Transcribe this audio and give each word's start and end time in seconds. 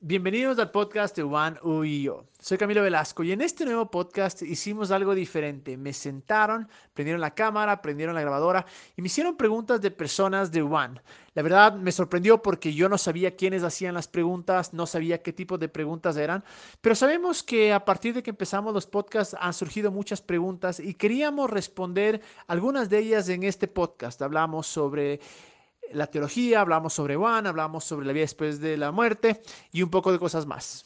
Bienvenidos 0.00 0.56
al 0.60 0.70
podcast 0.70 1.16
de 1.16 1.24
Juan 1.24 1.58
U 1.64 1.82
y 1.82 2.04
yo. 2.04 2.24
Soy 2.38 2.56
Camilo 2.56 2.84
Velasco 2.84 3.24
y 3.24 3.32
en 3.32 3.40
este 3.40 3.64
nuevo 3.64 3.90
podcast 3.90 4.42
hicimos 4.42 4.92
algo 4.92 5.12
diferente. 5.12 5.76
Me 5.76 5.92
sentaron, 5.92 6.68
prendieron 6.94 7.20
la 7.20 7.34
cámara, 7.34 7.82
prendieron 7.82 8.14
la 8.14 8.20
grabadora 8.20 8.64
y 8.96 9.02
me 9.02 9.06
hicieron 9.06 9.36
preguntas 9.36 9.80
de 9.80 9.90
personas 9.90 10.52
de 10.52 10.62
Juan. 10.62 11.02
La 11.34 11.42
verdad 11.42 11.74
me 11.74 11.90
sorprendió 11.90 12.40
porque 12.40 12.72
yo 12.72 12.88
no 12.88 12.96
sabía 12.96 13.34
quiénes 13.34 13.64
hacían 13.64 13.94
las 13.94 14.06
preguntas, 14.06 14.72
no 14.72 14.86
sabía 14.86 15.20
qué 15.20 15.32
tipo 15.32 15.58
de 15.58 15.68
preguntas 15.68 16.16
eran, 16.16 16.44
pero 16.80 16.94
sabemos 16.94 17.42
que 17.42 17.72
a 17.72 17.84
partir 17.84 18.14
de 18.14 18.22
que 18.22 18.30
empezamos 18.30 18.72
los 18.72 18.86
podcasts 18.86 19.36
han 19.40 19.52
surgido 19.52 19.90
muchas 19.90 20.22
preguntas 20.22 20.78
y 20.78 20.94
queríamos 20.94 21.50
responder 21.50 22.20
algunas 22.46 22.88
de 22.88 23.00
ellas 23.00 23.28
en 23.30 23.42
este 23.42 23.66
podcast. 23.66 24.22
Hablamos 24.22 24.68
sobre 24.68 25.18
la 25.92 26.06
teología, 26.08 26.60
hablamos 26.60 26.92
sobre 26.92 27.16
Juan, 27.16 27.46
hablamos 27.46 27.84
sobre 27.84 28.06
la 28.06 28.12
vida 28.12 28.22
después 28.22 28.60
de 28.60 28.76
la 28.76 28.92
muerte 28.92 29.40
y 29.72 29.82
un 29.82 29.90
poco 29.90 30.12
de 30.12 30.18
cosas 30.18 30.46
más. 30.46 30.84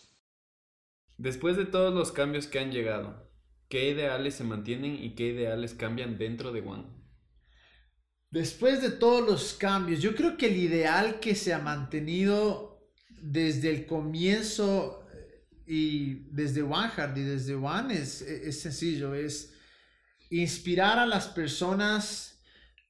Después 1.18 1.56
de 1.56 1.66
todos 1.66 1.94
los 1.94 2.12
cambios 2.12 2.46
que 2.46 2.58
han 2.58 2.72
llegado, 2.72 3.30
¿qué 3.68 3.90
ideales 3.90 4.34
se 4.34 4.44
mantienen 4.44 4.96
y 5.02 5.14
qué 5.14 5.28
ideales 5.28 5.74
cambian 5.74 6.18
dentro 6.18 6.52
de 6.52 6.62
Juan? 6.62 6.86
Después 8.30 8.80
de 8.80 8.90
todos 8.90 9.26
los 9.26 9.52
cambios, 9.54 10.00
yo 10.00 10.14
creo 10.14 10.36
que 10.36 10.46
el 10.46 10.56
ideal 10.56 11.20
que 11.20 11.34
se 11.34 11.52
ha 11.52 11.58
mantenido 11.58 12.80
desde 13.10 13.70
el 13.70 13.86
comienzo 13.86 15.06
eh, 15.12 15.46
y 15.66 16.14
desde 16.30 16.62
Hard 16.62 17.16
y 17.16 17.22
desde 17.22 17.54
Juan 17.54 17.90
es, 17.90 18.22
es 18.22 18.60
sencillo, 18.60 19.14
es 19.14 19.54
inspirar 20.30 20.98
a 20.98 21.06
las 21.06 21.28
personas 21.28 22.42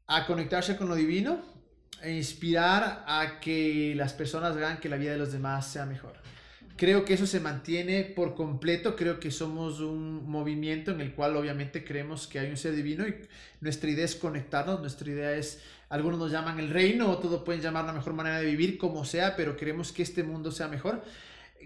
a 0.06 0.26
conectarse 0.26 0.76
con 0.76 0.88
lo 0.88 0.94
divino 0.94 1.34
e 1.34 1.51
inspirar 2.10 3.04
a 3.06 3.40
que 3.40 3.94
las 3.96 4.12
personas 4.12 4.56
vean 4.56 4.78
que 4.78 4.88
la 4.88 4.96
vida 4.96 5.12
de 5.12 5.18
los 5.18 5.32
demás 5.32 5.66
sea 5.66 5.86
mejor. 5.86 6.14
Creo 6.76 7.04
que 7.04 7.14
eso 7.14 7.26
se 7.26 7.38
mantiene 7.38 8.02
por 8.02 8.34
completo, 8.34 8.96
creo 8.96 9.20
que 9.20 9.30
somos 9.30 9.80
un 9.80 10.28
movimiento 10.28 10.90
en 10.90 11.00
el 11.00 11.14
cual 11.14 11.36
obviamente 11.36 11.84
creemos 11.84 12.26
que 12.26 12.38
hay 12.38 12.50
un 12.50 12.56
ser 12.56 12.74
divino 12.74 13.06
y 13.06 13.14
nuestra 13.60 13.90
idea 13.90 14.04
es 14.04 14.16
conectarnos, 14.16 14.80
nuestra 14.80 15.10
idea 15.10 15.32
es, 15.34 15.62
algunos 15.90 16.18
nos 16.18 16.32
llaman 16.32 16.58
el 16.58 16.70
reino, 16.70 17.10
o 17.10 17.18
todos 17.18 17.42
pueden 17.42 17.60
llamar 17.60 17.84
la 17.84 17.92
mejor 17.92 18.14
manera 18.14 18.40
de 18.40 18.46
vivir, 18.46 18.78
como 18.78 19.04
sea, 19.04 19.36
pero 19.36 19.56
queremos 19.56 19.92
que 19.92 20.02
este 20.02 20.22
mundo 20.22 20.50
sea 20.50 20.66
mejor. 20.66 21.04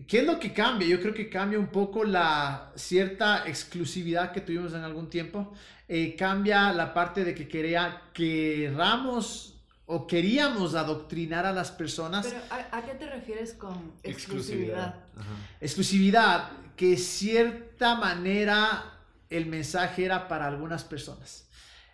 ¿Qué 0.07 0.19
es 0.19 0.27
lo 0.27 0.39
que 0.39 0.53
cambia? 0.53 0.87
Yo 0.87 1.01
creo 1.01 1.15
que 1.15 1.31
cambia 1.31 1.59
un 1.59 1.69
poco 1.69 2.05
la 2.05 2.73
cierta 2.75 3.45
exclusividad 3.47 4.33
que 4.33 4.43
tuvimos 4.43 4.75
en 4.75 4.83
algún 4.83 5.09
tiempo. 5.09 5.55
Eh, 5.89 6.15
cambia 6.19 6.73
la 6.73 6.93
parte 6.93 7.25
de 7.25 7.35
que 7.35 7.49
quería, 7.49 8.03
queramos 8.13 9.56
o 9.87 10.07
queríamos 10.07 10.75
adoctrinar 10.75 11.47
a 11.47 11.53
las 11.53 11.71
personas. 11.71 12.27
Pero 12.27 12.41
¿a, 12.51 12.85
qué 12.85 12.95
te 12.95 13.09
refieres 13.09 13.55
con 13.55 13.93
exclusividad? 14.03 14.97
Exclusividad, 15.61 16.51
que 16.77 16.97
cierta 16.97 17.95
manera 17.95 18.93
el 19.31 19.47
mensaje 19.47 20.05
era 20.05 20.29
para 20.29 20.47
algunas 20.47 20.85
personas. 20.85 21.49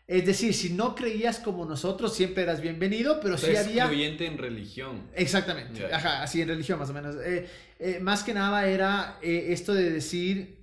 Es 0.09 0.27
decir, 0.27 0.53
si 0.53 0.71
no 0.71 0.95
creías 0.95 1.39
como 1.39 1.65
nosotros, 1.65 2.15
siempre 2.15 2.43
eras 2.43 2.61
bienvenido, 2.61 3.21
pero 3.21 3.39
sí 3.39 3.55
había... 3.57 3.85
Excluyente 3.85 4.27
en 4.27 4.39
religión. 4.39 5.09
Exactamente, 5.15 5.93
ajá, 5.93 6.23
así 6.23 6.41
en 6.41 6.49
religión 6.49 6.79
más 6.79 6.91
o 6.91 6.93
menos. 6.93 7.17
Eh, 7.25 7.49
eh, 7.79 7.99
más 8.01 8.23
que 8.25 8.35
nada 8.35 8.67
era 8.67 9.19
eh, 9.23 9.49
esto 9.51 9.75
de 9.75 9.91
decir, 9.91 10.59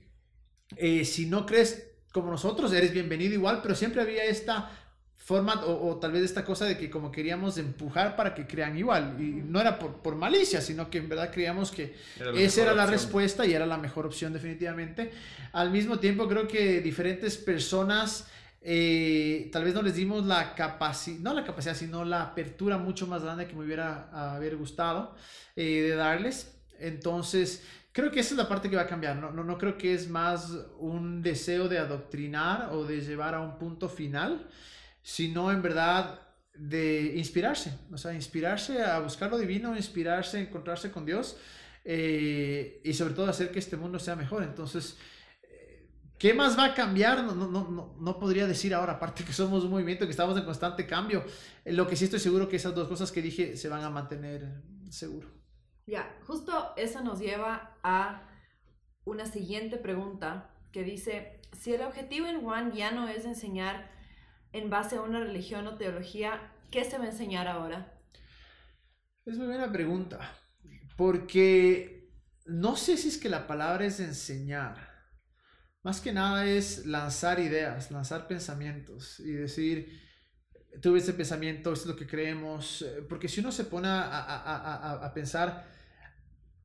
si 1.04 1.26
no 1.28 1.46
crees 1.46 1.90
como 2.12 2.32
nosotros, 2.32 2.74
eres 2.74 2.92
bienvenido 2.92 3.34
igual, 3.34 3.62
pero 3.62 3.76
siempre 3.76 4.02
había 4.02 4.24
esta 4.26 4.72
forma 5.20 5.64
o, 5.66 5.98
tal 5.98 6.14
vez 6.14 6.23
esta 6.23 6.44
cosa 6.44 6.66
de 6.66 6.78
que 6.78 6.89
como 6.89 7.12
queríamos 7.12 7.58
empujar 7.59 8.16
para 8.16 8.34
que 8.34 8.48
crean 8.48 8.78
igual. 8.78 9.16
Y 9.20 9.44
no 9.44 9.61
era 9.61 9.78
por, 9.78 9.98
por 9.98 10.16
malicia 10.16 10.61
sino 10.61 10.89
que 10.89 10.98
en 10.98 11.09
verdad 11.09 11.30
creíamos 11.31 11.72
que 11.72 11.95
esa 12.36 12.64
era 12.64 12.73
la 12.73 12.88
respuesta 12.88 13.45
y 13.45 13.53
era 13.53 13.66
la 13.66 13.78
mejor 13.78 14.06
opción 14.08 14.34
definitivamente. 14.34 15.11
Al 15.52 15.70
mismo 15.70 16.00
tiempo 16.00 16.28
creo 16.28 16.48
que 16.48 16.81
diferentes 16.81 17.38
personas 17.38 18.28
eh, 18.61 19.49
tal 19.54 19.64
vez 19.64 19.73
no 19.73 19.82
les 19.82 19.95
dimos 19.95 20.26
la 20.26 20.54
capacidad 20.54 21.20
no 21.20 21.33
la 21.33 21.45
capacidad 21.45 21.76
sino 21.76 22.04
la 22.04 22.23
apertura 22.23 22.77
mucho 22.77 23.08
más 23.08 23.23
grande 23.23 23.48
que 23.48 23.54
me 23.54 23.64
hubiera 23.64 24.33
haber 24.33 24.58
gustado 24.58 25.15
eh, 25.55 25.82
de 25.82 25.95
darles. 25.95 26.55
Entonces 26.80 27.64
creo 27.92 28.11
que 28.11 28.21
esa 28.21 28.33
es 28.33 28.38
la 28.38 28.48
parte 28.48 28.70
que 28.70 28.76
va 28.76 28.83
a 28.83 28.88
cambiar. 28.88 29.17
No, 29.17 29.32
no, 29.32 29.44
no, 29.44 29.58
creo 29.58 29.77
que 29.77 29.94
es 29.94 30.10
más 30.10 30.52
un 30.80 31.21
deseo 31.21 31.67
de 31.67 31.77
adoctrinar 31.77 32.70
o 32.71 32.86
de 32.86 33.02
llevar 33.02 33.36
a 33.36 33.42
un 33.42 33.58
punto 33.58 33.89
final, 33.89 34.48
sino 35.09 35.52
en 35.52 35.64
verdad 35.64 36.20
de 36.53 37.14
inspirarse, 37.15 37.73
o 37.92 37.97
sea, 37.97 38.14
inspirarse 38.14 38.83
a 38.83 38.99
buscar 38.99 39.31
lo 39.31 39.39
divino, 39.39 39.75
inspirarse 39.75 40.39
encontrarse 40.39 40.92
con 40.92 41.03
Dios 41.03 41.36
eh, 41.83 42.80
y 42.83 42.93
sobre 42.93 43.15
todo 43.15 43.27
hacer 43.27 43.49
que 43.49 43.58
este 43.58 43.75
mundo 43.75 43.97
sea 43.97 44.15
mejor. 44.15 44.43
Entonces, 44.43 44.99
eh, 45.42 45.89
¿qué 46.20 46.36
más 46.36 46.59
va 46.59 46.65
a 46.65 46.73
cambiar? 46.75 47.23
No, 47.23 47.33
no, 47.33 47.47
no, 47.47 47.95
no 47.99 48.20
podría 48.20 48.45
decir 48.45 48.71
ahora, 48.75 48.93
aparte 48.93 49.23
que 49.23 49.33
somos 49.33 49.64
un 49.64 49.71
movimiento 49.71 50.05
que 50.05 50.11
estamos 50.11 50.37
en 50.37 50.45
constante 50.45 50.86
cambio. 50.86 51.26
Eh, 51.65 51.73
lo 51.73 51.87
que 51.87 51.95
sí 51.95 52.05
estoy 52.05 52.20
seguro 52.20 52.47
que 52.47 52.58
esas 52.58 52.76
dos 52.76 52.87
cosas 52.87 53.11
que 53.11 53.23
dije 53.23 53.58
se 53.58 53.67
van 53.67 53.83
a 53.83 53.89
mantener 53.89 54.61
seguro. 54.91 55.27
Ya, 55.87 56.20
justo 56.27 56.73
eso 56.77 57.02
nos 57.02 57.17
lleva 57.17 57.80
a 57.81 58.30
una 59.05 59.26
siguiente 59.26 59.77
pregunta 59.77 60.52
que 60.71 60.83
dice, 60.83 61.41
si 61.58 61.73
el 61.73 61.81
objetivo 61.81 62.27
en 62.27 62.45
One 62.45 62.73
ya 62.76 62.91
no 62.91 63.08
es 63.08 63.26
enseñar 63.26 63.97
en 64.54 64.70
base 64.70 64.95
a 64.95 65.02
una 65.02 65.20
religión 65.20 65.67
o 65.67 65.77
teología, 65.77 66.54
¿qué 66.71 66.83
se 66.83 66.98
va 66.98 67.05
a 67.05 67.10
enseñar 67.10 67.48
ahora? 67.48 67.99
Es 69.26 69.37
muy 69.37 69.48
buena 69.48 69.71
pregunta, 69.71 70.20
porque 70.98 72.11
no 72.45 72.76
sé 72.76 72.98
si 72.98 73.09
es 73.09 73.17
que 73.17 73.30
la 73.30 73.48
palabra 73.48 73.86
es 73.86 73.99
enseñar. 73.99 74.89
Más 75.83 76.02
que 76.02 76.11
nada 76.11 76.45
es 76.45 76.86
lanzar 76.86 77.39
ideas, 77.39 77.92
lanzar 77.92 78.27
pensamientos 78.27 79.20
y 79.20 79.32
decir, 79.32 80.02
tuve 80.82 80.99
ese 80.99 81.14
pensamiento, 81.14 81.71
esto 81.71 81.89
es 81.89 81.95
lo 81.95 81.95
que 81.95 82.08
creemos, 82.08 82.82
eh, 82.82 83.05
porque 83.08 83.27
si 83.27 83.39
uno 83.39 83.52
se 83.52 83.65
pone 83.65 83.88
a, 83.89 85.11
pensar, 85.14 85.67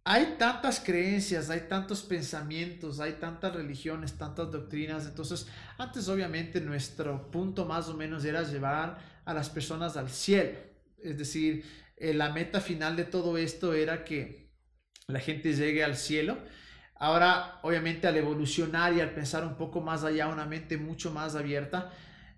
hay 0.07 0.37
tantas 0.39 0.81
creencias, 0.81 1.49
hay 1.49 1.61
tantos 1.61 2.03
pensamientos, 2.03 3.01
hay 3.01 3.15
tantas 3.15 3.55
religiones, 3.55 4.19
tantas 4.19 4.51
doctrinas. 4.51 5.07
Entonces, 5.07 5.49
antes 5.79 6.09
obviamente 6.09 6.61
nuestro 6.61 7.31
punto 7.31 7.65
más 7.65 7.89
o 7.89 7.95
menos 7.95 8.23
era 8.27 8.43
llevar 8.43 8.99
a 9.25 9.33
las 9.33 9.49
personas 9.49 9.97
al 9.97 10.11
cielo. 10.11 10.59
Es 11.03 11.17
decir, 11.17 11.65
eh, 11.97 12.13
la 12.13 12.33
meta 12.33 12.61
final 12.61 12.97
de 12.97 13.05
todo 13.05 13.39
esto 13.39 13.73
era 13.73 14.05
que 14.05 14.53
la 15.07 15.21
gente 15.21 15.55
llegue 15.55 15.83
al 15.83 15.97
cielo. 15.97 16.37
Ahora, 16.97 17.61
obviamente, 17.63 18.07
al 18.07 18.17
evolucionar 18.19 18.93
y 18.93 19.01
al 19.01 19.15
pensar 19.15 19.45
un 19.47 19.57
poco 19.57 19.81
más 19.81 20.05
allá, 20.05 20.29
una 20.29 20.45
mente 20.45 20.77
mucho 20.77 21.13
más 21.13 21.35
abierta, 21.35 21.93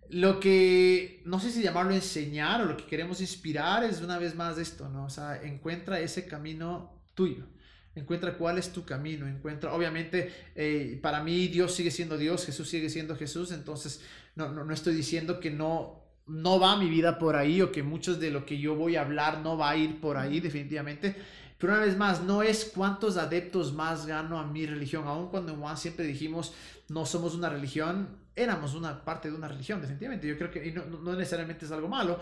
lo 0.08 0.38
que 0.38 1.20
no 1.24 1.40
sé 1.40 1.50
si 1.50 1.62
llamarlo 1.62 1.92
enseñar 1.94 2.62
o 2.62 2.66
lo 2.66 2.76
que 2.76 2.86
queremos 2.86 3.20
inspirar 3.20 3.82
es 3.82 4.00
una 4.02 4.18
vez 4.18 4.36
más 4.36 4.56
esto, 4.56 4.88
¿no? 4.88 5.06
O 5.06 5.10
sea, 5.10 5.42
encuentra 5.42 5.98
ese 5.98 6.28
camino 6.28 7.02
tuyo 7.14 7.55
encuentra 7.96 8.34
cuál 8.34 8.58
es 8.58 8.72
tu 8.72 8.84
camino, 8.84 9.26
encuentra, 9.26 9.72
obviamente, 9.72 10.32
eh, 10.54 10.98
para 11.02 11.22
mí 11.22 11.48
Dios 11.48 11.74
sigue 11.74 11.90
siendo 11.90 12.16
Dios, 12.16 12.46
Jesús 12.46 12.68
sigue 12.68 12.90
siendo 12.90 13.16
Jesús, 13.16 13.50
entonces 13.50 14.02
no, 14.36 14.50
no, 14.50 14.64
no, 14.64 14.72
estoy 14.72 14.94
diciendo 14.94 15.40
que 15.40 15.50
no, 15.50 16.02
no 16.26 16.60
va 16.60 16.76
mi 16.76 16.88
vida 16.88 17.18
por 17.18 17.36
ahí 17.36 17.62
o 17.62 17.72
que 17.72 17.82
muchos 17.82 18.20
de 18.20 18.30
lo 18.30 18.46
que 18.46 18.58
yo 18.58 18.76
voy 18.76 18.96
a 18.96 19.00
hablar 19.00 19.40
no 19.40 19.56
va 19.56 19.70
a 19.70 19.76
ir 19.76 20.00
por 20.00 20.16
ahí 20.16 20.40
definitivamente, 20.40 21.16
pero 21.58 21.72
una 21.72 21.82
vez 21.82 21.96
más, 21.96 22.22
no 22.22 22.42
es 22.42 22.70
cuántos 22.74 23.16
adeptos 23.16 23.72
más 23.72 24.06
gano 24.06 24.38
a 24.38 24.46
mi 24.46 24.66
religión, 24.66 25.08
aun 25.08 25.28
cuando 25.28 25.52
en 25.52 25.60
Juan 25.60 25.76
siempre 25.76 26.06
dijimos 26.06 26.52
no 26.88 27.04
somos 27.06 27.34
una 27.34 27.48
religión, 27.48 28.08
éramos 28.34 28.74
una 28.74 29.04
parte 29.04 29.30
de 29.30 29.36
una 29.36 29.48
religión, 29.48 29.80
definitivamente. 29.80 30.28
Yo 30.28 30.36
creo 30.36 30.50
que 30.50 30.70
no, 30.70 30.84
no 30.84 31.14
necesariamente 31.14 31.64
es 31.64 31.72
algo 31.72 31.88
malo. 31.88 32.20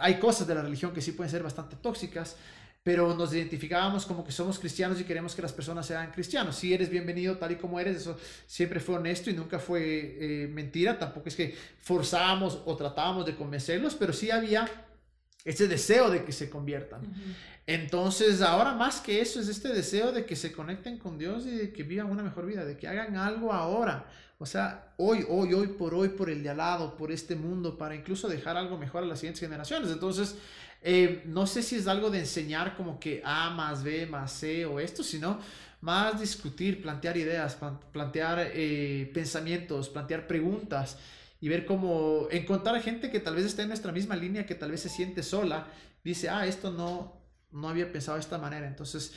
Hay 0.00 0.18
cosas 0.18 0.46
de 0.46 0.54
la 0.54 0.62
religión 0.62 0.92
que 0.92 1.00
sí 1.00 1.12
pueden 1.12 1.30
ser 1.30 1.42
bastante 1.42 1.76
tóxicas, 1.76 2.36
pero 2.84 3.14
nos 3.16 3.32
identificábamos 3.32 4.04
como 4.04 4.22
que 4.22 4.30
somos 4.30 4.58
cristianos 4.58 5.00
y 5.00 5.04
queremos 5.04 5.34
que 5.34 5.40
las 5.40 5.54
personas 5.54 5.86
sean 5.86 6.12
cristianos. 6.12 6.54
Si 6.54 6.74
eres 6.74 6.90
bienvenido 6.90 7.38
tal 7.38 7.52
y 7.52 7.56
como 7.56 7.80
eres, 7.80 7.96
eso 7.96 8.18
siempre 8.46 8.78
fue 8.78 8.96
honesto 8.96 9.30
y 9.30 9.32
nunca 9.32 9.58
fue 9.58 10.16
eh, 10.20 10.48
mentira. 10.48 10.98
Tampoco 10.98 11.30
es 11.30 11.34
que 11.34 11.56
forzábamos 11.80 12.60
o 12.66 12.76
tratábamos 12.76 13.24
de 13.24 13.34
convencerlos, 13.34 13.94
pero 13.94 14.12
sí 14.12 14.30
había 14.30 14.68
ese 15.46 15.66
deseo 15.66 16.10
de 16.10 16.24
que 16.24 16.32
se 16.32 16.50
conviertan. 16.50 17.00
Entonces, 17.66 18.42
ahora 18.42 18.74
más 18.74 19.00
que 19.00 19.20
eso 19.20 19.40
es 19.40 19.48
este 19.48 19.68
deseo 19.68 20.12
de 20.12 20.26
que 20.26 20.36
se 20.36 20.52
conecten 20.52 20.98
con 20.98 21.16
Dios 21.18 21.46
y 21.46 21.50
de 21.50 21.72
que 21.72 21.82
vivan 21.82 22.10
una 22.10 22.22
mejor 22.22 22.46
vida, 22.46 22.64
de 22.64 22.76
que 22.76 22.86
hagan 22.86 23.16
algo 23.16 23.52
ahora. 23.52 24.06
O 24.38 24.46
sea, 24.46 24.92
hoy, 24.98 25.24
hoy, 25.28 25.54
hoy 25.54 25.68
por 25.68 25.94
hoy, 25.94 26.10
por 26.10 26.28
el 26.28 26.42
de 26.42 26.50
al 26.50 26.58
lado, 26.58 26.96
por 26.96 27.10
este 27.10 27.36
mundo, 27.36 27.78
para 27.78 27.94
incluso 27.94 28.28
dejar 28.28 28.56
algo 28.56 28.76
mejor 28.76 29.02
a 29.02 29.06
las 29.06 29.20
siguientes 29.20 29.40
generaciones. 29.40 29.90
Entonces, 29.90 30.36
eh, 30.82 31.22
no 31.24 31.46
sé 31.46 31.62
si 31.62 31.76
es 31.76 31.86
algo 31.86 32.10
de 32.10 32.18
enseñar 32.18 32.76
como 32.76 33.00
que 33.00 33.22
A 33.24 33.48
más 33.50 33.82
B 33.82 34.06
más 34.06 34.32
C 34.32 34.66
o 34.66 34.80
esto, 34.80 35.02
sino 35.02 35.38
más 35.80 36.20
discutir, 36.20 36.82
plantear 36.82 37.16
ideas, 37.16 37.56
plantear 37.92 38.50
eh, 38.52 39.10
pensamientos, 39.14 39.88
plantear 39.88 40.26
preguntas 40.26 40.98
y 41.40 41.48
ver 41.48 41.64
cómo 41.64 42.28
encontrar 42.30 42.80
gente 42.82 43.10
que 43.10 43.20
tal 43.20 43.36
vez 43.36 43.46
esté 43.46 43.62
en 43.62 43.68
nuestra 43.68 43.92
misma 43.92 44.16
línea, 44.16 44.44
que 44.44 44.54
tal 44.54 44.70
vez 44.70 44.80
se 44.80 44.88
siente 44.88 45.22
sola, 45.22 45.66
dice, 46.02 46.28
ah, 46.28 46.46
esto 46.46 46.70
no, 46.70 47.23
no 47.54 47.68
había 47.70 47.90
pensado 47.90 48.16
de 48.16 48.20
esta 48.22 48.36
manera. 48.38 48.66
Entonces, 48.66 49.14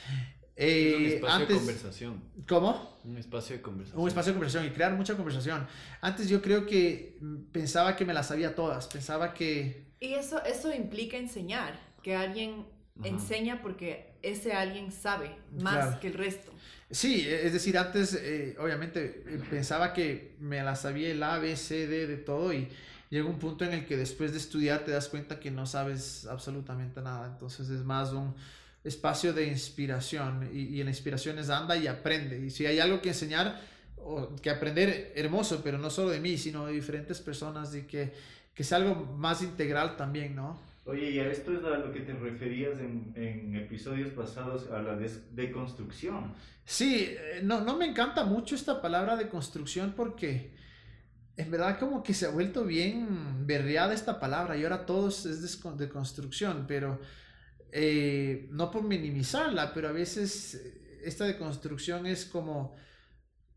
Es 0.60 0.96
un 0.96 1.04
Eh, 1.06 1.08
espacio 1.16 1.36
antes, 1.36 1.50
de 1.50 1.56
conversación. 1.56 2.24
¿Cómo? 2.48 3.00
Un 3.04 3.18
espacio 3.18 3.56
de 3.58 3.62
conversación. 3.62 4.02
Un 4.02 4.08
espacio 4.08 4.32
de 4.32 4.38
conversación 4.40 4.66
y 4.66 4.74
crear 4.74 4.94
mucha 4.96 5.16
conversación. 5.16 5.68
Antes 6.02 6.28
yo 6.30 6.42
creo 6.42 6.66
que 6.66 7.20
pensaba 7.52 7.96
que 7.96 8.06
me 8.06 8.14
las 8.14 8.28
sabía 8.30 8.56
todas, 8.56 8.88
pensaba 8.88 9.36
que... 9.36 9.86
Y 10.00 10.14
eso, 10.16 10.44
eso 10.46 10.74
implica 10.74 11.16
enseñar, 11.18 11.80
que 12.02 12.16
alguien 12.16 12.66
Ajá. 13.00 13.08
enseña 13.08 13.62
porque 13.62 14.16
ese 14.24 14.54
alguien 14.54 14.92
sabe 14.92 15.30
más 15.62 15.74
Claro. 15.74 16.00
que 16.00 16.08
el 16.08 16.14
resto. 16.16 16.52
Sí, 16.90 17.22
e- 17.28 17.46
es 17.46 17.54
decir, 17.54 17.78
antes 17.78 18.16
eh, 18.16 18.56
obviamente 18.60 19.24
eh, 19.28 19.40
pensaba 19.52 19.94
que 19.94 20.36
me 20.40 20.64
las 20.64 20.82
sabía 20.82 21.10
el 21.12 21.22
A, 21.22 21.38
B, 21.38 21.56
C, 21.56 21.86
D 21.86 22.08
de 22.08 22.18
todo 22.18 22.52
y 22.52 22.68
llega 23.10 23.28
un 23.28 23.40
punto 23.40 23.66
en 23.66 23.74
el 23.74 23.86
que 23.86 23.98
después 23.98 24.32
de 24.32 24.38
estudiar 24.38 24.86
te 24.86 24.92
das 24.92 25.08
cuenta 25.08 25.40
que 25.40 25.52
no 25.52 25.66
sabes 25.66 26.26
absolutamente 26.26 27.02
nada. 27.02 27.28
Entonces 27.28 27.70
es 27.70 27.84
más 27.84 28.12
un 28.12 28.36
espacio 28.84 29.34
de 29.34 29.48
inspiración 29.48 30.50
y, 30.54 30.76
y 30.76 30.80
en 30.80 30.86
la 30.86 30.92
inspiración 30.92 31.40
es 31.40 31.50
anda 31.50 31.76
y 31.76 31.88
aprende. 31.88 32.40
Y 32.40 32.50
si 32.50 32.66
hay 32.66 32.80
algo 32.80 33.02
que 33.02 33.10
enseñar 33.10 33.62
o 33.98 34.36
que 34.42 34.50
aprender, 34.50 35.12
hermoso, 35.16 35.62
pero 35.64 35.78
no 35.78 35.90
solo 35.90 36.10
de 36.10 36.20
mí, 36.20 36.38
sino 36.38 36.66
de 36.66 36.74
diferentes 36.74 37.20
personas 37.20 37.76
y 37.76 37.84
que, 37.84 38.14
que 38.54 38.64
sea 38.64 38.78
algo 38.78 38.96
más 39.18 39.42
integral 39.42 39.98
también, 39.98 40.36
¿no? 40.36 40.60
Oye, 40.86 41.12
y 41.12 41.20
a 41.20 41.30
esto 41.30 41.52
es 41.52 41.64
a 41.66 41.78
lo 41.78 41.92
que 41.92 42.00
te 42.00 42.14
referías 42.14 42.80
en, 42.80 43.12
en 43.16 43.56
episodios 43.58 44.10
pasados, 44.12 44.72
a 44.72 44.82
la 44.82 44.98
deconstrucción. 45.34 46.34
Sí, 46.64 47.08
eh, 47.10 47.42
no, 47.44 47.60
no 47.60 47.76
me 47.76 47.86
encanta 47.86 48.24
mucho 48.24 48.56
esta 48.56 48.82
palabra 48.82 49.18
de 49.18 49.28
construcción 49.28 49.94
porque 49.98 50.52
en 51.38 51.52
verdad 51.52 51.80
como 51.80 52.02
que 52.02 52.16
se 52.16 52.26
ha 52.26 52.30
vuelto 52.30 52.66
bien 52.66 53.46
berreada 53.46 53.94
esta 53.94 54.20
palabra 54.20 54.58
y 54.58 54.64
ahora 54.64 54.86
todo 54.86 55.08
es 55.10 55.62
de 55.78 55.90
construcción, 55.90 56.66
pero 56.68 57.00
eh, 57.72 58.48
no 58.52 58.72
por 58.72 58.84
minimizarla, 58.84 59.72
pero 59.74 59.90
a 59.90 59.92
veces 59.92 60.56
eh, 60.56 61.02
esta 61.04 61.26
de 61.26 61.38
construcción 61.38 62.08
es 62.08 62.26
como 62.26 62.76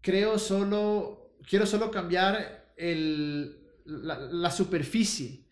creo 0.03 0.39
solo, 0.39 1.35
quiero 1.49 1.65
solo 1.65 1.91
cambiar 1.91 2.73
el, 2.77 3.59
la, 3.87 4.19
la 4.19 4.51
superficie. 4.51 5.47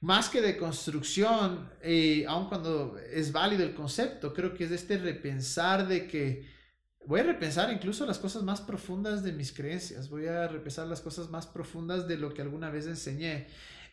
Más 0.00 0.30
que 0.30 0.40
de 0.40 0.56
construcción, 0.56 1.70
eh, 1.82 2.24
aun 2.26 2.48
cuando 2.48 2.98
es 3.12 3.30
válido 3.30 3.62
el 3.62 3.74
concepto, 3.74 4.32
creo 4.32 4.54
que 4.54 4.64
es 4.64 4.70
este 4.70 4.96
repensar 4.98 5.86
de 5.86 6.06
que 6.08 6.48
voy 7.10 7.20
a 7.20 7.24
repensar 7.24 7.72
incluso 7.72 8.06
las 8.06 8.18
cosas 8.18 8.42
más 8.44 8.60
profundas 8.60 9.22
de 9.24 9.32
mis 9.32 9.52
creencias, 9.52 10.08
voy 10.08 10.26
a 10.28 10.46
repensar 10.46 10.86
las 10.86 11.00
cosas 11.00 11.28
más 11.28 11.46
profundas 11.46 12.06
de 12.06 12.16
lo 12.16 12.32
que 12.32 12.40
alguna 12.40 12.70
vez 12.70 12.86
enseñé, 12.86 13.48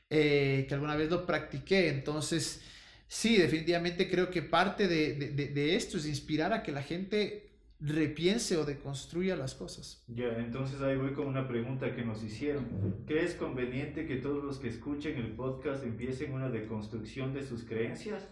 eh, 0.10 0.66
que 0.68 0.74
alguna 0.76 0.96
vez 0.96 1.10
lo 1.10 1.26
practiqué. 1.26 1.90
Entonces, 1.90 2.62
sí, 3.08 3.38
definitivamente 3.38 4.08
creo 4.10 4.30
que 4.30 4.44
parte 4.44 4.88
de, 4.88 5.16
de- 5.16 5.48
de- 5.48 5.76
esto 5.76 5.98
es 5.98 6.06
inspirar 6.06 6.54
a 6.54 6.62
que 6.62 6.72
la 6.72 6.84
gente 6.84 7.44
repiense 7.80 8.56
o 8.58 8.66
deconstruya 8.66 9.36
las 9.36 9.56
cosas. 9.56 10.04
Ya, 10.08 10.30
entonces 10.38 10.80
ahí 10.82 10.96
voy 10.96 11.14
con 11.14 11.26
una 11.28 11.48
pregunta 11.48 11.96
que 11.96 12.04
nos 12.06 12.24
hicieron. 12.24 13.04
¿Crees 13.08 13.34
conveniente 13.34 14.06
que 14.06 14.18
todos 14.18 14.44
los 14.44 14.60
que 14.60 14.68
escuchen 14.70 15.18
el 15.18 15.32
podcast 15.36 15.84
empiecen 15.84 16.34
una 16.34 16.50
deconstrucción 16.50 17.34
de 17.34 17.44
sus 17.44 17.64
creencias? 17.64 18.28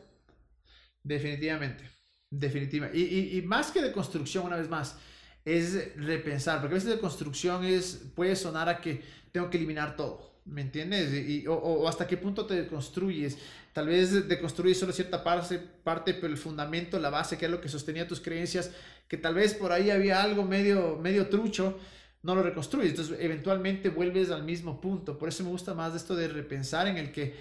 Definitivamente, 1.04 1.84
definitiva. 2.30 2.90
Y, 2.94 3.02
y- 3.04 3.38
y 3.38 3.42
más 3.42 3.72
que 3.72 3.82
de 3.82 3.92
construcción, 3.92 4.46
una 4.46 4.58
vez 4.58 4.70
más, 4.70 4.98
es 5.46 5.96
repensar, 5.98 6.60
porque 6.60 6.76
a 6.76 6.78
veces 6.80 6.90
de 6.90 7.00
construcción 7.00 7.64
es, 7.66 8.02
puede 8.16 8.36
sonar 8.36 8.68
a 8.70 8.82
que 8.82 9.02
tengo 9.32 9.50
que 9.50 9.58
eliminar 9.58 9.96
todo, 9.96 10.40
¿me 10.46 10.62
entiendes? 10.62 11.14
Y, 11.14 11.46
o- 11.48 11.54
o 11.56 11.88
hasta 11.88 12.08
qué 12.08 12.18
punto 12.18 12.46
te 12.46 12.66
construyes. 12.68 13.38
Tal 13.74 13.88
vez 13.88 14.28
deconstruyes 14.28 14.80
solo 14.80 14.94
cierta 14.94 15.24
parte, 15.24 15.60
parte, 15.60 16.14
pero 16.14 16.28
el 16.28 16.38
fundamento, 16.38 17.00
la 17.00 17.10
base, 17.10 17.38
que 17.38 17.46
es 17.46 17.52
lo 17.52 17.62
que 17.62 17.70
sostenía 17.70 18.08
tus 18.08 18.22
creencias, 18.22 18.72
que 19.08 19.18
tal 19.18 19.36
vez 19.36 19.54
por 19.54 19.72
ahí 19.72 19.92
había 19.92 20.24
algo 20.24 20.44
medio, 20.46 20.98
medio 20.98 21.28
trucho, 21.28 21.78
no 22.24 22.34
lo 22.34 22.42
reconstruyes. 22.42 22.92
Entonces, 22.92 23.18
eventualmente 23.20 23.90
vuelves 23.90 24.32
al 24.32 24.44
mismo 24.44 24.82
punto. 24.82 25.20
Por 25.20 25.30
eso 25.30 25.44
me 25.44 25.50
gusta 25.52 25.74
más 25.76 25.94
esto 25.96 26.16
de 26.16 26.28
repensar 26.28 26.88
en 26.88 26.98
el 26.98 27.12
que 27.12 27.36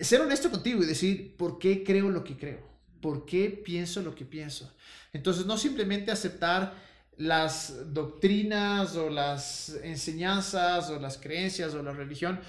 ser 0.00 0.20
honesto 0.22 0.50
contigo 0.50 0.82
y 0.82 0.86
decir 0.86 1.36
por 1.36 1.58
qué 1.58 1.84
creo 1.84 2.08
lo 2.10 2.24
que 2.24 2.36
creo, 2.36 2.60
por 3.04 3.26
qué 3.26 3.50
pienso 3.50 4.00
lo 4.00 4.14
que 4.14 4.24
pienso. 4.24 4.74
Entonces, 5.12 5.44
no 5.44 5.58
simplemente 5.58 6.10
aceptar 6.10 6.72
las 7.18 7.92
doctrinas 7.92 8.96
o 8.96 9.10
las 9.10 9.76
enseñanzas 9.82 10.88
o 10.88 10.98
las 10.98 11.18
creencias 11.18 11.74
o 11.74 11.82
la 11.82 11.92
religión 11.92 12.40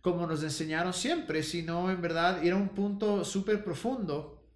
como 0.00 0.24
nos 0.28 0.44
enseñaron 0.44 0.92
siempre, 0.92 1.42
sino 1.42 1.90
en 1.90 2.00
verdad 2.00 2.44
ir 2.44 2.52
a 2.52 2.56
un 2.56 2.68
punto 2.68 3.24
súper 3.24 3.64
profundo 3.64 4.46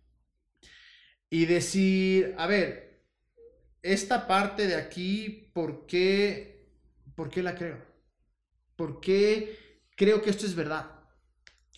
y 1.29 1.47
decir, 1.47 2.37
a 2.39 2.47
ver, 2.47 3.03
esta 3.83 4.29
parte 4.29 4.69
de 4.69 4.77
aquí, 4.77 5.51
¿por 5.53 5.87
qué, 5.87 6.71
¿por 7.17 7.31
qué 7.31 7.43
la 7.43 7.57
creo? 7.57 7.85
¿Por 8.77 9.01
qué 9.01 9.59
creo 9.97 10.23
que 10.23 10.31
esto 10.31 10.47
es 10.47 10.55
verdad? 10.55 10.98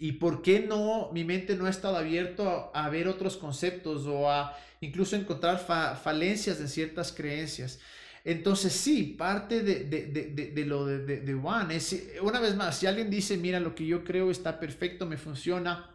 ¿Y 0.00 0.12
por 0.12 0.42
qué 0.42 0.60
no, 0.60 1.10
mi 1.12 1.24
mente 1.24 1.56
no 1.56 1.66
ha 1.66 1.70
estado 1.70 1.96
abierto 1.98 2.72
a, 2.74 2.88
ver 2.90 3.08
otros 3.08 3.36
conceptos 3.36 4.06
o 4.06 4.30
a 4.30 4.56
incluso 4.80 5.14
encontrar 5.16 5.58
fa- 5.60 5.94
falencias 5.96 6.60
en 6.60 6.68
ciertas 6.70 7.12
creencias? 7.12 7.80
Entonces 8.24 8.72
sí, 8.72 9.14
parte 9.18 9.62
de, 9.62 9.84
de, 9.84 10.06
de, 10.06 10.50
de- 10.52 10.66
lo 10.66 10.86
de, 10.86 11.34
Juan 11.34 11.70
es, 11.70 12.02
una 12.22 12.40
vez 12.40 12.56
más, 12.56 12.78
si 12.78 12.86
alguien 12.86 13.10
dice, 13.10 13.36
mira, 13.38 13.60
lo 13.60 13.74
que 13.74 13.86
yo 13.86 14.04
creo 14.04 14.30
está 14.30 14.58
perfecto, 14.60 15.06
me 15.06 15.18
funciona, 15.18 15.90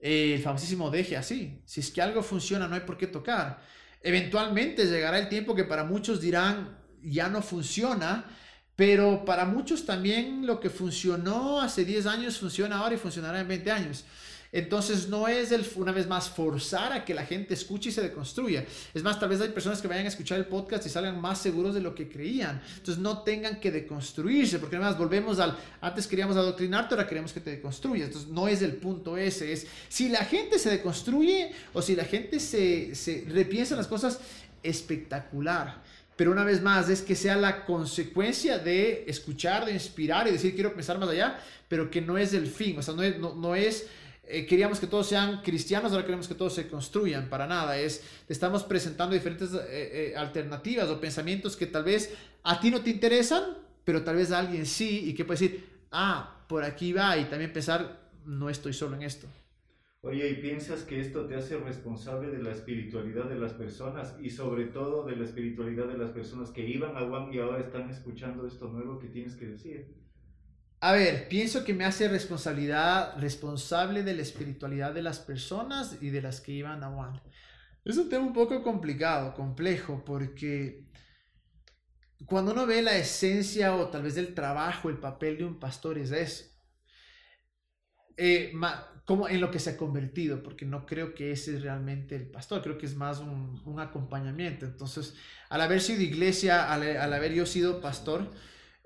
eh, 0.00 0.34
el 0.34 0.42
famosísimo 0.42 0.90
deje 0.90 1.16
así. 1.16 1.62
Si 1.66 1.80
es 1.80 1.90
que 1.90 2.02
algo 2.02 2.22
funciona, 2.22 2.68
no 2.68 2.74
hay 2.74 2.82
por 2.82 2.96
qué 2.96 3.06
tocar. 3.06 3.62
Eventualmente 4.02 4.86
llegará 4.86 5.18
el 5.18 5.28
tiempo 5.28 5.54
que 5.54 5.64
para 5.64 5.84
muchos 5.84 6.20
dirán, 6.20 6.78
ya 7.02 7.28
no 7.28 7.42
funciona, 7.42 8.24
pero 8.80 9.26
para 9.26 9.44
muchos 9.44 9.84
también 9.84 10.46
lo 10.46 10.58
que 10.58 10.70
funcionó 10.70 11.60
hace 11.60 11.84
10 11.84 12.06
años 12.06 12.38
funciona 12.38 12.78
ahora 12.78 12.94
y 12.94 12.96
funcionará 12.96 13.38
en 13.38 13.46
20 13.46 13.70
años. 13.70 14.06
Entonces 14.52 15.06
no 15.06 15.28
es 15.28 15.52
el, 15.52 15.66
una 15.76 15.92
vez 15.92 16.08
más 16.08 16.30
forzar 16.30 16.94
a 16.94 17.04
que 17.04 17.12
la 17.12 17.26
gente 17.26 17.52
escuche 17.52 17.90
y 17.90 17.92
se 17.92 18.00
deconstruya. 18.00 18.64
Es 18.94 19.02
más, 19.02 19.20
tal 19.20 19.28
vez 19.28 19.42
hay 19.42 19.50
personas 19.50 19.82
que 19.82 19.86
vayan 19.86 20.06
a 20.06 20.08
escuchar 20.08 20.38
el 20.38 20.46
podcast 20.46 20.86
y 20.86 20.88
salgan 20.88 21.20
más 21.20 21.42
seguros 21.42 21.74
de 21.74 21.82
lo 21.82 21.94
que 21.94 22.08
creían. 22.08 22.62
Entonces 22.78 22.96
no 23.02 23.18
tengan 23.18 23.60
que 23.60 23.70
deconstruirse, 23.70 24.58
porque 24.58 24.76
además 24.76 24.96
volvemos 24.96 25.40
al, 25.40 25.58
antes 25.82 26.06
queríamos 26.06 26.38
adoctrinarte, 26.38 26.94
ahora 26.94 27.06
queremos 27.06 27.34
que 27.34 27.40
te 27.40 27.50
deconstruyas. 27.50 28.06
Entonces 28.06 28.30
no 28.30 28.48
es 28.48 28.62
el 28.62 28.76
punto 28.76 29.18
ese, 29.18 29.52
es 29.52 29.66
si 29.90 30.08
la 30.08 30.24
gente 30.24 30.58
se 30.58 30.70
deconstruye 30.70 31.52
o 31.74 31.82
si 31.82 31.94
la 31.94 32.04
gente 32.04 32.40
se, 32.40 32.94
se 32.94 33.26
repiensa 33.28 33.76
las 33.76 33.88
cosas, 33.88 34.20
espectacular. 34.62 35.82
Pero 36.20 36.32
una 36.32 36.44
vez 36.44 36.60
más, 36.60 36.90
es 36.90 37.00
que 37.00 37.16
sea 37.16 37.34
la 37.34 37.64
consecuencia 37.64 38.58
de 38.58 39.04
escuchar, 39.06 39.64
de 39.64 39.72
inspirar 39.72 40.28
y 40.28 40.32
decir 40.32 40.54
quiero 40.54 40.74
pensar 40.74 40.98
más 40.98 41.08
allá, 41.08 41.38
pero 41.66 41.90
que 41.90 42.02
no 42.02 42.18
es 42.18 42.34
el 42.34 42.46
fin. 42.46 42.78
O 42.78 42.82
sea, 42.82 42.92
no 42.92 43.02
es, 43.02 43.18
no, 43.18 43.34
no 43.34 43.54
es 43.54 43.86
eh, 44.24 44.44
queríamos 44.44 44.78
que 44.78 44.86
todos 44.86 45.08
sean 45.08 45.40
cristianos, 45.40 45.92
ahora 45.92 46.04
queremos 46.04 46.28
que 46.28 46.34
todos 46.34 46.54
se 46.54 46.68
construyan, 46.68 47.30
para 47.30 47.46
nada. 47.46 47.78
Es, 47.78 48.02
estamos 48.28 48.64
presentando 48.64 49.14
diferentes 49.14 49.54
eh, 49.54 49.60
eh, 49.70 50.14
alternativas 50.14 50.90
o 50.90 51.00
pensamientos 51.00 51.56
que 51.56 51.64
tal 51.66 51.84
vez 51.84 52.12
a 52.42 52.60
ti 52.60 52.70
no 52.70 52.82
te 52.82 52.90
interesan, 52.90 53.56
pero 53.82 54.04
tal 54.04 54.16
vez 54.16 54.30
a 54.30 54.40
alguien 54.40 54.66
sí, 54.66 55.08
y 55.08 55.14
que 55.14 55.24
puede 55.24 55.40
decir, 55.40 55.68
ah, 55.90 56.44
por 56.46 56.64
aquí 56.64 56.92
va, 56.92 57.16
y 57.16 57.24
también 57.30 57.50
pensar, 57.50 57.98
no 58.26 58.50
estoy 58.50 58.74
solo 58.74 58.94
en 58.94 59.04
esto. 59.04 59.26
Oye, 60.02 60.30
¿y 60.30 60.34
piensas 60.36 60.82
que 60.84 60.98
esto 60.98 61.26
te 61.26 61.34
hace 61.34 61.58
responsable 61.58 62.30
de 62.30 62.42
la 62.42 62.52
espiritualidad 62.52 63.28
de 63.28 63.34
las 63.34 63.52
personas 63.52 64.16
y 64.18 64.30
sobre 64.30 64.64
todo 64.64 65.04
de 65.04 65.14
la 65.14 65.24
espiritualidad 65.24 65.88
de 65.88 65.98
las 65.98 66.10
personas 66.10 66.50
que 66.50 66.66
iban 66.66 66.96
a 66.96 67.06
Juan 67.06 67.32
y 67.32 67.38
ahora 67.38 67.60
están 67.60 67.90
escuchando 67.90 68.46
esto 68.46 68.68
nuevo 68.68 68.98
que 68.98 69.08
tienes 69.08 69.36
que 69.36 69.48
decir? 69.48 69.94
A 70.80 70.92
ver, 70.92 71.28
pienso 71.28 71.64
que 71.64 71.74
me 71.74 71.84
hace 71.84 72.08
responsabilidad, 72.08 73.18
responsable 73.20 74.02
de 74.02 74.14
la 74.14 74.22
espiritualidad 74.22 74.94
de 74.94 75.02
las 75.02 75.18
personas 75.18 75.98
y 76.00 76.08
de 76.08 76.22
las 76.22 76.40
que 76.40 76.52
iban 76.52 76.82
a 76.82 76.88
Juan. 76.88 77.20
Es 77.84 77.98
un 77.98 78.08
tema 78.08 78.24
un 78.24 78.32
poco 78.32 78.62
complicado, 78.62 79.34
complejo, 79.34 80.02
porque 80.02 80.86
cuando 82.24 82.52
uno 82.52 82.66
ve 82.66 82.80
la 82.80 82.96
esencia 82.96 83.76
o 83.76 83.88
tal 83.88 84.04
vez 84.04 84.16
el 84.16 84.34
trabajo, 84.34 84.88
el 84.88 84.96
papel 84.96 85.36
de 85.36 85.44
un 85.44 85.58
pastor 85.58 85.98
es 85.98 86.10
eso. 86.10 86.49
Eh, 88.16 88.52
como 89.04 89.28
en 89.28 89.40
lo 89.40 89.50
que 89.50 89.58
se 89.58 89.70
ha 89.70 89.76
convertido, 89.76 90.42
porque 90.42 90.64
no 90.64 90.86
creo 90.86 91.14
que 91.14 91.32
ese 91.32 91.56
es 91.56 91.62
realmente 91.62 92.14
el 92.14 92.30
pastor, 92.30 92.62
creo 92.62 92.78
que 92.78 92.86
es 92.86 92.94
más 92.94 93.18
un, 93.18 93.80
acompañamiento. 93.80 94.66
Entonces, 94.66 95.16
al 95.48 95.60
haber 95.62 95.80
sido 95.80 96.02
iglesia, 96.02 96.72
al, 96.72 96.96
al 96.96 97.12
haber 97.12 97.32
yo 97.32 97.44
sido 97.44 97.80
pastor, 97.80 98.30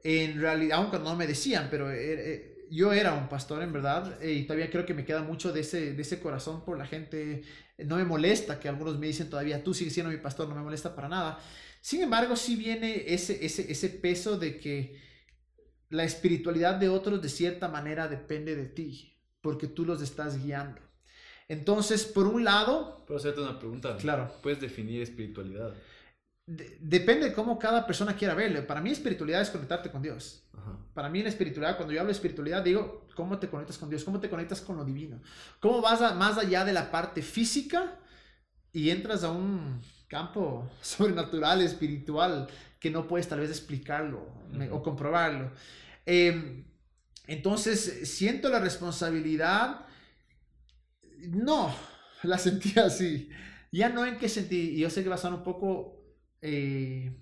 en 0.03 0.41
realidad, 0.41 0.79
aunque 0.79 0.99
no 0.99 1.17
me 1.17 1.27
decían, 1.27 1.69
pero 1.71 1.91
eh, 1.91 1.97
eh, 1.99 2.67
yo 2.71 2.93
era 2.93 3.15
un 3.15 3.29
pastor 3.29 3.63
en 3.63 3.73
verdad, 3.73 4.21
y 4.23 4.45
todavía 4.45 4.71
creo 4.71 4.87
que 4.87 4.95
me 4.95 5.05
queda 5.05 5.23
mucho 5.23 5.53
de 5.53 5.61
ese, 5.61 5.95
de 5.95 6.03
ese 6.03 6.21
corazón 6.21 6.65
por 6.65 6.79
la 6.79 6.87
gente. 6.87 7.43
No 7.79 7.97
me 7.97 8.05
molesta 8.05 8.61
que 8.61 8.69
algunos 8.69 8.99
me 8.99 9.07
dicen 9.07 9.31
todavía, 9.31 9.63
tú 9.63 9.75
sigues 9.75 9.95
siendo 9.95 10.13
mi 10.13 10.19
pastor, 10.19 10.49
no 10.49 10.55
me 10.55 10.63
molesta 10.63 10.95
para 10.95 11.09
nada. 11.09 11.39
Sin 11.81 12.03
embargo, 12.03 12.37
sí 12.37 12.57
viene 12.57 13.05
ese, 13.09 13.45
ese, 13.45 13.71
ese 13.71 13.89
peso 13.91 14.39
de 14.39 14.59
que 14.59 15.01
la 15.91 16.05
espiritualidad 16.05 16.77
de 16.77 16.89
otros 16.89 17.21
de 17.21 17.29
cierta 17.29 17.69
manera 17.69 18.09
depende 18.09 18.57
de 18.57 18.67
ti, 18.67 19.14
porque 19.45 19.69
tú 19.69 19.85
los 19.85 20.01
estás 20.03 20.43
guiando. 20.43 20.81
Entonces, 21.49 22.05
por 22.07 22.27
un 22.27 22.43
lado, 22.45 23.05
Puedo 23.07 23.19
hacerte 23.21 23.43
una 23.43 23.59
pregunta. 23.59 23.97
claro, 23.99 24.33
Puedes 24.43 24.61
definir 24.61 25.03
espiritualidad. 25.03 25.75
de- 26.47 26.77
depende 26.81 27.27
de 27.29 27.33
cómo 27.35 27.59
cada 27.59 27.87
persona 27.87 28.17
quiera 28.17 28.35
verlo. 28.35 28.67
Para 28.67 28.81
mí 28.81 28.91
espiritualidad 28.91 29.43
es 29.43 29.51
conectarte 29.51 29.91
con 29.91 30.01
Dios. 30.03 30.43
Ajá. 30.55 30.79
Para 30.95 31.09
mí 31.11 31.21
en 31.21 31.27
espiritualidad, 31.27 31.77
cuando 31.77 31.93
yo 31.93 32.01
hablo 32.01 32.09
de 32.13 32.17
espiritualidad, 32.17 32.63
digo, 32.63 33.07
¿cómo 33.15 33.39
te 33.39 33.49
conectas 33.49 33.77
con 33.79 33.89
Dios? 33.91 34.03
¿Cómo 34.05 34.19
te 34.21 34.29
conectas 34.31 34.61
con 34.63 34.77
lo 34.79 34.85
divino? 34.85 35.21
¿Cómo 35.61 35.81
vas 35.83 36.01
a- 36.03 36.15
más 36.15 36.39
allá 36.39 36.65
de 36.65 36.73
la 36.73 36.91
parte 36.91 37.21
física 37.23 37.99
y 38.73 38.89
entras 38.91 39.23
a 39.25 39.31
un 39.31 39.81
campo 40.09 40.69
sobrenatural, 40.81 41.61
espiritual, 41.63 42.49
que 42.81 42.91
no 42.91 43.07
puedes 43.07 43.29
tal 43.29 43.41
vez 43.41 43.51
explicarlo 43.51 44.27
o 44.71 44.83
comprobarlo? 44.83 45.51
Eh, 46.07 46.65
entonces, 47.27 48.09
siento 48.09 48.49
la 48.49 48.61
responsabilidad. 48.61 49.87
No, 51.29 51.75
la 52.23 52.39
sentí 52.39 52.79
así. 52.79 53.31
Ya 53.73 53.89
no 53.89 54.07
en 54.07 54.19
qué 54.19 54.29
sentí, 54.29 54.77
yo 54.77 54.89
sé 54.91 55.03
que 55.03 55.09
va 55.09 55.17
a 55.17 55.29
un 55.29 55.43
poco, 55.43 56.17
eh, 56.41 57.13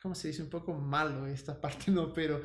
¿cómo 0.00 0.14
se 0.14 0.28
dice? 0.28 0.42
Un 0.42 0.50
poco 0.50 0.72
malo 0.74 1.26
esta 1.26 1.60
parte, 1.60 1.90
no, 1.90 2.12
pero 2.12 2.42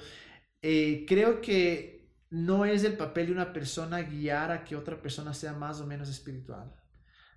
eh, 0.62 1.06
creo 1.08 1.40
que 1.40 2.12
no 2.30 2.66
es 2.66 2.84
el 2.84 2.98
papel 2.98 3.28
de 3.28 3.32
una 3.32 3.54
persona 3.54 4.02
guiar 4.02 4.52
a 4.52 4.66
que 4.66 4.76
otra 4.76 5.02
persona 5.02 5.34
sea 5.34 5.54
más 5.54 5.80
o 5.80 5.88
menos 5.88 6.10
espiritual. 6.10 6.76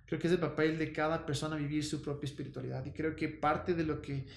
Creo 0.05 0.19
que 0.19 0.27
es 0.27 0.33
el 0.33 0.39
papel 0.39 0.77
de 0.77 0.91
cada 0.91 1.25
persona 1.25 1.55
vivir 1.55 1.85
su 1.85 2.01
propia 2.01 2.27
espiritualidad. 2.27 2.85
Y 2.85 2.91
creo 2.91 3.15
que 3.15 3.29
parte 3.29 3.73
de 3.73 3.85
lo 3.85 4.01
que 4.01 4.27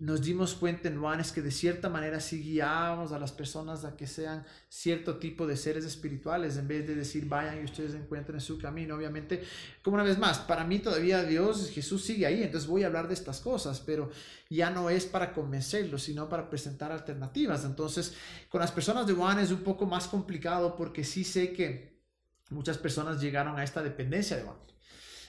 nos 0.00 0.22
dimos 0.22 0.54
cuenta 0.54 0.88
en 0.88 0.98
Juan 0.98 1.20
es 1.20 1.30
que 1.30 1.42
de 1.42 1.50
cierta 1.50 1.90
manera 1.90 2.20
sí 2.20 2.42
guiábamos 2.42 3.12
a 3.12 3.18
las 3.18 3.32
personas 3.32 3.84
a 3.84 3.96
que 3.96 4.06
sean 4.06 4.46
cierto 4.70 5.18
tipo 5.18 5.46
de 5.46 5.58
seres 5.58 5.84
espirituales 5.84 6.56
en 6.56 6.66
vez 6.66 6.86
de 6.86 6.94
decir 6.94 7.26
vayan 7.26 7.60
y 7.60 7.64
ustedes 7.64 7.94
encuentren 7.94 8.40
su 8.40 8.58
camino. 8.58 8.96
Obviamente, 8.96 9.44
como 9.82 9.96
una 9.96 10.02
vez 10.02 10.18
más, 10.18 10.38
para 10.38 10.64
mí 10.64 10.78
todavía 10.78 11.22
Dios, 11.22 11.70
Jesús 11.70 12.02
sigue 12.02 12.24
ahí, 12.24 12.42
entonces 12.42 12.66
voy 12.66 12.82
a 12.82 12.86
hablar 12.86 13.08
de 13.08 13.14
estas 13.14 13.40
cosas, 13.40 13.80
pero 13.80 14.10
ya 14.48 14.70
no 14.70 14.88
es 14.88 15.04
para 15.04 15.34
convencerlos, 15.34 16.02
sino 16.02 16.30
para 16.30 16.48
presentar 16.48 16.90
alternativas. 16.92 17.66
Entonces, 17.66 18.14
con 18.48 18.62
las 18.62 18.72
personas 18.72 19.06
de 19.06 19.12
Juan 19.12 19.38
es 19.38 19.50
un 19.50 19.62
poco 19.62 19.84
más 19.84 20.08
complicado 20.08 20.76
porque 20.76 21.04
sí 21.04 21.24
sé 21.24 21.52
que 21.52 22.00
muchas 22.48 22.78
personas 22.78 23.20
llegaron 23.20 23.58
a 23.58 23.64
esta 23.64 23.82
dependencia 23.82 24.38
de 24.38 24.44
Juan. 24.44 24.56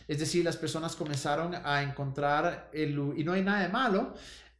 Es 0.07 0.19
decir, 0.19 0.43
las 0.43 0.57
personas 0.57 0.95
comenzaron 0.95 1.55
a 1.55 1.83
encontrar 1.83 2.69
el, 2.73 3.13
y 3.15 3.23
no 3.23 3.33
hay 3.33 3.43
nada 3.43 3.61
de 3.61 3.69
malo, 3.69 4.13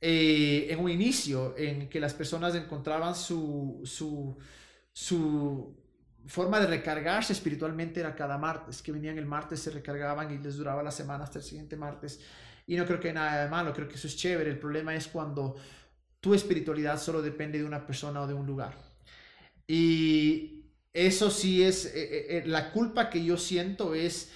eh, 0.03 0.65
en 0.72 0.79
un 0.79 0.89
inicio 0.89 1.55
en 1.55 1.88
que 1.88 2.00
las 2.00 2.15
personas 2.15 2.55
encontraban 2.55 3.13
su, 3.13 3.81
su, 3.84 5.77
forma 6.25 6.60
de 6.60 6.65
recargarse 6.65 7.34
espiritualmente 7.34 8.00
era 8.00 8.15
cada 8.15 8.39
martes, 8.39 8.81
que 8.81 8.91
venían 8.91 9.20
el 9.20 9.27
martes, 9.27 9.60
se 9.60 9.70
recargaban 9.70 10.31
y 10.31 10.39
les 10.39 10.55
duraba 10.55 10.81
la 10.81 10.89
semana 10.89 11.25
hasta 11.25 11.38
el 11.38 11.46
siguiente 11.46 11.77
martes. 11.77 12.20
Y 12.65 12.75
no 12.77 12.86
creo 12.86 13.00
que 13.00 13.13
nada 13.13 13.43
de 13.43 13.50
malo, 13.50 13.74
creo 13.74 13.88
que 13.88 13.96
eso 13.96 14.08
es 14.08 14.17
chévere. 14.17 14.50
El 14.50 14.58
problema 14.58 14.96
es 14.96 15.08
cuando 15.08 15.55
tu 16.20 16.34
espiritualidad 16.34 17.00
solo 17.00 17.22
depende 17.22 17.60
de 17.60 17.65
una 17.65 17.86
persona 17.86 18.22
o 18.22 18.27
de 18.27 18.34
un 18.34 18.48
lugar. 18.48 18.75
Y 19.67 20.65
eso 20.93 21.29
sí 21.29 21.63
es, 21.63 21.86
eh, 21.86 22.38
eh, 22.38 22.43
la 22.48 22.72
culpa 22.72 23.10
que 23.10 23.24
yo 23.24 23.38
siento 23.38 23.93
es 23.93 24.31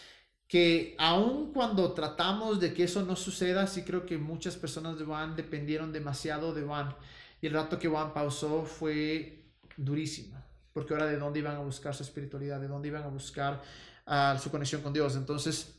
que 0.48 0.96
aun 1.00 1.52
cuando 1.54 1.94
tratamos 1.94 2.60
de 2.60 2.74
que 2.74 2.84
eso 2.84 3.04
no 3.04 3.16
suceda, 3.16 3.68
sí 3.68 3.84
creo 3.84 4.06
que 4.06 4.18
muchas 4.18 4.56
personas 4.56 5.00
de 5.00 5.06
Juan 5.06 5.36
dependieron 5.36 5.92
demasiado 5.92 6.54
de 6.54 6.64
Juan. 6.64 6.96
Y 7.42 7.48
el 7.48 7.54
rato 7.54 7.80
que 7.80 7.88
Juan 7.88 8.14
pausó 8.14 8.64
fue 8.64 9.52
durísimo, 9.78 10.42
porque 10.74 10.94
ahora 10.94 11.08
de 11.08 11.18
dónde 11.18 11.40
iban 11.40 11.56
a 11.56 11.60
buscar 11.60 11.94
su 11.96 12.04
espiritualidad, 12.04 12.60
de 12.60 12.68
dónde 12.68 12.90
iban 12.90 13.04
a 13.04 13.08
buscar 13.08 13.62
ah, 14.06 14.38
su 14.42 14.52
conexión 14.52 14.82
con 14.82 14.94
Dios. 14.94 15.16
Entonces, 15.16 15.76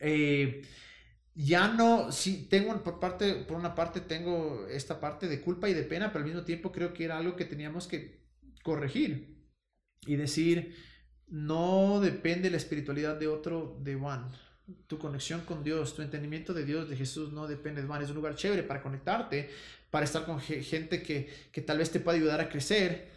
eh, 0.00 0.62
ya 1.34 1.68
no, 1.68 2.12
sí, 2.12 2.46
tengo 2.48 2.82
por 2.82 2.98
parte, 2.98 3.34
por 3.34 3.56
una 3.58 3.74
parte 3.74 4.00
tengo 4.00 4.66
esta 4.68 5.00
parte 5.00 5.28
de 5.28 5.40
culpa 5.40 5.68
y 5.68 5.74
de 5.74 5.82
pena, 5.82 6.08
pero 6.12 6.24
al 6.24 6.30
mismo 6.30 6.44
tiempo 6.44 6.72
creo 6.72 6.92
que 6.92 7.04
era 7.04 7.18
algo 7.18 7.36
que 7.36 7.44
teníamos 7.44 7.86
que 7.86 8.26
corregir 8.62 9.36
y 10.06 10.16
decir, 10.16 10.74
no 11.28 12.00
depende 12.00 12.50
la 12.50 12.56
espiritualidad 12.56 13.16
de 13.18 13.28
otro 13.28 13.78
de 13.82 13.94
Juan. 13.96 14.30
Tu 14.88 14.98
conexión 14.98 15.42
con 15.42 15.62
Dios, 15.62 15.94
tu 15.94 16.02
entendimiento 16.02 16.52
de 16.54 16.64
Dios, 16.64 16.88
de 16.88 16.96
Jesús, 16.96 17.32
no 17.32 17.46
depende 17.46 17.82
de 17.82 17.86
Juan. 17.88 18.02
Es 18.02 18.10
un 18.10 18.16
lugar 18.16 18.34
chévere 18.34 18.62
para 18.64 18.82
conectarte, 18.82 19.50
para 19.90 20.04
estar 20.04 20.24
con 20.24 20.40
ge- 20.40 20.62
gente 20.62 21.02
que, 21.02 21.28
que 21.52 21.62
tal 21.62 21.78
vez 21.78 21.90
te 21.90 22.00
pueda 22.00 22.16
ayudar 22.18 22.40
a 22.40 22.48
crecer, 22.48 23.10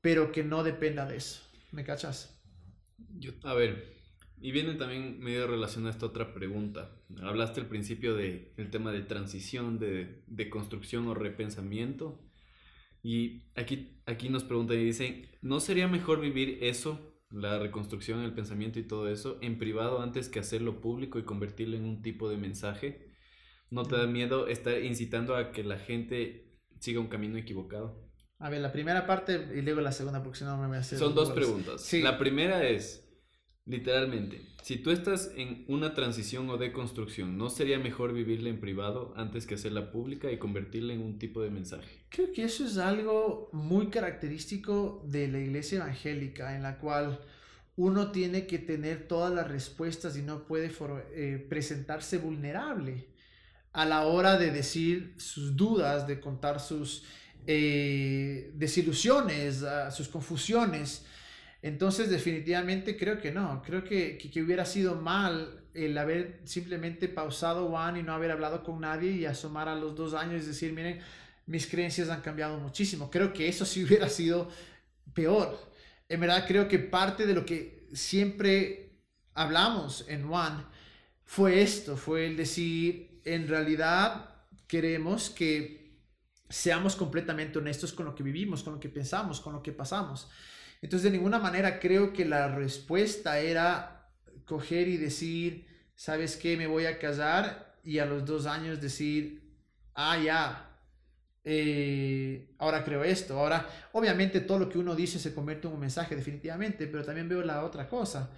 pero 0.00 0.32
que 0.32 0.44
no 0.44 0.62
dependa 0.64 1.06
de 1.06 1.16
eso. 1.16 1.42
¿Me 1.72 1.84
cachas? 1.84 2.38
A 3.42 3.54
ver, 3.54 3.96
y 4.40 4.52
viene 4.52 4.74
también 4.74 5.20
medio 5.20 5.46
relacionada 5.46 5.92
esta 5.92 6.06
otra 6.06 6.32
pregunta. 6.34 6.90
Hablaste 7.22 7.60
al 7.60 7.68
principio 7.68 8.14
de 8.14 8.52
el 8.56 8.70
tema 8.70 8.92
de 8.92 9.02
transición, 9.02 9.78
de, 9.78 10.22
de 10.26 10.50
construcción 10.50 11.06
o 11.08 11.14
repensamiento. 11.14 12.20
Y 13.02 13.44
aquí, 13.56 14.02
aquí 14.06 14.28
nos 14.28 14.44
preguntan 14.44 14.78
y 14.78 14.84
dicen, 14.84 15.28
¿no 15.42 15.60
sería 15.60 15.88
mejor 15.88 16.20
vivir 16.20 16.58
eso, 16.62 17.09
la 17.30 17.58
reconstrucción, 17.58 18.22
el 18.22 18.34
pensamiento 18.34 18.78
y 18.78 18.84
todo 18.84 19.08
eso, 19.08 19.38
en 19.40 19.58
privado 19.58 20.02
antes 20.02 20.28
que 20.28 20.40
hacerlo 20.40 20.80
público 20.80 21.18
y 21.18 21.24
convertirlo 21.24 21.76
en 21.76 21.84
un 21.84 22.02
tipo 22.02 22.28
de 22.28 22.36
mensaje? 22.36 23.10
¿No 23.70 23.84
te 23.84 23.96
da 23.96 24.06
miedo 24.06 24.48
estar 24.48 24.82
incitando 24.82 25.36
a 25.36 25.52
que 25.52 25.62
la 25.62 25.78
gente 25.78 26.58
siga 26.80 27.00
un 27.00 27.06
camino 27.06 27.38
equivocado? 27.38 28.10
A 28.38 28.48
ver, 28.50 28.60
la 28.60 28.72
primera 28.72 29.06
parte 29.06 29.48
y 29.54 29.60
luego 29.60 29.80
la 29.80 29.92
segunda, 29.92 30.22
porque 30.22 30.38
si 30.38 30.44
no 30.44 30.56
me 30.56 30.66
voy 30.66 30.76
a 30.78 30.80
hacer... 30.80 30.98
Son 30.98 31.14
dos 31.14 31.30
preguntas. 31.30 31.82
Sí. 31.82 32.02
La 32.02 32.18
primera 32.18 32.66
es, 32.66 33.09
literalmente, 33.66 34.42
si 34.62 34.76
tú 34.76 34.90
estás 34.90 35.32
en 35.36 35.64
una 35.68 35.94
transición 35.94 36.48
o 36.50 36.56
deconstrucción, 36.56 37.38
¿no 37.38 37.50
sería 37.50 37.78
mejor 37.78 38.12
vivirla 38.12 38.50
en 38.50 38.60
privado 38.60 39.12
antes 39.16 39.46
que 39.46 39.54
hacerla 39.54 39.90
pública 39.90 40.30
y 40.30 40.38
convertirla 40.38 40.92
en 40.92 41.02
un 41.02 41.18
tipo 41.18 41.42
de 41.42 41.50
mensaje? 41.50 42.04
Creo 42.10 42.32
que 42.32 42.44
eso 42.44 42.64
es 42.64 42.76
algo 42.78 43.48
muy 43.52 43.88
característico 43.88 45.02
de 45.06 45.28
la 45.28 45.38
iglesia 45.38 45.78
evangélica, 45.78 46.54
en 46.54 46.62
la 46.62 46.78
cual 46.78 47.20
uno 47.76 48.10
tiene 48.10 48.46
que 48.46 48.58
tener 48.58 49.08
todas 49.08 49.32
las 49.32 49.48
respuestas 49.48 50.16
y 50.16 50.22
no 50.22 50.44
puede 50.44 50.70
eh, 51.14 51.46
presentarse 51.48 52.18
vulnerable 52.18 53.08
a 53.72 53.86
la 53.86 54.06
hora 54.06 54.36
de 54.36 54.50
decir 54.50 55.14
sus 55.16 55.56
dudas, 55.56 56.06
de 56.06 56.20
contar 56.20 56.60
sus 56.60 57.04
eh, 57.46 58.50
desilusiones, 58.54 59.62
ah, 59.62 59.90
sus 59.90 60.08
confusiones. 60.08 61.06
Entonces, 61.62 62.08
definitivamente 62.08 62.96
creo 62.96 63.20
que 63.20 63.32
no. 63.32 63.62
Creo 63.62 63.84
que, 63.84 64.16
que, 64.18 64.42
hubiera 64.42 64.64
sido 64.64 64.96
mal 64.96 65.64
el 65.74 65.96
haber 65.98 66.40
simplemente 66.44 67.08
pausado 67.08 67.66
One 67.66 68.00
y 68.00 68.02
no 68.02 68.12
haber 68.12 68.30
hablado 68.30 68.62
con 68.64 68.80
nadie 68.80 69.12
y 69.12 69.26
asomar 69.26 69.68
a 69.68 69.74
los 69.74 69.94
dos 69.94 70.14
años 70.14 70.44
y 70.44 70.46
decir, 70.46 70.72
miren, 70.72 71.00
mis 71.46 71.66
creencias 71.66 72.08
han 72.08 72.22
cambiado 72.22 72.58
muchísimo. 72.58 73.10
Creo 73.10 73.32
que 73.32 73.48
eso 73.48 73.64
sí 73.64 73.84
hubiera 73.86 74.08
sido 74.08 74.48
peor. 75.12 75.58
En 76.08 76.20
verdad, 76.20 76.44
creo 76.46 76.66
que 76.68 76.78
parte 76.78 77.26
de 77.26 77.34
lo 77.34 77.44
que 77.44 77.86
siempre 77.92 79.04
hablamos 79.34 80.04
en 80.08 80.24
One 80.24 80.64
fue 81.24 81.62
esto, 81.62 81.96
fue 81.96 82.26
el 82.26 82.36
decir, 82.36 83.20
en 83.24 83.46
realidad 83.46 84.30
queremos 84.66 85.30
que 85.30 85.80
seamos 86.48 86.96
completamente 86.96 87.58
honestos 87.58 87.92
con 87.92 88.06
lo 88.06 88.14
que 88.14 88.24
vivimos, 88.24 88.62
con 88.62 88.74
lo 88.74 88.80
que 88.80 88.88
pensamos, 88.88 89.40
con 89.40 89.52
lo 89.52 89.62
que 89.62 89.72
pasamos. 89.72 90.28
Entonces, 90.82 91.10
de 91.10 91.16
ninguna 91.16 91.38
manera 91.38 91.78
creo 91.78 92.12
que 92.12 92.24
la 92.24 92.48
respuesta 92.48 93.38
era 93.38 94.08
coger 94.44 94.88
y 94.88 94.96
decir, 94.96 95.66
¿sabes 95.94 96.36
qué? 96.36 96.56
Me 96.56 96.66
voy 96.66 96.86
a 96.86 96.98
casar 96.98 97.78
y 97.84 97.98
a 97.98 98.06
los 98.06 98.24
dos 98.24 98.46
años 98.46 98.80
decir, 98.80 99.42
ah, 99.94 100.18
ya, 100.18 100.70
eh, 101.44 102.54
ahora 102.58 102.84
creo 102.84 103.04
esto. 103.04 103.38
Ahora, 103.38 103.66
obviamente 103.92 104.40
todo 104.40 104.58
lo 104.58 104.68
que 104.68 104.78
uno 104.78 104.94
dice 104.94 105.18
se 105.18 105.34
convierte 105.34 105.68
en 105.68 105.74
un 105.74 105.80
mensaje 105.80 106.16
definitivamente, 106.16 106.86
pero 106.86 107.04
también 107.04 107.28
veo 107.28 107.42
la 107.42 107.64
otra 107.64 107.88
cosa. 107.88 108.30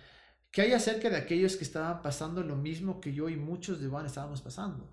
que 0.50 0.62
hay 0.62 0.72
acerca 0.72 1.08
de 1.08 1.16
aquellos 1.16 1.56
que 1.56 1.64
estaban 1.64 2.02
pasando 2.02 2.42
lo 2.42 2.56
mismo 2.56 3.00
que 3.00 3.14
yo 3.14 3.28
y 3.30 3.37
muchos 3.37 3.80
de 3.80 3.88
Juan 3.88 4.04
estábamos 4.06 4.42
pasando? 4.42 4.92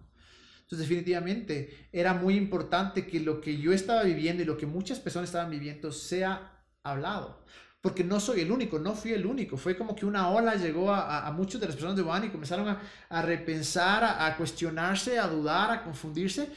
Entonces, 0.61 0.87
definitivamente, 0.87 1.89
era 1.91 2.13
muy 2.13 2.35
importante 2.37 3.07
que 3.07 3.19
lo 3.19 3.41
que 3.41 3.57
yo 3.57 3.73
estaba 3.73 4.03
viviendo 4.03 4.43
y 4.43 4.45
lo 4.45 4.57
que 4.57 4.65
muchas 4.67 4.99
personas 4.99 5.29
estaban 5.29 5.51
viviendo 5.51 5.91
sea 5.91 6.58
hablado. 6.83 7.43
Porque 7.81 8.03
no 8.03 8.19
soy 8.19 8.41
el 8.41 8.51
único, 8.51 8.77
no 8.77 8.93
fui 8.93 9.13
el 9.13 9.25
único. 9.25 9.55
Fue 9.55 9.77
como 9.77 9.95
que 9.95 10.05
una 10.05 10.29
ola 10.29 10.55
llegó 10.55 10.91
a, 10.91 10.99
a, 11.01 11.27
a 11.27 11.31
muchas 11.31 11.61
de 11.61 11.67
las 11.67 11.75
personas 11.75 11.95
de 11.95 12.03
Juan 12.03 12.25
y 12.25 12.29
comenzaron 12.29 12.67
a, 12.67 12.81
a 13.07 13.21
repensar, 13.21 14.03
a, 14.03 14.35
cuestionarse, 14.35 15.17
a 15.17 15.27
dudar, 15.27 15.71
a 15.71 15.83
confundirse. 15.83 16.49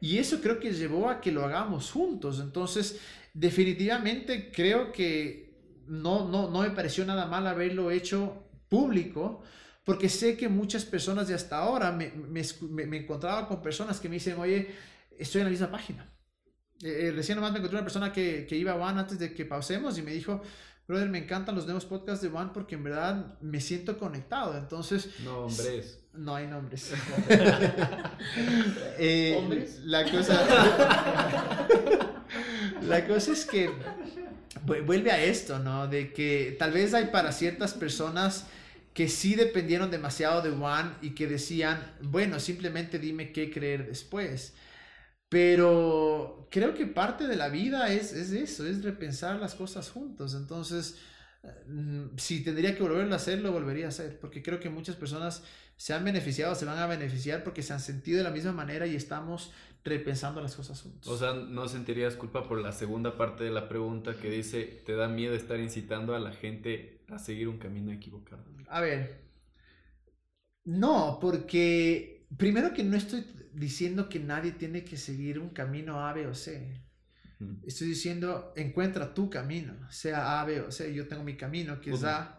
Y 0.00 0.16
eso 0.16 0.40
creo 0.40 0.58
que 0.58 0.72
llevó 0.72 1.10
a 1.10 1.20
que 1.20 1.32
lo 1.32 1.44
hagamos 1.44 1.90
juntos. 1.90 2.40
Entonces, 2.40 2.98
definitivamente 3.34 4.50
creo 4.50 4.90
que 4.90 5.82
no, 5.86 6.26
no, 6.28 6.48
no 6.50 6.60
me 6.62 6.70
pareció 6.70 7.04
nada 7.04 7.26
mal 7.26 7.46
haberlo 7.46 7.90
hecho 7.90 8.44
público, 8.70 9.42
porque 9.84 10.08
sé 10.08 10.36
que 10.36 10.48
muchas 10.48 10.86
personas 10.86 11.28
de 11.28 11.34
hasta 11.34 11.58
ahora 11.58 11.92
me, 11.92 12.10
me, 12.10 12.42
me 12.86 12.96
encontraba 12.96 13.46
con 13.48 13.60
personas 13.60 14.00
que 14.00 14.08
me 14.08 14.14
dicen, 14.14 14.38
oye, 14.38 14.74
estoy 15.18 15.42
en 15.42 15.46
la 15.46 15.50
misma 15.50 15.70
página. 15.70 16.08
Eh, 16.82 17.12
recién 17.14 17.36
nomás 17.36 17.52
me 17.52 17.58
encontré 17.58 17.76
una 17.76 17.84
persona 17.84 18.12
que, 18.12 18.46
que 18.48 18.56
iba 18.56 18.72
a 18.72 18.76
One 18.76 19.00
antes 19.00 19.18
de 19.18 19.34
que 19.34 19.44
pausemos 19.44 19.98
y 19.98 20.02
me 20.02 20.12
dijo, 20.12 20.40
brother, 20.88 21.08
me 21.08 21.18
encantan 21.18 21.54
los 21.54 21.64
nuevos 21.66 21.84
podcasts 21.84 22.22
de 22.22 22.28
One 22.28 22.50
porque 22.54 22.74
en 22.76 22.84
verdad 22.84 23.38
me 23.40 23.60
siento 23.60 23.98
conectado. 23.98 24.56
Entonces, 24.56 25.10
No, 25.24 25.40
hombres. 25.46 25.98
no 26.14 26.34
hay 26.34 26.46
nombres. 26.46 26.92
Eh, 28.98 29.34
¿Hombres? 29.38 29.80
La 29.84 30.04
cosa. 30.10 30.46
la 32.82 33.06
cosa 33.06 33.32
es 33.32 33.44
que 33.46 33.70
vu- 34.66 34.84
vuelve 34.84 35.10
a 35.10 35.22
esto, 35.22 35.58
¿no? 35.58 35.86
De 35.88 36.12
que 36.12 36.56
tal 36.58 36.72
vez 36.72 36.94
hay 36.94 37.06
para 37.06 37.32
ciertas 37.32 37.74
personas 37.74 38.46
que 38.94 39.08
sí 39.08 39.34
dependieron 39.36 39.90
demasiado 39.90 40.42
de 40.42 40.50
One 40.50 40.90
y 41.02 41.10
que 41.10 41.26
decían, 41.26 41.80
bueno, 42.02 42.40
simplemente 42.40 42.98
dime 42.98 43.32
qué 43.32 43.50
creer 43.50 43.86
después. 43.86 44.52
Pero 45.30 46.48
creo 46.50 46.74
que 46.74 46.86
parte 46.86 47.28
de 47.28 47.36
la 47.36 47.48
vida 47.48 47.90
es, 47.92 48.12
es 48.12 48.32
eso, 48.32 48.66
es 48.66 48.82
repensar 48.82 49.38
las 49.38 49.54
cosas 49.54 49.88
juntos. 49.88 50.34
Entonces, 50.34 50.98
mm, 51.68 52.16
si 52.16 52.42
tendría 52.42 52.76
que 52.76 52.82
volverlo 52.82 53.14
a 53.14 53.16
hacer, 53.16 53.40
lo 53.40 53.52
volvería 53.52 53.86
a 53.86 53.90
hacer, 53.90 54.18
porque 54.18 54.42
creo 54.42 54.58
que 54.58 54.68
muchas 54.68 54.96
personas 54.96 55.44
se 55.76 55.94
han 55.94 56.04
beneficiado, 56.04 56.54
se 56.56 56.64
van 56.64 56.78
a 56.78 56.86
beneficiar 56.88 57.44
porque 57.44 57.62
se 57.62 57.72
han 57.72 57.80
sentido 57.80 58.18
de 58.18 58.24
la 58.24 58.30
misma 58.30 58.52
manera 58.52 58.88
y 58.88 58.96
estamos 58.96 59.52
repensando 59.84 60.42
las 60.42 60.56
cosas 60.56 60.82
juntos. 60.82 61.08
O 61.08 61.16
sea, 61.16 61.32
¿no 61.32 61.68
sentirías 61.68 62.16
culpa 62.16 62.46
por 62.46 62.60
la 62.60 62.72
segunda 62.72 63.16
parte 63.16 63.44
de 63.44 63.50
la 63.50 63.68
pregunta 63.68 64.16
que 64.16 64.30
dice, 64.30 64.82
te 64.84 64.94
da 64.94 65.08
miedo 65.08 65.34
estar 65.34 65.60
incitando 65.60 66.14
a 66.14 66.18
la 66.18 66.32
gente 66.32 67.02
a 67.08 67.20
seguir 67.20 67.46
un 67.48 67.58
camino 67.58 67.92
equivocado? 67.92 68.44
A 68.68 68.80
ver, 68.80 69.22
no, 70.64 71.18
porque 71.20 72.19
primero 72.36 72.72
que 72.72 72.84
no 72.84 72.96
estoy 72.96 73.24
diciendo 73.52 74.08
que 74.08 74.18
nadie 74.18 74.52
tiene 74.52 74.84
que 74.84 74.96
seguir 74.96 75.38
un 75.38 75.50
camino 75.50 76.06
A, 76.06 76.12
B 76.12 76.26
o 76.26 76.34
C. 76.34 76.80
Mm. 77.38 77.66
Estoy 77.66 77.88
diciendo, 77.88 78.52
encuentra 78.56 79.14
tu 79.14 79.30
camino, 79.30 79.74
sea 79.90 80.40
A, 80.40 80.44
B 80.44 80.60
o 80.60 80.70
C. 80.70 80.94
Yo 80.94 81.08
tengo 81.08 81.24
mi 81.24 81.36
camino 81.36 81.80
que 81.80 81.92
es. 81.92 82.04
A. 82.04 82.36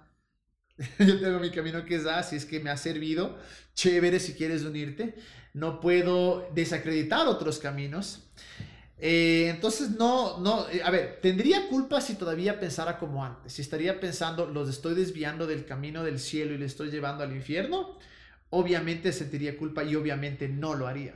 Yo 1.00 1.20
tengo 1.20 1.40
mi 1.40 1.52
camino 1.52 1.86
que 1.86 1.96
es 1.96 2.06
A, 2.06 2.24
si 2.24 2.36
es 2.36 2.46
que 2.46 2.60
me 2.60 2.70
ha 2.70 2.78
servido. 2.78 3.38
Chévere 3.74 4.20
si 4.20 4.34
quieres 4.34 4.64
unirte. 4.64 5.16
No 5.54 5.80
puedo 5.80 6.50
desacreditar 6.54 7.28
otros 7.28 7.60
caminos. 7.60 8.32
Eh, 9.04 9.50
entonces, 9.50 9.90
no, 9.92 10.40
no, 10.40 10.70
eh, 10.70 10.84
a 10.84 10.92
ver, 10.92 11.20
tendría 11.22 11.68
culpa 11.68 12.00
si 12.02 12.14
todavía 12.16 12.60
pensara 12.60 13.00
como 13.00 13.26
antes. 13.26 13.54
Si 13.54 13.62
estaría 13.64 14.00
pensando, 14.00 14.46
los 14.46 14.70
estoy 14.70 14.94
desviando 14.94 15.48
del 15.48 15.66
camino 15.66 16.04
del 16.04 16.20
cielo 16.20 16.54
y 16.54 16.60
les 16.60 16.72
estoy 16.72 16.92
llevando 16.92 17.24
al 17.24 17.36
infierno, 17.36 17.98
obviamente 18.52 19.12
sentiría 19.12 19.58
culpa 19.58 19.84
y 19.84 19.96
obviamente 19.96 20.48
no 20.48 20.76
lo 20.76 20.88
haría. 20.88 21.16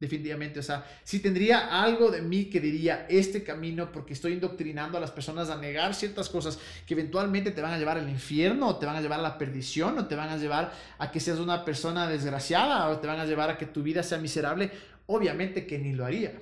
Definitivamente, 0.00 0.58
o 0.60 0.62
sea, 0.62 0.86
si 1.04 1.20
tendría 1.20 1.82
algo 1.82 2.10
de 2.10 2.22
mí 2.22 2.46
que 2.46 2.58
diría 2.58 3.04
este 3.10 3.44
camino 3.44 3.92
porque 3.92 4.14
estoy 4.14 4.32
indoctrinando 4.32 4.96
a 4.96 5.00
las 5.00 5.10
personas 5.10 5.50
a 5.50 5.58
negar 5.58 5.94
ciertas 5.94 6.30
cosas 6.30 6.58
que 6.86 6.94
eventualmente 6.94 7.50
te 7.50 7.60
van 7.60 7.74
a 7.74 7.78
llevar 7.78 7.98
al 7.98 8.08
infierno 8.08 8.66
o 8.68 8.76
te 8.78 8.86
van 8.86 8.96
a 8.96 9.02
llevar 9.02 9.20
a 9.20 9.22
la 9.22 9.36
perdición 9.36 9.98
o 9.98 10.06
te 10.06 10.14
van 10.16 10.30
a 10.30 10.38
llevar 10.38 10.72
a 10.96 11.10
que 11.12 11.20
seas 11.20 11.38
una 11.38 11.66
persona 11.66 12.08
desgraciada 12.08 12.88
o 12.88 12.98
te 12.98 13.06
van 13.08 13.20
a 13.20 13.26
llevar 13.26 13.50
a 13.50 13.58
que 13.58 13.66
tu 13.66 13.82
vida 13.82 14.02
sea 14.02 14.16
miserable, 14.16 14.70
obviamente 15.04 15.66
que 15.66 15.78
ni 15.78 15.92
lo 15.92 16.06
haría. 16.06 16.32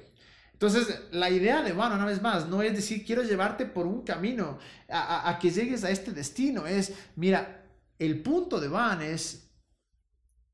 Entonces, 0.53 1.03
la 1.11 1.29
idea 1.29 1.63
de, 1.63 1.73
bueno, 1.73 1.97
una 1.97 2.05
vez 2.07 2.23
más, 2.23 2.49
no 2.49 2.63
es 2.63 2.73
decir, 2.75 3.05
quiero 3.05 3.25
llevarte 3.25 3.67
por 3.67 3.87
un 3.87 4.03
camino 4.03 4.61
a, 4.89 5.01
a- 5.01 5.31
a 5.31 5.39
que 5.41 5.51
llegues 5.51 5.83
a 5.83 5.91
este 5.91 6.13
destino. 6.13 6.65
Es, 6.67 6.93
mira, 7.17 7.65
el 7.99 8.23
punto 8.23 8.61
de 8.61 8.69
Van 8.69 9.03
es, 9.03 9.48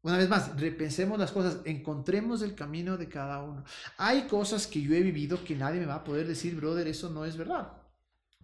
una 0.05 0.19
vez 0.19 0.29
más, 0.29 0.61
repensemos 0.61 1.19
las 1.19 1.33
cosas, 1.33 1.59
encontremos 1.65 2.43
el 2.43 2.55
camino 2.55 2.97
de 2.99 3.09
cada 3.09 3.43
uno. 3.43 3.65
Hay 3.99 4.29
cosas 4.29 4.69
que 4.69 4.83
yo 4.83 4.95
he 4.95 5.01
vivido 5.03 5.45
que 5.45 5.57
nadie 5.57 5.81
me 5.81 5.87
va 5.87 5.97
a 5.97 6.05
poder 6.05 6.29
decir, 6.29 6.57
brother, 6.57 6.89
eso 6.89 7.11
no 7.11 7.25
es 7.27 7.37
verdad. 7.37 7.73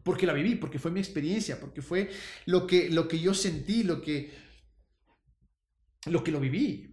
Porque 0.04 0.26
la 0.26 0.34
viví, 0.34 0.56
porque 0.56 0.78
fue 0.78 0.90
mi 0.90 1.00
experiencia, 1.00 1.60
porque 1.60 1.82
fue 1.82 2.10
lo 2.46 2.66
que, 2.66 2.90
lo 2.90 3.08
que 3.08 3.20
yo 3.20 3.34
sentí, 3.34 3.84
lo 3.84 4.02
que, 4.02 4.32
lo 6.06 6.24
que 6.24 6.30
lo 6.32 6.40
viví. 6.40 6.86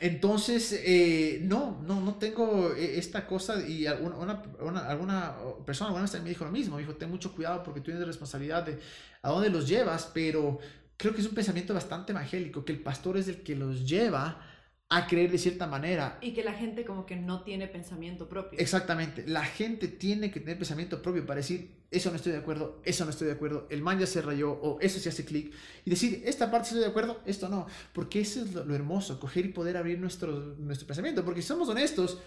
Entonces, 0.00 0.72
eh, 0.84 1.40
no, 1.44 1.80
no, 1.82 2.00
no 2.00 2.16
tengo 2.16 2.72
eh, 2.74 2.98
esta 2.98 3.26
cosa 3.26 3.64
y 3.66 3.86
alguna, 3.86 4.16
una, 4.16 4.42
una- 4.60 4.88
alguna 4.88 5.36
persona 5.64 5.88
alguna 5.88 6.02
vez 6.10 6.20
me 6.22 6.28
dijo 6.28 6.44
lo 6.44 6.50
mismo, 6.50 6.74
me 6.76 6.82
dijo, 6.82 6.96
ten 6.96 7.10
mucho 7.10 7.32
cuidado 7.34 7.62
porque 7.62 7.80
tú 7.80 7.86
tienes 7.86 8.06
responsabilidad 8.06 8.64
de 8.66 8.78
a 9.22 9.30
dónde 9.30 9.50
los 9.50 9.68
llevas, 9.68 10.10
pero 10.12 10.58
creo 10.96 11.14
que 11.14 11.20
es 11.20 11.26
un 11.26 11.34
pensamiento 11.34 11.74
bastante 11.74 12.12
evangélico, 12.12 12.64
que 12.64 12.72
el 12.72 12.80
pastor 12.80 13.16
es 13.16 13.28
el 13.28 13.42
que 13.42 13.56
los 13.56 13.88
lleva 13.88 14.40
a 14.88 15.06
creer 15.06 15.30
de 15.30 15.38
cierta 15.38 15.66
manera. 15.66 16.18
Y 16.20 16.34
que 16.34 16.44
la 16.44 16.52
gente 16.52 16.84
como 16.84 17.06
que 17.06 17.16
no 17.16 17.42
tiene 17.44 17.66
pensamiento 17.66 18.28
propio. 18.28 18.58
Exactamente, 18.58 19.24
la 19.26 19.44
gente 19.44 19.88
tiene 19.88 20.30
que 20.30 20.40
tener 20.40 20.58
pensamiento 20.58 21.00
propio 21.00 21.24
para 21.24 21.38
decir, 21.38 21.82
eso 21.90 22.10
no 22.10 22.16
estoy 22.16 22.32
de 22.32 22.38
acuerdo, 22.38 22.82
eso 22.84 23.04
no 23.04 23.10
estoy 23.10 23.28
de 23.28 23.32
acuerdo, 23.32 23.66
el 23.70 23.80
man 23.80 23.98
ya 23.98 24.06
se 24.06 24.20
rayó 24.20 24.52
o 24.52 24.78
eso 24.80 24.98
se 24.98 25.08
hace 25.08 25.24
clic 25.24 25.54
y 25.86 25.90
decir, 25.90 26.22
esta 26.26 26.50
parte 26.50 26.68
estoy 26.68 26.80
de 26.80 26.88
acuerdo, 26.88 27.22
esto 27.24 27.48
no, 27.48 27.66
porque 27.94 28.20
eso 28.20 28.42
es 28.42 28.52
lo, 28.52 28.64
lo 28.64 28.74
hermoso, 28.74 29.18
coger 29.18 29.46
y 29.46 29.48
poder 29.48 29.78
abrir 29.78 29.98
nuestro, 29.98 30.56
nuestro 30.58 30.86
pensamiento, 30.86 31.24
porque 31.24 31.40
si 31.40 31.48
somos 31.48 31.70
honestos, 31.70 32.18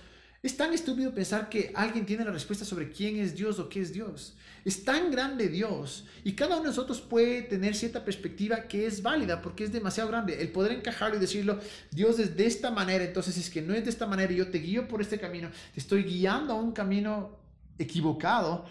es 0.45 0.55
tan 0.55 0.73
estúpido 0.73 1.11
pensar 1.11 1.49
que 1.49 1.71
alguien 1.73 2.05
tiene 2.05 2.23
la 2.23 2.29
respuesta 2.29 2.65
sobre 2.65 2.91
quién 2.91 3.17
es 3.17 3.35
Dios 3.35 3.57
o 3.57 3.67
qué 3.67 3.81
es 3.81 3.91
Dios. 3.91 4.37
Es 4.63 4.83
tan 4.83 5.09
grande 5.09 5.49
Dios 5.49 6.05
y 6.23 6.33
cada 6.33 6.57
uno 6.57 6.65
de 6.65 6.69
nosotros 6.69 7.01
puede 7.01 7.41
tener 7.41 7.75
cierta 7.75 8.05
perspectiva 8.05 8.67
que 8.67 8.85
es 8.85 9.01
válida 9.01 9.41
porque 9.41 9.63
es 9.63 9.71
demasiado 9.71 10.09
grande. 10.09 10.39
El 10.39 10.51
poder 10.51 10.73
encajarlo 10.73 11.17
y 11.17 11.19
decirlo, 11.19 11.59
Dios 11.89 12.19
es 12.19 12.37
de 12.37 12.45
esta 12.45 12.69
manera, 12.69 13.03
entonces 13.03 13.35
es 13.37 13.49
que 13.49 13.63
no 13.63 13.73
es 13.73 13.85
de 13.85 13.89
esta 13.89 14.05
manera 14.05 14.31
y 14.33 14.35
yo 14.35 14.51
te 14.51 14.59
guío 14.59 14.87
por 14.87 15.01
este 15.01 15.19
camino, 15.19 15.49
te 15.73 15.79
estoy 15.79 16.03
guiando 16.03 16.53
a 16.53 16.57
un 16.57 16.73
camino 16.73 17.39
equivocado. 17.79 18.65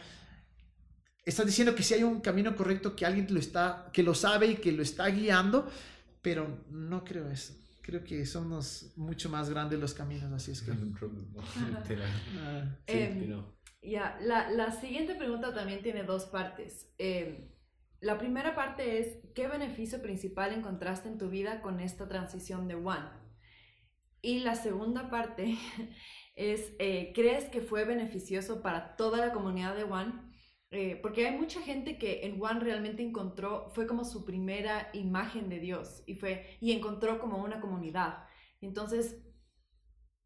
Estás 1.24 1.46
diciendo 1.46 1.74
que 1.74 1.82
si 1.82 1.94
hay 1.94 2.04
un 2.04 2.20
camino 2.20 2.54
correcto 2.54 2.94
que 2.94 3.04
alguien 3.04 3.26
lo 3.30 3.40
está, 3.40 3.90
que 3.92 4.04
lo 4.04 4.14
sabe 4.14 4.46
y 4.46 4.56
que 4.56 4.70
lo 4.70 4.82
está 4.84 5.08
guiando, 5.08 5.68
pero 6.22 6.64
no 6.70 7.02
creo 7.02 7.28
eso. 7.30 7.63
Creo 7.86 8.02
que 8.02 8.24
somos 8.24 8.94
mucho 8.96 9.28
más 9.28 9.50
grandes 9.50 9.78
los 9.78 9.92
caminos, 9.92 10.32
así 10.32 10.52
es 10.52 10.62
que. 10.62 10.70
Ah, 12.38 12.78
Sí, 12.86 12.92
Em, 12.94 13.20
pero- 13.20 13.54
Ya, 13.82 14.18
la, 14.22 14.50
la 14.50 14.72
siguiente 14.72 15.14
pregunta 15.14 15.52
también 15.52 15.82
tiene 15.82 16.02
dos 16.04 16.24
partes. 16.24 16.90
Eh, 16.96 17.50
la 18.00 18.16
primera 18.16 18.54
parte 18.54 18.98
es, 19.00 19.18
¿qué 19.34 19.48
beneficio 19.48 20.00
principal 20.00 20.52
encontraste 20.54 21.08
en 21.08 21.18
tu 21.18 21.28
vida 21.28 21.60
con 21.60 21.78
esta 21.80 22.08
transición 22.08 22.68
de 22.68 22.74
One? 22.76 23.08
Y 24.22 24.38
la 24.40 24.54
segunda 24.54 25.10
parte 25.10 25.54
es, 26.36 26.72
eh, 26.78 27.12
¿crees 27.14 27.44
que 27.50 27.60
fue 27.60 27.84
beneficioso 27.84 28.62
para 28.62 28.96
toda 28.96 29.18
la 29.18 29.32
comunidad 29.34 29.76
de 29.76 29.84
One? 29.84 30.12
Eh, 30.76 30.98
porque 31.00 31.24
hay 31.24 31.36
mucha 31.36 31.62
gente 31.62 31.98
que 31.98 32.26
en 32.26 32.42
One 32.42 32.58
realmente 32.58 33.00
encontró, 33.00 33.70
fue 33.76 33.86
como 33.86 34.04
su 34.04 34.24
primera 34.24 34.90
imagen 34.92 35.48
de 35.48 35.60
Dios 35.60 36.02
y, 36.04 36.16
fue, 36.16 36.58
y 36.60 36.72
encontró 36.72 37.20
como 37.20 37.38
una 37.38 37.60
comunidad. 37.60 38.24
Entonces, 38.60 39.22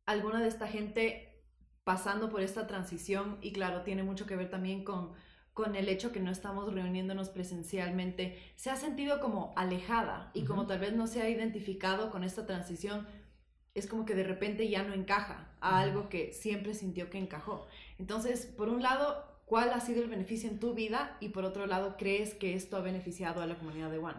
alguna 0.07 0.41
de 0.41 0.49
esta 0.49 0.67
gente 0.67 1.45
pasando 1.85 2.31
por 2.31 2.41
esta 2.41 2.67
transición 2.67 3.37
y 3.43 3.53
claro, 3.53 3.83
tiene 3.83 4.03
mucho 4.03 4.25
que 4.25 4.37
ver 4.37 4.49
también 4.49 4.85
con, 4.85 5.13
con 5.53 5.77
el 5.77 5.87
hecho 5.91 6.13
que 6.13 6.21
no 6.21 6.31
estamos 6.31 6.73
reuniéndonos 6.73 7.29
presencialmente, 7.29 8.39
se 8.57 8.71
ha 8.71 8.77
sentido 8.77 9.21
como 9.21 9.53
alejada 9.55 10.31
y 10.33 10.47
como 10.47 10.67
tal 10.67 10.79
vez 10.79 10.95
no 10.95 11.07
se 11.07 11.21
ha 11.21 11.29
identificado 11.29 12.11
con 12.11 12.25
esta 12.25 12.47
transición, 12.47 13.07
es 13.75 13.87
como 13.87 14.07
que 14.07 14.15
de 14.15 14.25
repente 14.25 14.67
ya 14.71 14.83
no 14.83 14.95
encaja 14.95 15.55
a 15.61 15.79
algo 15.79 16.09
que 16.09 16.33
siempre 16.33 16.73
sintió 16.73 17.11
que 17.11 17.19
encajó. 17.19 17.67
Entonces, 17.99 18.47
por 18.47 18.71
un 18.71 18.83
lado, 18.83 19.38
¿cuál 19.49 19.71
ha 19.73 19.81
sido 19.81 20.03
el 20.03 20.09
beneficio 20.11 20.49
en 20.51 20.59
tu 20.61 20.75
vida? 20.75 21.17
Y 21.21 21.31
por 21.31 21.45
otro 21.45 21.67
lado, 21.67 21.97
¿crees 21.99 22.35
que 22.35 22.55
esto 22.55 22.77
ha 22.77 22.81
beneficiado 22.83 23.43
a 23.43 23.47
la 23.47 23.59
comunidad 23.59 23.91
de 23.91 23.99
One? 23.99 24.19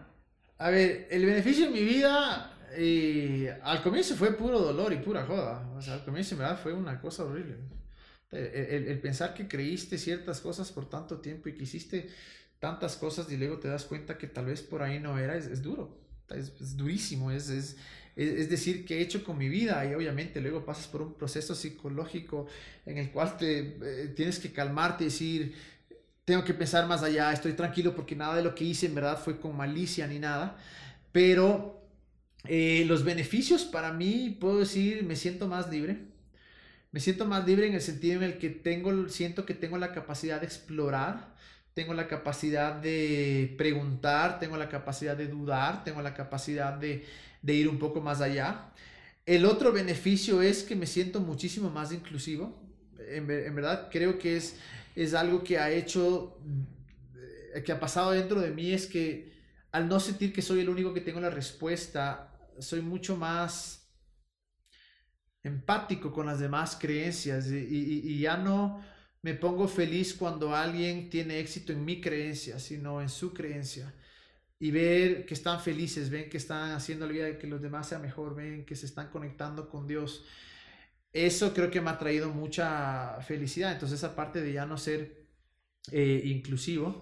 A 0.57 0.69
ver, 0.69 1.07
el 1.09 1.25
beneficio 1.25 1.67
en 1.67 1.73
mi 1.73 1.83
vida 1.83 2.57
eh, 2.73 3.57
al 3.63 3.81
comienzo 3.81 4.15
fue 4.15 4.33
puro 4.33 4.59
dolor 4.59 4.91
y 4.93 4.97
pura 4.97 5.25
joda. 5.25 5.69
O 5.75 5.81
sea, 5.81 5.93
al 5.95 6.03
comienzo 6.03 6.35
en 6.35 6.39
verdad 6.39 6.59
fue 6.61 6.73
una 6.73 6.99
cosa 6.99 7.23
horrible. 7.23 7.57
El, 8.31 8.39
el- 8.45 8.87
el 8.89 8.99
pensar 9.01 9.33
que 9.33 9.47
creíste 9.47 9.97
ciertas 9.97 10.41
cosas 10.41 10.71
por 10.71 10.89
tanto 10.89 11.19
tiempo 11.21 11.49
y 11.49 11.55
que 11.55 11.63
hiciste 11.63 12.09
tantas 12.59 12.97
cosas 12.97 13.31
y 13.31 13.37
luego 13.37 13.59
te 13.59 13.69
das 13.69 13.85
cuenta 13.85 14.17
que 14.17 14.27
tal 14.27 14.45
vez 14.47 14.61
por 14.61 14.83
ahí 14.83 14.99
no 14.99 15.17
era, 15.17 15.35
es, 15.37 15.47
es 15.47 15.61
duro. 15.63 15.97
Es, 16.29 16.53
es 16.61 16.77
durísimo. 16.77 17.31
Es, 17.31 17.49
es, 17.49 17.77
es, 18.19 18.49
decir, 18.49 18.85
que 18.85 18.97
he 18.97 19.01
hecho 19.01 19.23
con 19.23 19.37
mi 19.37 19.47
vida 19.47 19.85
y 19.85 19.93
obviamente 19.93 20.41
luego 20.41 20.65
pasas 20.65 20.87
por 20.87 21.01
un 21.01 21.13
proceso 21.13 21.55
psicológico 21.55 22.47
en 22.85 22.97
el 22.97 23.11
cual 23.11 23.37
te 23.37 23.77
eh, 23.81 24.13
tienes 24.15 24.39
que 24.39 24.51
calmarte 24.51 25.05
y 25.05 25.07
decir, 25.07 25.55
tengo 26.25 26.43
que 26.43 26.53
pensar 26.53 26.85
más 26.87 27.01
allá, 27.01 27.31
estoy 27.31 27.53
tranquilo 27.53 27.95
porque 27.95 28.15
nada 28.15 28.35
de 28.35 28.43
lo 28.43 28.53
que 28.53 28.65
hice 28.65 28.87
en 28.87 28.95
verdad 28.95 29.17
fue 29.17 29.39
con 29.39 29.55
malicia 29.55 30.05
ni 30.05 30.19
nada, 30.19 30.57
pero 31.11 31.81
eh, 32.45 32.83
los 32.87 33.03
beneficios 33.03 33.63
para 33.63 33.93
mí, 33.93 34.37
puedo 34.39 34.59
decir, 34.59 35.03
me 35.03 35.15
siento 35.15 35.47
más 35.47 35.69
libre. 35.69 36.09
Me 36.91 36.99
siento 36.99 37.25
más 37.25 37.45
libre 37.45 37.67
en 37.67 37.75
el 37.75 37.81
sentido 37.81 38.17
en 38.17 38.23
el 38.23 38.37
que 38.39 38.49
tengo, 38.49 39.09
siento 39.09 39.45
que 39.45 39.53
tengo 39.53 39.77
la 39.77 39.91
capacidad 39.91 40.39
de 40.39 40.47
explorar, 40.47 41.35
tengo 41.75 41.93
la 41.93 42.07
capacidad 42.07 42.73
de 42.73 43.53
preguntar, 43.57 44.39
tengo 44.39 44.57
la 44.57 44.69
capacidad 44.69 45.15
de 45.15 45.27
dudar, 45.27 45.83
tengo 45.83 46.01
la 46.01 46.15
capacidad 46.15 46.73
de, 46.73 47.05
de 47.41 47.53
ir 47.53 47.67
un 47.67 47.79
poco 47.79 48.01
más 48.01 48.21
allá. 48.21 48.71
El 49.25 49.45
otro 49.45 49.71
beneficio 49.71 50.41
es 50.41 50.63
que 50.63 50.75
me 50.75 50.85
siento 50.85 51.19
muchísimo 51.19 51.69
más 51.69 51.91
inclusivo. 51.91 52.61
En, 53.09 53.29
en 53.29 53.55
verdad 53.55 53.89
creo 53.91 54.17
que 54.17 54.37
es, 54.37 54.57
es 54.95 55.13
algo 55.13 55.43
que 55.43 55.57
ha 55.57 55.71
hecho 55.71 56.37
eh, 57.53 57.63
que 57.63 57.71
ha 57.71 57.79
pasado 57.79 58.11
dentro 58.11 58.41
de 58.41 58.51
mí 58.51 58.71
es 58.71 58.87
que 58.87 59.31
al 59.71 59.87
no 59.87 59.99
sentir 59.99 60.33
que 60.33 60.41
soy 60.41 60.61
el 60.61 60.69
único 60.69 60.93
que 60.93 61.01
tengo 61.01 61.19
la 61.19 61.29
respuesta, 61.29 62.31
soy 62.59 62.81
mucho 62.81 63.15
más 63.15 63.87
empático 65.43 66.11
con 66.11 66.25
las 66.25 66.39
demás 66.39 66.77
creencias 66.79 67.47
y, 67.47 68.01
y, 68.03 68.19
ya 68.19 68.35
no 68.35 68.83
me 69.21 69.33
pongo 69.35 69.67
feliz 69.67 70.13
cuando 70.13 70.55
alguien 70.55 71.09
tiene 71.09 71.39
éxito 71.39 71.71
en 71.71 71.85
mi 71.85 72.01
creencia, 72.01 72.59
sino 72.59 73.01
en 73.01 73.09
su 73.09 73.33
creencia. 73.33 73.93
Y 74.59 74.71
ver 74.71 75.25
que 75.25 75.33
están 75.33 75.61
felices, 75.61 76.09
ven 76.09 76.29
que 76.29 76.37
están 76.37 76.71
haciendo 76.71 77.05
la 77.05 77.13
vida 77.13 77.37
que 77.37 77.47
los 77.47 77.61
demás 77.61 77.87
sea 77.87 77.99
mejor, 77.99 78.35
ven 78.35 78.65
que 78.65 78.75
se 78.75 78.85
están 78.85 79.09
conectando 79.09 79.69
con 79.69 79.87
Dios. 79.87 80.25
Eso 81.13 81.53
creo 81.53 81.71
que 81.71 81.81
me 81.81 81.89
ha 81.89 81.97
traído 81.97 82.29
mucha 82.29 83.19
felicidad. 83.21 83.71
Entonces, 83.71 83.99
esa 83.99 84.15
parte 84.15 84.41
de 84.41 84.53
ya 84.53 84.65
no 84.65 84.77
ser 84.77 85.27
eh, 85.91 86.21
inclusivo. 86.25 87.01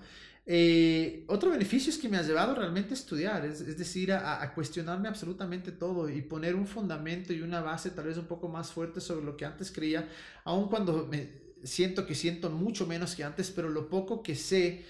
Eh, 0.50 1.26
otro 1.28 1.52
beneficio 1.52 1.90
es 1.90 1.98
que 1.98 2.08
me 2.08 2.16
ha 2.16 2.22
llevado 2.22 2.56
realmente 2.56 2.92
a 2.92 2.94
estudiar, 2.94 3.46
es, 3.46 3.78
decir, 3.78 4.14
a, 4.14 4.54
cuestionarme 4.54 5.10
absolutamente 5.10 5.74
todo 5.74 6.10
y 6.10 6.22
poner 6.22 6.56
un 6.56 6.66
fundamento 6.66 7.34
y 7.34 7.42
una 7.42 7.60
base 7.60 7.90
tal 7.92 8.06
vez 8.06 8.18
un 8.18 8.28
poco 8.28 8.48
más 8.48 8.72
fuerte 8.72 9.02
sobre 9.02 9.26
lo 9.26 9.36
que 9.36 9.44
antes 9.44 9.74
creía, 9.74 10.08
aun 10.46 10.70
cuando 10.70 11.06
me 11.06 11.48
siento 11.64 12.08
que 12.08 12.16
siento 12.16 12.50
mucho 12.50 12.88
menos 12.88 13.14
que 13.14 13.26
antes, 13.26 13.52
pero 13.52 13.68
lo 13.70 13.90
poco 13.90 14.24
que 14.24 14.36
sé, 14.36 14.86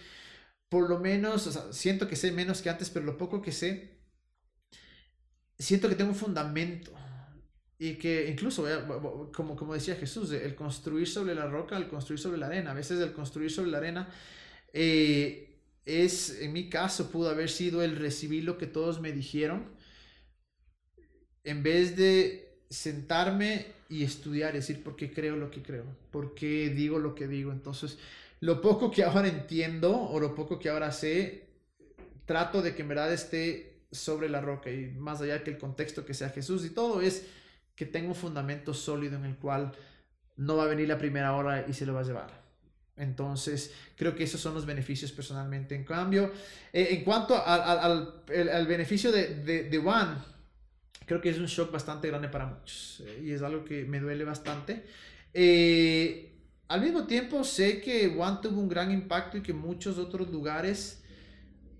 por 0.69 0.89
lo 0.89 0.99
menos, 0.99 1.59
siento 1.71 2.07
que 2.07 2.15
sé 2.15 2.31
menos 2.31 2.61
que 2.61 2.69
antes, 2.69 2.89
pero 2.89 3.05
lo 3.05 3.17
poco 3.17 3.41
que 3.41 3.51
sé, 3.51 3.97
siento 5.57 5.89
que 5.89 5.95
tengo 5.95 6.11
un 6.11 6.15
fundamento. 6.15 6.91
Y 7.79 7.93
que 7.95 8.27
incluso, 8.29 8.65
como, 9.33 9.55
como 9.55 9.75
decía 9.75 9.95
Jesús, 9.95 10.31
el 10.31 10.55
construir 10.55 11.07
sobre 11.07 11.35
la 11.35 11.45
roca, 11.45 11.77
el 11.77 11.87
construir 11.87 12.19
sobre 12.19 12.39
la 12.39 12.47
arena, 12.47 12.71
a 12.71 12.73
veces 12.73 12.99
el 12.99 13.13
construir 13.13 13.51
sobre 13.51 13.69
la 13.69 13.77
arena 13.77 14.09
eh, 14.73 15.59
es, 15.85 16.41
en 16.41 16.53
mi 16.53 16.69
caso, 16.69 17.11
pudo 17.11 17.29
haber 17.29 17.49
sido 17.49 17.83
el 17.83 17.95
recibir 17.95 18.43
lo 18.43 18.57
que 18.57 18.65
todos 18.65 18.99
me 18.99 19.11
dijeron, 19.11 19.69
en 21.43 21.61
vez 21.63 21.95
de 21.95 22.61
sentarme 22.69 23.67
y 23.89 24.03
estudiar, 24.03 24.53
decir 24.53 24.83
por 24.83 24.95
qué 24.95 25.11
creo 25.13 25.37
lo 25.37 25.51
que 25.51 25.61
creo, 25.61 25.85
por 26.11 26.33
qué 26.33 26.69
digo 26.69 26.99
lo 26.99 27.15
que 27.15 27.27
digo. 27.27 27.51
Entonces, 27.51 27.99
lo 28.39 28.61
poco 28.61 28.91
que 28.91 29.03
ahora 29.03 29.27
entiendo 29.27 29.95
o 29.95 30.19
lo 30.19 30.35
poco 30.35 30.59
que 30.59 30.69
ahora 30.69 30.91
sé, 30.91 31.47
trato 32.25 32.61
de 32.61 32.75
que 32.75 32.83
en 32.83 32.89
verdad 32.89 33.11
esté 33.11 33.81
sobre 33.91 34.29
la 34.29 34.41
roca 34.41 34.69
y 34.69 34.87
más 34.91 35.21
allá 35.21 35.43
que 35.43 35.51
el 35.51 35.57
contexto 35.57 36.05
que 36.05 36.13
sea 36.13 36.29
Jesús 36.29 36.65
y 36.65 36.69
todo 36.71 37.01
es 37.01 37.27
que 37.75 37.85
tenga 37.85 38.09
un 38.09 38.15
fundamento 38.15 38.73
sólido 38.73 39.17
en 39.17 39.25
el 39.25 39.35
cual 39.37 39.71
no 40.35 40.57
va 40.57 40.63
a 40.63 40.67
venir 40.67 40.87
la 40.87 40.97
primera 40.97 41.35
hora 41.35 41.65
y 41.67 41.73
se 41.73 41.85
lo 41.85 41.93
va 41.93 42.01
a 42.01 42.03
llevar. 42.03 42.47
Entonces, 42.95 43.73
creo 43.95 44.15
que 44.15 44.23
esos 44.23 44.41
son 44.41 44.55
los 44.55 44.65
beneficios 44.65 45.11
personalmente. 45.11 45.75
En 45.75 45.83
cambio, 45.83 46.31
eh, 46.73 46.87
en 46.91 47.03
cuanto 47.03 47.35
al, 47.35 48.23
al, 48.27 48.67
beneficio 48.67 49.11
de, 49.11 49.35
de, 49.43 49.63
de, 49.69 49.77
One, 49.77 50.15
creo 51.05 51.21
que 51.21 51.29
es 51.29 51.37
un 51.37 51.45
shock 51.45 51.71
bastante 51.71 52.07
grande 52.07 52.27
para 52.27 52.47
muchos 52.47 53.03
eh, 53.05 53.21
y 53.23 53.31
es 53.31 53.43
algo 53.43 53.63
que 53.63 53.85
me 53.85 53.99
duele 53.99 54.23
bastante. 54.23 54.83
Eh, 55.33 56.36
al 56.67 56.81
mismo 56.81 57.05
tiempo, 57.05 57.43
sé 57.43 57.81
que 57.81 58.15
One 58.17 58.39
tuvo 58.41 58.59
un 58.59 58.69
gran 58.69 58.91
impacto 58.91 59.37
y 59.37 59.41
que 59.41 59.53
muchos 59.53 59.97
otros 59.97 60.29
lugares 60.29 61.01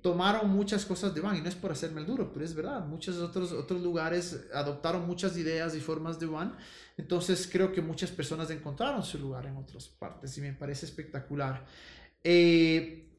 tomaron 0.01 0.49
muchas 0.49 0.85
cosas 0.85 1.13
de 1.13 1.21
One, 1.21 1.39
y 1.39 1.41
no 1.41 1.49
es 1.49 1.55
por 1.55 1.71
hacerme 1.71 2.01
el 2.01 2.07
duro, 2.07 2.31
pero 2.31 2.45
es 2.45 2.53
verdad, 2.53 2.85
muchos 2.85 3.17
otros, 3.17 3.51
otros 3.51 3.81
lugares 3.81 4.47
adoptaron 4.53 5.05
muchas 5.05 5.35
ideas 5.37 5.75
y 5.75 5.79
formas 5.79 6.19
de 6.19 6.27
One 6.27 6.51
entonces 6.97 7.47
creo 7.49 7.71
que 7.71 7.81
muchas 7.81 8.09
personas 8.09 8.49
encontraron 8.49 9.03
su 9.03 9.19
lugar 9.19 9.45
en 9.45 9.55
otras 9.55 9.87
partes 9.87 10.35
y 10.37 10.41
me 10.41 10.53
parece 10.53 10.87
espectacular. 10.87 11.65
Eh, 12.23 13.13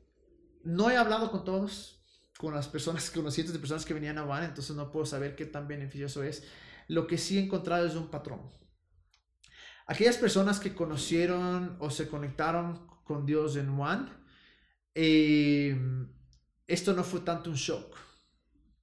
no 0.65 0.91
he 0.91 0.97
hablado 0.97 1.31
con 1.31 1.45
todos, 1.45 2.05
con 2.37 2.53
las 2.53 2.67
personas, 2.67 3.09
con 3.11 3.25
los 3.25 3.35
cientos 3.35 3.53
de 3.53 3.61
personas 3.61 3.85
que 3.85 3.95
venían 3.95 4.19
a 4.19 4.25
Van, 4.25 4.43
entonces 4.43 4.75
no 4.75 4.91
puedo 4.91 5.07
saber 5.07 5.37
qué 5.37 5.47
tan 5.47 5.69
beneficioso 5.69 6.25
es. 6.25 6.43
Lo 6.89 7.07
que 7.07 7.19
sí 7.19 7.39
he 7.39 7.45
encontrado 7.45 7.87
es 7.87 7.95
un 7.95 8.09
patrón. 8.09 8.41
Aquellas 9.89 10.17
personas 10.17 10.61
que 10.61 10.75
conocieron 10.75 11.77
o 11.81 11.91
se 11.91 12.09
conectaron 12.09 12.87
con 13.03 13.27
Dios 13.27 13.57
en 13.57 13.71
One, 13.71 14.09
eh, 14.95 15.77
esto 16.67 16.93
no 16.93 17.03
fue 17.03 17.21
tanto 17.21 17.51
un 17.51 17.57
shock, 17.57 17.97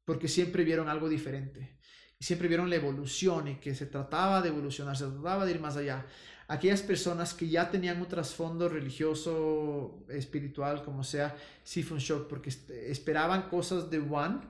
porque 0.04 0.28
siempre 0.28 0.66
vieron 0.66 0.90
algo 0.90 1.08
diferente 1.08 1.76
siempre 2.20 2.48
vieron 2.48 2.70
la 2.70 2.76
evolución 2.78 3.48
y 3.48 3.56
que 3.56 3.76
se 3.76 3.86
trataba 3.86 4.42
de 4.42 4.50
evolucionar, 4.50 4.98
se 4.98 5.06
trataba 5.06 5.46
de 5.46 5.52
ir 5.52 5.60
más 5.60 5.78
allá. 5.78 6.06
Aquellas 6.48 6.82
personas 6.82 7.34
que 7.34 7.48
ya 7.48 7.70
tenían 7.70 8.00
un 8.00 8.08
trasfondo 8.08 8.70
religioso, 8.70 10.06
espiritual, 10.10 10.84
como 10.84 11.04
sea, 11.04 11.36
sí 11.64 11.84
fue 11.84 11.98
un 11.98 12.04
shock 12.04 12.28
porque 12.28 12.50
esperaban 12.50 13.50
cosas 13.50 13.90
de 13.90 14.00
One 14.00 14.42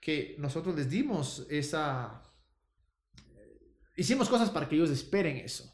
que 0.00 0.36
nosotros 0.38 0.74
les 0.74 0.90
dimos 0.90 1.46
esa... 1.48 2.22
Hicimos 3.96 4.28
cosas 4.28 4.50
para 4.50 4.68
que 4.68 4.74
ellos 4.74 4.90
esperen 4.90 5.36
eso. 5.36 5.71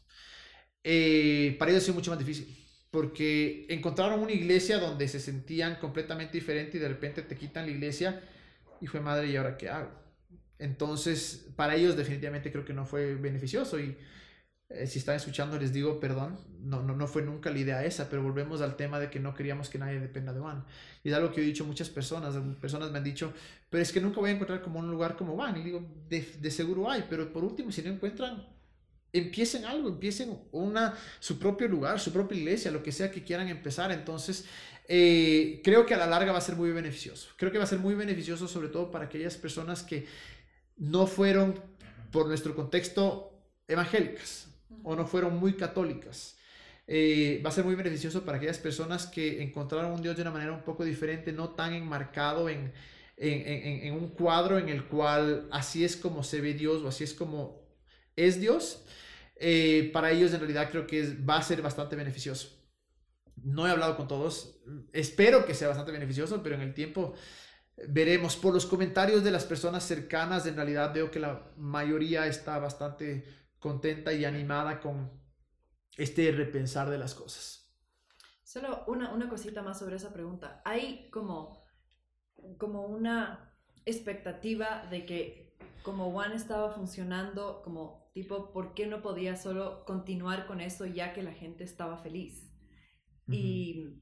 Eh, 0.83 1.55
para 1.59 1.71
ellos 1.71 1.83
ha 1.83 1.85
sido 1.85 1.95
mucho 1.95 2.11
más 2.11 2.19
difícil 2.19 2.55
porque 2.91 3.65
encontraron 3.69 4.19
una 4.19 4.31
iglesia 4.31 4.79
donde 4.79 5.07
se 5.07 5.19
sentían 5.19 5.75
completamente 5.75 6.33
diferente 6.33 6.77
y 6.77 6.79
de 6.79 6.87
repente 6.87 7.21
te 7.21 7.35
quitan 7.37 7.65
la 7.65 7.71
iglesia 7.71 8.21
y 8.81 8.87
fue 8.87 8.99
madre, 9.01 9.27
¿y 9.29 9.35
ahora 9.35 9.57
qué 9.57 9.69
hago? 9.69 9.91
Entonces, 10.57 11.47
para 11.55 11.75
ellos 11.75 11.95
definitivamente 11.95 12.51
creo 12.51 12.65
que 12.65 12.73
no 12.73 12.85
fue 12.85 13.15
beneficioso 13.15 13.79
y 13.79 13.95
eh, 14.69 14.87
si 14.87 14.99
están 14.99 15.15
escuchando 15.15 15.57
les 15.59 15.73
digo 15.73 15.99
perdón, 15.99 16.39
no, 16.59 16.83
no, 16.83 16.95
no 16.95 17.07
fue 17.07 17.23
nunca 17.23 17.51
la 17.51 17.59
idea 17.59 17.85
esa, 17.85 18.09
pero 18.09 18.23
volvemos 18.23 18.61
al 18.61 18.75
tema 18.77 18.99
de 18.99 19.09
que 19.09 19.19
no 19.19 19.33
queríamos 19.35 19.69
que 19.69 19.79
nadie 19.79 19.99
dependa 19.99 20.33
de 20.33 20.39
Van. 20.39 20.65
Y 21.03 21.09
es 21.09 21.15
algo 21.15 21.31
que 21.31 21.41
he 21.41 21.43
dicho 21.43 21.65
muchas 21.65 21.89
personas, 21.89 22.35
personas 22.61 22.91
me 22.91 22.99
han 22.99 23.03
dicho, 23.03 23.33
pero 23.69 23.83
es 23.83 23.91
que 23.91 24.01
nunca 24.01 24.19
voy 24.19 24.31
a 24.31 24.33
encontrar 24.33 24.61
como 24.61 24.79
un 24.79 24.89
lugar 24.91 25.15
como 25.15 25.35
Van. 25.35 25.57
Y 25.57 25.63
digo, 25.63 25.81
de, 26.09 26.21
de 26.39 26.51
seguro 26.51 26.89
hay, 26.89 27.05
pero 27.09 27.31
por 27.31 27.43
último, 27.43 27.71
si 27.71 27.81
no 27.81 27.89
encuentran, 27.91 28.45
empiecen 29.13 29.65
algo, 29.65 29.89
empiecen 29.89 30.37
una, 30.51 30.97
su 31.19 31.39
propio 31.39 31.67
lugar, 31.67 31.99
su 31.99 32.11
propia 32.11 32.37
iglesia, 32.37 32.71
lo 32.71 32.83
que 32.83 32.91
sea 32.91 33.11
que 33.11 33.23
quieran 33.23 33.47
empezar. 33.47 33.91
Entonces, 33.91 34.45
eh, 34.87 35.61
creo 35.63 35.85
que 35.85 35.93
a 35.93 35.97
la 35.97 36.07
larga 36.07 36.31
va 36.31 36.37
a 36.37 36.41
ser 36.41 36.55
muy 36.55 36.71
beneficioso. 36.71 37.29
Creo 37.37 37.51
que 37.51 37.57
va 37.57 37.63
a 37.63 37.67
ser 37.67 37.79
muy 37.79 37.95
beneficioso 37.95 38.47
sobre 38.47 38.69
todo 38.69 38.91
para 38.91 39.05
aquellas 39.05 39.37
personas 39.37 39.83
que 39.83 40.07
no 40.77 41.07
fueron, 41.07 41.59
por 42.11 42.27
nuestro 42.27 42.55
contexto, 42.55 43.31
evangélicas 43.67 44.47
o 44.83 44.95
no 44.95 45.05
fueron 45.05 45.37
muy 45.37 45.53
católicas. 45.53 46.35
Eh, 46.87 47.41
va 47.45 47.49
a 47.49 47.53
ser 47.53 47.65
muy 47.65 47.75
beneficioso 47.75 48.25
para 48.25 48.37
aquellas 48.37 48.57
personas 48.57 49.05
que 49.05 49.43
encontraron 49.43 49.91
un 49.91 50.01
Dios 50.01 50.15
de 50.15 50.23
una 50.23 50.31
manera 50.31 50.51
un 50.51 50.63
poco 50.63 50.83
diferente, 50.83 51.31
no 51.31 51.49
tan 51.49 51.73
enmarcado 51.73 52.49
en, 52.49 52.73
en, 53.17 53.93
un 53.93 54.07
cuadro 54.09 54.57
en 54.57 54.69
el 54.69 54.85
cual 54.85 55.47
así 55.51 55.83
es 55.83 55.95
como 55.95 56.23
se 56.23 56.41
ve 56.41 56.53
Dios 56.53 56.81
o 56.81 56.87
así 56.87 57.03
es 57.03 57.13
como 57.13 57.58
es 58.27 58.39
Dios. 58.39 58.85
Eh, 59.35 59.89
para 59.93 60.11
ellos 60.11 60.33
en 60.33 60.39
realidad 60.39 60.69
creo 60.69 60.85
que 60.85 61.15
va 61.17 61.37
a 61.37 61.41
ser 61.41 61.61
bastante 61.61 61.95
beneficioso. 61.95 62.49
No 63.41 63.65
he 63.65 63.71
hablado 63.71 63.95
con 63.95 64.07
todos, 64.07 64.59
espero 64.91 65.45
que 65.45 65.55
sea 65.55 65.69
bastante 65.69 65.93
beneficioso, 65.93 66.43
pero 66.43 66.55
en 66.55 66.61
el 66.61 66.73
tiempo 66.73 67.13
veremos. 67.87 68.35
Por 68.35 68.53
los 68.53 68.65
comentarios 68.65 69.23
de 69.23 69.31
las 69.31 69.45
personas 69.45 69.85
cercanas, 69.85 70.45
en 70.45 70.57
realidad 70.57 70.93
veo 70.93 71.09
que 71.09 71.21
la 71.21 71.51
mayoría 71.55 72.27
está 72.27 72.59
bastante 72.59 73.23
contenta 73.59 74.11
y 74.11 74.25
animada 74.25 74.81
con 74.81 75.09
este 75.97 76.31
repensar 76.31 76.89
de 76.89 76.97
las 76.97 77.15
cosas. 77.15 77.73
Solo 78.43 78.83
una, 78.87 79.13
una 79.13 79.29
cosita 79.29 79.61
más 79.61 79.79
sobre 79.79 79.95
esa 79.95 80.11
pregunta. 80.11 80.61
Hay 80.65 81.09
como, 81.11 81.63
como 82.57 82.87
una 82.87 83.53
expectativa 83.85 84.85
de 84.89 85.05
que 85.05 85.55
como 85.83 86.07
One 86.07 86.35
estaba 86.35 86.71
funcionando, 86.71 87.61
como 87.63 87.98
tipo, 88.13 88.51
¿por 88.51 88.73
qué 88.73 88.87
no 88.87 89.01
podía 89.01 89.35
solo 89.35 89.85
continuar 89.85 90.47
con 90.47 90.61
eso 90.61 90.85
ya 90.85 91.13
que 91.13 91.23
la 91.23 91.33
gente 91.33 91.63
estaba 91.63 91.97
feliz? 91.97 92.45
y, 93.31 94.01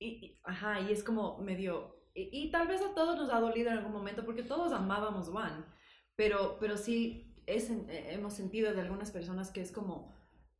y, 0.00 0.40
ajá, 0.42 0.80
y 0.80 0.92
es 0.92 1.04
como 1.04 1.38
medio, 1.38 2.04
y, 2.14 2.50
tal 2.50 2.68
vez 2.68 2.82
a 2.82 2.94
todos 2.94 3.16
nos 3.16 3.30
ha 3.30 3.40
dolido 3.40 3.70
en 3.70 3.78
algún 3.78 3.92
momento 3.92 4.24
porque 4.24 4.42
todos 4.42 4.72
amábamos 4.72 5.28
One, 5.28 5.64
pero, 6.16 6.58
pero 6.60 6.76
sí 6.76 7.34
es, 7.46 7.70
eh, 7.70 8.12
hemos 8.12 8.34
sentido 8.34 8.72
de 8.72 8.80
algunas 8.80 9.10
personas 9.10 9.50
que 9.50 9.60
es 9.60 9.72
como, 9.72 10.14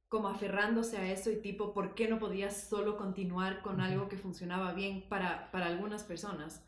como 0.09 0.29
aferrándose 0.29 0.97
a 0.97 1.11
eso 1.11 1.31
y 1.31 1.41
tipo, 1.41 1.75
¿por 1.75 1.95
qué 1.95 2.09
no 2.09 2.19
podías 2.19 2.69
solo 2.69 2.97
continuar 2.97 3.63
con 3.63 3.81
algo 3.81 4.09
que 4.09 4.17
funcionaba 4.17 4.73
bien 4.73 5.09
para, 5.09 5.51
para 5.51 5.67
algunas 5.67 6.05
personas? 6.05 6.67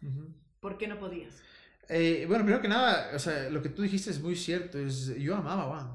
¿Por 0.60 0.78
qué 0.78 0.88
no 0.88 0.98
podías? 0.98 1.40
Eh, 1.88 2.24
bueno, 2.26 2.44
primero 2.44 2.60
que 2.60 2.68
nada, 2.68 3.10
o 3.14 3.18
sea, 3.18 3.48
lo 3.48 3.62
que 3.62 3.68
tú 3.68 3.82
dijiste 3.82 4.10
es 4.10 4.20
muy 4.20 4.36
cierto. 4.36 4.78
Es, 4.78 5.14
yo 5.16 5.36
amaba 5.36 5.66
One, 5.66 5.90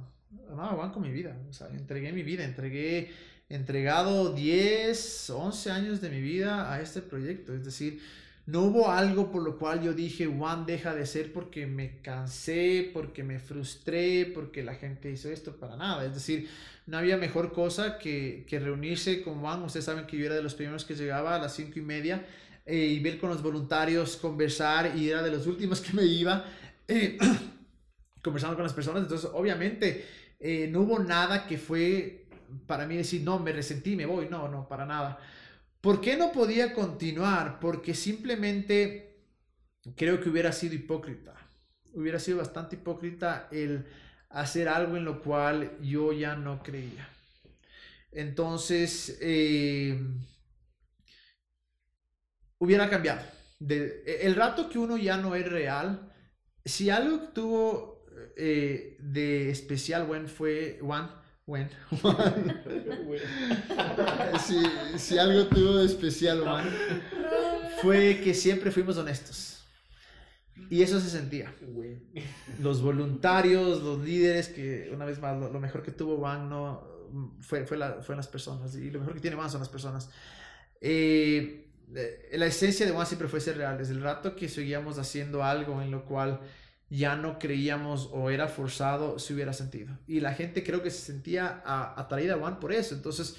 amaba 0.52 0.84
One 0.84 0.94
con 0.94 1.04
mi 1.04 1.12
vida. 1.12 1.38
O 1.50 1.54
sea, 1.54 1.68
entregué 1.68 2.12
mi 2.14 2.24
vida, 2.24 2.44
entregué, 2.44 3.12
entregado 3.50 4.34
10, 4.34 5.30
11 5.30 5.72
años 5.72 6.02
de 6.02 6.10
mi 6.10 6.22
vida 6.22 6.72
a 6.72 6.82
este 6.82 7.02
proyecto. 7.02 7.54
Es 7.54 7.66
decir, 7.66 8.02
no 8.46 8.62
hubo 8.62 8.90
algo 8.90 9.32
por 9.32 9.44
lo 9.44 9.58
cual 9.58 9.82
yo 9.82 9.94
dije, 9.94 10.28
Juan 10.28 10.66
deja 10.66 10.96
de 10.96 11.06
ser 11.06 11.34
porque 11.34 11.68
me 11.68 12.00
cansé, 12.02 12.90
porque 12.94 13.24
me 13.24 13.40
frustré, 13.40 14.32
porque 14.34 14.64
la 14.64 14.76
gente 14.76 15.12
hizo 15.12 15.30
esto, 15.30 15.58
para 15.58 15.76
nada. 15.76 16.06
Es 16.06 16.14
decir, 16.14 16.50
no 16.88 16.98
había 16.98 17.18
mejor 17.18 17.52
cosa 17.52 17.98
que, 18.00 18.46
que 18.48 18.60
reunirse 18.60 19.24
con 19.24 19.42
Juan. 19.42 19.62
Ustedes 19.64 19.86
saben 19.86 20.08
que 20.08 20.18
yo 20.18 20.26
era 20.26 20.36
de 20.36 20.44
los 20.44 20.56
primeros 20.56 20.86
que 20.86 20.96
llegaba 20.96 21.36
a 21.36 21.40
las 21.40 21.54
cinco 21.54 21.80
y 21.80 21.82
media 21.82 22.26
eh, 22.72 22.86
y 22.88 23.00
ver 23.02 23.20
con 23.20 23.30
los 23.30 23.44
voluntarios, 23.44 24.16
conversar 24.16 24.96
y 24.96 25.10
era 25.10 25.22
de 25.22 25.30
los 25.30 25.46
últimos 25.46 25.82
que 25.82 25.92
me 25.92 26.06
iba 26.06 26.46
eh, 26.88 27.18
conversando 28.24 28.56
con 28.56 28.64
las 28.64 28.72
personas. 28.72 29.04
Entonces, 29.04 29.30
obviamente, 29.34 30.06
eh, 30.40 30.70
no 30.72 30.80
hubo 30.80 30.98
nada 30.98 31.46
que 31.46 31.58
fue 31.58 32.28
para 32.68 32.88
mí 32.88 32.96
decir, 32.96 33.24
no, 33.24 33.40
me 33.40 33.52
resentí, 33.52 33.98
me 33.98 34.06
voy. 34.06 34.30
No, 34.30 34.48
no, 34.48 34.70
para 34.70 34.86
nada. 34.86 35.20
¿Por 35.82 36.00
qué 36.00 36.16
no 36.16 36.32
podía 36.32 36.74
continuar? 36.74 37.60
Porque 37.60 37.94
simplemente 37.94 39.18
creo 39.98 40.22
que 40.22 40.30
hubiera 40.30 40.54
sido 40.54 40.74
hipócrita. 40.74 41.36
Hubiera 41.94 42.20
sido 42.20 42.38
bastante 42.38 42.78
hipócrita 42.78 43.50
el 43.52 43.86
hacer 44.30 44.70
algo 44.70 44.96
en 44.96 45.04
lo 45.04 45.22
cual 45.22 45.78
yo 45.82 46.14
ya 46.14 46.38
no 46.38 46.64
creía. 46.64 47.06
Entonces, 48.14 49.18
eh, 49.20 50.00
hubiera 52.62 52.90
cambiado. 52.90 53.22
el 53.60 54.36
rato 54.36 54.70
que 54.70 54.78
uno 54.78 54.96
ya 54.96 55.18
no 55.18 55.36
es 55.36 55.50
real, 55.50 56.14
si 56.64 56.92
algo 56.92 57.20
tuvo 57.34 58.06
eh, 58.38 58.98
de 59.00 59.50
especial, 59.50 60.06
Juan, 60.06 60.28
fue 60.28 60.78
Juan, 60.80 61.10
Juan, 61.46 61.70
si, 64.46 64.64
si, 64.98 65.18
algo 65.18 65.48
tuvo 65.48 65.78
de 65.78 65.88
especial, 65.88 66.42
Juan, 66.42 66.70
fue 67.82 68.22
que 68.24 68.36
siempre 68.36 68.72
fuimos 68.72 68.96
honestos. 68.98 69.66
Y 70.70 70.84
eso 70.84 71.00
se 71.00 71.10
sentía. 71.10 71.52
Los 72.60 72.84
voluntarios, 72.84 73.82
los 73.82 74.04
líderes, 74.04 74.50
que 74.50 74.92
una 74.94 75.06
vez 75.06 75.20
más, 75.20 75.36
lo, 75.38 75.60
mejor 75.60 75.82
que 75.82 75.92
tuvo 75.92 76.18
Juan 76.18 76.48
no, 76.48 76.88
fue, 77.42 77.66
fue, 77.66 77.78
la, 77.78 78.04
fue 78.04 78.16
las 78.16 78.28
personas. 78.28 78.76
Y 78.76 78.92
lo 78.92 79.00
mejor 79.00 79.16
que 79.16 79.20
tiene 79.20 79.36
Juan 79.36 79.50
son 79.50 79.62
las 79.62 79.70
personas. 79.70 80.12
Eh, 80.80 81.71
la 81.92 82.46
esencia 82.46 82.86
de 82.86 82.92
Juan 82.92 83.08
siempre 83.08 83.28
fue 83.28 83.42
ser 83.42 83.58
real. 83.58 83.78
Desde 83.78 83.94
el 83.94 84.02
rato 84.02 84.36
que 84.36 84.50
seguíamos 84.50 84.98
haciendo 84.98 85.44
algo 85.44 85.82
en 85.82 85.92
lo 85.92 86.06
cual 86.06 86.40
ya 86.90 87.16
no 87.16 87.40
creíamos 87.40 88.10
o 88.12 88.30
era 88.30 88.48
forzado, 88.48 89.18
se 89.18 89.34
hubiera 89.34 89.54
sentido. 89.54 89.98
Y 90.08 90.20
la 90.20 90.34
gente 90.34 90.64
creo 90.64 90.84
que 90.84 90.92
se 90.92 91.00
sentía 91.00 91.62
atraída 91.66 92.36
a 92.36 92.38
Juan 92.38 92.60
por 92.60 92.74
eso. 92.74 92.96
Entonces, 92.96 93.36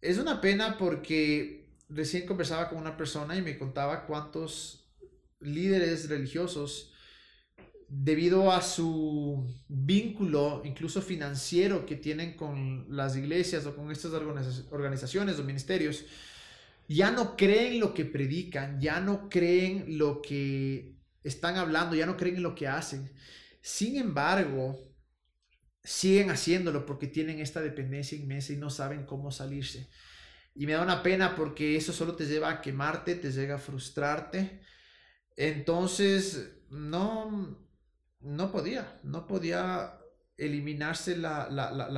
es 0.00 0.18
una 0.18 0.40
pena 0.40 0.78
porque 0.78 1.68
recién 1.88 2.26
conversaba 2.26 2.68
con 2.68 2.78
una 2.78 2.96
persona 2.96 3.36
y 3.36 3.42
me 3.42 3.58
contaba 3.58 4.06
cuántos 4.06 4.86
líderes 5.40 6.08
religiosos, 6.08 6.92
debido 7.88 8.50
a 8.50 8.62
su 8.62 9.46
vínculo, 9.68 10.62
incluso 10.64 11.02
financiero, 11.02 11.86
que 11.86 11.96
tienen 11.96 12.34
con 12.34 12.86
las 12.88 13.16
iglesias 13.16 13.66
o 13.66 13.76
con 13.76 13.90
estas 13.90 14.12
organizaciones 14.70 15.38
o 15.38 15.44
ministerios, 15.44 16.04
ya 16.88 17.10
no 17.10 17.36
creen 17.36 17.80
lo 17.80 17.94
que 17.94 18.04
predican, 18.04 18.80
ya 18.80 19.00
no 19.00 19.28
creen 19.28 19.98
lo 19.98 20.22
que 20.22 20.96
están 21.24 21.56
hablando, 21.56 21.96
ya 21.96 22.06
no 22.06 22.16
creen 22.16 22.36
en 22.36 22.42
lo 22.42 22.54
que 22.54 22.68
hacen. 22.68 23.12
Sin 23.60 23.96
embargo, 23.96 24.94
siguen 25.82 26.30
haciéndolo 26.30 26.86
porque 26.86 27.06
tienen 27.06 27.40
esta 27.40 27.60
dependencia 27.60 28.18
inmensa 28.18 28.52
y 28.52 28.56
no 28.56 28.70
saben 28.70 29.06
cómo 29.06 29.30
salirse. 29.30 29.88
Y 30.54 30.66
me 30.66 30.72
da 30.72 30.82
una 30.82 31.02
pena 31.02 31.36
porque 31.36 31.76
eso 31.76 31.92
solo 31.92 32.16
te 32.16 32.26
lleva 32.26 32.50
a 32.50 32.60
quemarte, 32.60 33.14
te 33.14 33.30
llega 33.30 33.56
a 33.56 33.58
frustrarte. 33.58 34.62
Entonces, 35.36 36.60
no, 36.70 37.66
no 38.20 38.52
podía, 38.52 38.98
no 39.02 39.26
podía 39.26 39.98
eliminarse 40.36 41.16
la, 41.16 41.48
la, 41.50 41.70
la, 41.72 41.88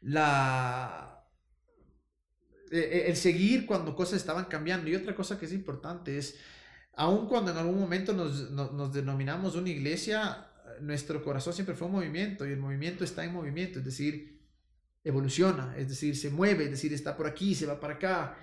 la, 0.00 1.13
el 2.74 3.16
seguir 3.16 3.66
cuando 3.66 3.94
cosas 3.94 4.18
estaban 4.18 4.46
cambiando. 4.46 4.88
Y 4.90 4.94
otra 4.94 5.14
cosa 5.14 5.38
que 5.38 5.46
es 5.46 5.52
importante 5.52 6.18
es 6.18 6.36
aun 6.96 7.26
cuando 7.26 7.50
en 7.50 7.56
algún 7.56 7.78
momento 7.78 8.12
nos, 8.12 8.50
nos, 8.50 8.92
denominamos 8.92 9.56
una 9.56 9.68
iglesia, 9.70 10.46
nuestro 10.80 11.22
corazón 11.22 11.52
siempre 11.52 11.74
fue 11.74 11.86
un 11.86 11.94
movimiento 11.94 12.46
y 12.46 12.52
el 12.52 12.58
movimiento 12.58 13.04
está 13.04 13.24
en 13.24 13.32
movimiento, 13.32 13.80
es 13.80 13.84
decir, 13.84 14.40
evoluciona, 15.02 15.74
es 15.76 15.88
decir, 15.88 16.16
se 16.16 16.30
mueve, 16.30 16.64
es 16.64 16.70
decir, 16.70 16.92
está 16.92 17.16
por 17.16 17.26
aquí, 17.26 17.54
se 17.54 17.66
va 17.66 17.80
para 17.80 17.94
acá. 17.94 18.36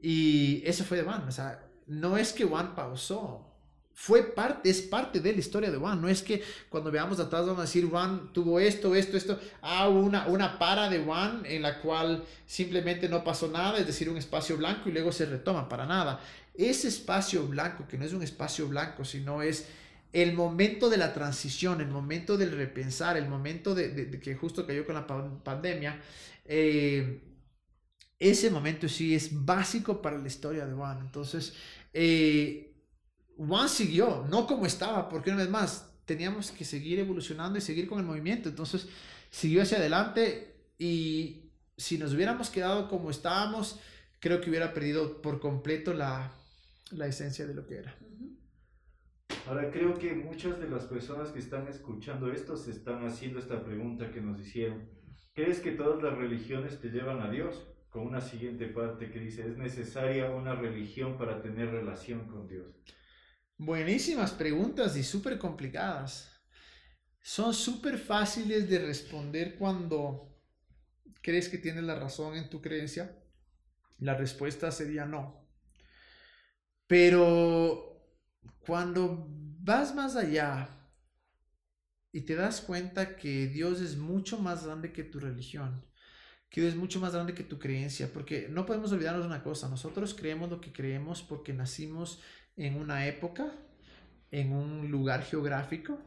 Y 0.00 0.62
eso 0.64 0.84
fue 0.84 0.98
de 0.98 1.04
Juan, 1.04 1.22
o 1.22 1.32
sea, 1.32 1.66
no 1.86 2.16
es 2.16 2.32
que 2.32 2.44
Juan 2.44 2.74
pausó, 2.74 3.55
fue 3.98 4.22
parte, 4.22 4.68
es 4.68 4.82
parte 4.82 5.20
de 5.20 5.32
la 5.32 5.38
historia 5.38 5.70
de 5.70 5.78
Juan. 5.78 6.00
No 6.02 6.08
es 6.08 6.22
que 6.22 6.42
cuando 6.68 6.90
veamos 6.90 7.18
atrás 7.18 7.46
vamos 7.46 7.60
a 7.60 7.62
decir 7.62 7.88
Juan 7.88 8.30
tuvo 8.32 8.60
esto, 8.60 8.94
esto, 8.94 9.16
esto. 9.16 9.40
Ah, 9.62 9.88
una, 9.88 10.26
una 10.26 10.58
para 10.58 10.90
de 10.90 11.00
Juan 11.00 11.42
en 11.46 11.62
la 11.62 11.80
cual 11.80 12.24
simplemente 12.46 13.08
no 13.08 13.24
pasó 13.24 13.48
nada, 13.48 13.78
es 13.78 13.86
decir, 13.86 14.10
un 14.10 14.18
espacio 14.18 14.56
blanco 14.58 14.88
y 14.88 14.92
luego 14.92 15.12
se 15.12 15.24
retoma 15.24 15.68
para 15.68 15.86
nada 15.86 16.20
ese 16.58 16.88
espacio 16.88 17.46
blanco, 17.46 17.86
que 17.86 17.98
no 17.98 18.04
es 18.04 18.12
un 18.12 18.22
espacio 18.22 18.68
blanco, 18.68 19.04
sino 19.04 19.42
es 19.42 19.68
el 20.12 20.32
momento 20.32 20.88
de 20.88 20.96
la 20.96 21.12
transición, 21.12 21.80
el 21.80 21.88
momento 21.88 22.36
del 22.36 22.52
repensar, 22.52 23.16
el 23.16 23.28
momento 23.28 23.74
de, 23.74 24.18
que 24.20 24.34
justo 24.34 24.66
cayó 24.66 24.86
con 24.86 24.94
la 24.94 25.06
pandemia, 25.06 26.00
eh, 26.44 27.20
ese 28.18 28.50
momento 28.50 28.88
sí 28.88 29.14
es 29.14 29.44
básico 29.44 30.00
para 30.00 30.16
la 30.16 30.26
historia 30.26 30.66
de 30.66 30.72
Juan. 30.72 31.00
Entonces, 31.00 31.54
eh, 31.92 32.65
Juan 33.36 33.68
siguió, 33.68 34.26
no 34.30 34.46
como 34.46 34.66
estaba, 34.66 35.08
porque 35.08 35.30
una 35.30 35.40
vez 35.40 35.50
más, 35.50 35.90
teníamos 36.06 36.52
que 36.52 36.64
seguir 36.64 36.98
evolucionando 36.98 37.58
y 37.58 37.60
seguir 37.60 37.88
con 37.88 37.98
el 37.98 38.06
movimiento. 38.06 38.48
Entonces, 38.48 38.88
siguió 39.30 39.62
hacia 39.62 39.78
adelante 39.78 40.54
y 40.78 41.50
si 41.76 41.98
nos 41.98 42.14
hubiéramos 42.14 42.48
quedado 42.48 42.88
como 42.88 43.10
estábamos, 43.10 43.78
creo 44.20 44.40
que 44.40 44.48
hubiera 44.48 44.72
perdido 44.72 45.20
por 45.20 45.40
completo 45.40 45.92
la, 45.92 46.32
la 46.92 47.06
esencia 47.06 47.46
de 47.46 47.54
lo 47.54 47.66
que 47.66 47.76
era. 47.76 47.96
Ahora 49.46 49.70
creo 49.70 49.94
que 49.94 50.12
muchas 50.14 50.58
de 50.58 50.68
las 50.68 50.84
personas 50.84 51.30
que 51.30 51.38
están 51.38 51.68
escuchando 51.68 52.32
esto 52.32 52.56
se 52.56 52.72
están 52.72 53.06
haciendo 53.06 53.38
esta 53.38 53.64
pregunta 53.64 54.10
que 54.10 54.20
nos 54.20 54.40
hicieron. 54.40 54.88
¿Crees 55.34 55.60
que 55.60 55.72
todas 55.72 56.02
las 56.02 56.16
religiones 56.16 56.80
te 56.80 56.88
llevan 56.88 57.20
a 57.20 57.30
Dios? 57.30 57.66
Con 57.90 58.06
una 58.06 58.20
siguiente 58.20 58.66
parte 58.66 59.10
que 59.10 59.20
dice, 59.20 59.46
¿es 59.46 59.56
necesaria 59.56 60.30
una 60.30 60.54
religión 60.54 61.16
para 61.16 61.42
tener 61.42 61.70
relación 61.70 62.26
con 62.26 62.48
Dios? 62.48 62.66
Buenísimas 63.58 64.32
preguntas 64.32 64.96
y 64.96 65.02
súper 65.02 65.38
complicadas. 65.38 66.30
Son 67.22 67.54
súper 67.54 67.98
fáciles 67.98 68.68
de 68.68 68.78
responder 68.78 69.56
cuando 69.56 70.38
crees 71.22 71.48
que 71.48 71.56
tienes 71.56 71.84
la 71.84 71.94
razón 71.94 72.36
en 72.36 72.50
tu 72.50 72.60
creencia. 72.60 73.18
La 73.98 74.14
respuesta 74.14 74.70
sería 74.70 75.06
no. 75.06 75.48
Pero 76.86 77.96
cuando 78.60 79.26
vas 79.28 79.94
más 79.94 80.16
allá 80.16 80.68
y 82.12 82.20
te 82.20 82.34
das 82.34 82.60
cuenta 82.60 83.16
que 83.16 83.46
Dios 83.46 83.80
es 83.80 83.96
mucho 83.96 84.38
más 84.38 84.66
grande 84.66 84.92
que 84.92 85.02
tu 85.02 85.18
religión, 85.18 85.82
que 86.50 86.60
Dios 86.60 86.74
es 86.74 86.78
mucho 86.78 87.00
más 87.00 87.14
grande 87.14 87.34
que 87.34 87.42
tu 87.42 87.58
creencia, 87.58 88.12
porque 88.12 88.48
no 88.48 88.66
podemos 88.66 88.92
olvidarnos 88.92 89.22
de 89.22 89.28
una 89.28 89.42
cosa, 89.42 89.68
nosotros 89.68 90.14
creemos 90.14 90.50
lo 90.50 90.60
que 90.60 90.72
creemos 90.72 91.22
porque 91.22 91.52
nacimos 91.54 92.20
en 92.56 92.76
una 92.76 93.06
época, 93.06 93.52
en 94.30 94.52
un 94.52 94.90
lugar 94.90 95.22
geográfico, 95.22 95.98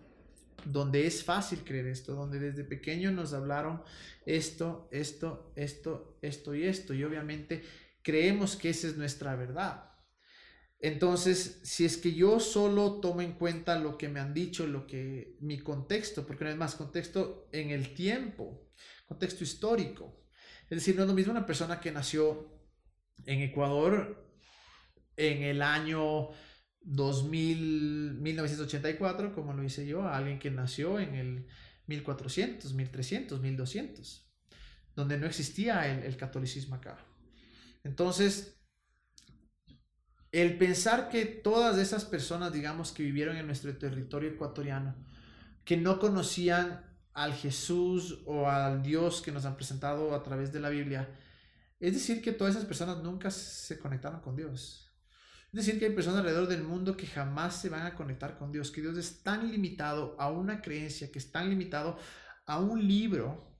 donde 0.65 1.07
es 1.07 1.23
fácil 1.23 1.59
creer 1.63 1.87
esto, 1.87 2.15
donde 2.15 2.39
desde 2.39 2.63
pequeño 2.63 3.11
nos 3.11 3.33
hablaron 3.33 3.81
esto, 4.25 4.89
esto, 4.91 5.53
esto, 5.55 6.17
esto 6.21 6.55
y 6.55 6.65
esto, 6.65 6.93
y 6.93 7.03
obviamente 7.03 7.63
creemos 8.01 8.55
que 8.55 8.69
esa 8.69 8.87
es 8.87 8.97
nuestra 8.97 9.35
verdad. 9.35 9.85
Entonces, 10.81 11.59
si 11.63 11.83
es 11.83 11.97
que 11.97 12.13
yo 12.13 12.39
solo 12.39 13.01
tomo 13.01 13.21
en 13.21 13.33
cuenta 13.33 13.77
lo 13.77 13.97
que 13.97 14.07
me 14.07 14.21
han 14.21 14.33
dicho, 14.33 14.65
lo 14.65 14.87
que 14.87 15.35
mi 15.41 15.59
contexto, 15.59 16.25
porque 16.25 16.45
no 16.45 16.51
es 16.51 16.57
más 16.57 16.75
contexto 16.75 17.49
en 17.51 17.71
el 17.71 17.93
tiempo, 17.93 18.71
contexto 19.05 19.43
histórico. 19.43 20.23
Es 20.69 20.77
decir, 20.77 20.95
no 20.95 21.01
es 21.01 21.09
lo 21.09 21.15
mismo 21.15 21.31
una 21.31 21.45
persona 21.45 21.81
que 21.81 21.91
nació 21.91 22.61
en 23.25 23.41
Ecuador 23.41 24.28
en 25.19 25.43
el 25.43 25.61
año 25.61 26.29
2000, 26.81 28.15
1984, 28.21 29.35
como 29.35 29.53
lo 29.53 29.63
hice 29.63 29.85
yo, 29.85 30.03
a 30.03 30.17
alguien 30.17 30.39
que 30.39 30.49
nació 30.49 30.99
en 30.99 31.13
el 31.15 31.45
1400, 31.87 32.73
1300, 32.73 33.41
1200, 33.41 34.31
donde 34.95 35.17
no 35.17 35.27
existía 35.27 35.91
el, 35.91 36.03
el 36.03 36.15
catolicismo 36.15 36.75
acá. 36.75 36.97
Entonces, 37.83 38.59
el 40.31 40.57
pensar 40.57 41.09
que 41.09 41.25
todas 41.25 41.77
esas 41.77 42.05
personas, 42.05 42.53
digamos, 42.53 42.91
que 42.93 43.03
vivieron 43.03 43.35
en 43.35 43.45
nuestro 43.45 43.75
territorio 43.77 44.29
ecuatoriano, 44.29 44.95
que 45.65 45.75
no 45.75 45.99
conocían 45.99 46.85
al 47.13 47.33
Jesús 47.33 48.21
o 48.25 48.47
al 48.47 48.81
Dios 48.81 49.21
que 49.21 49.31
nos 49.33 49.45
han 49.45 49.57
presentado 49.57 50.15
a 50.15 50.23
través 50.23 50.53
de 50.53 50.61
la 50.61 50.69
Biblia, 50.69 51.09
es 51.79 51.93
decir 51.93 52.21
que 52.21 52.31
todas 52.31 52.55
esas 52.55 52.67
personas 52.67 53.03
nunca 53.03 53.31
se 53.31 53.77
conectaron 53.79 54.21
con 54.21 54.35
Dios. 54.35 54.88
Es 55.51 55.65
decir, 55.65 55.79
que 55.79 55.85
hay 55.85 55.93
personas 55.93 56.19
alrededor 56.19 56.47
del 56.47 56.63
mundo 56.63 56.95
que 56.95 57.07
jamás 57.07 57.59
se 57.59 57.69
van 57.69 57.85
a 57.87 57.95
conectar 57.95 58.37
con 58.37 58.51
Dios, 58.51 58.69
que 58.69 58.81
Dios 58.81 58.95
es 58.97 59.23
tan 59.23 59.51
limitado 59.51 60.15
a 60.19 60.29
una 60.29 60.61
creencia, 60.61 61.11
que 61.11 61.17
es 61.17 61.31
tan 61.31 61.49
limitado 61.49 61.97
a 62.45 62.59
un 62.59 62.87
libro, 62.87 63.57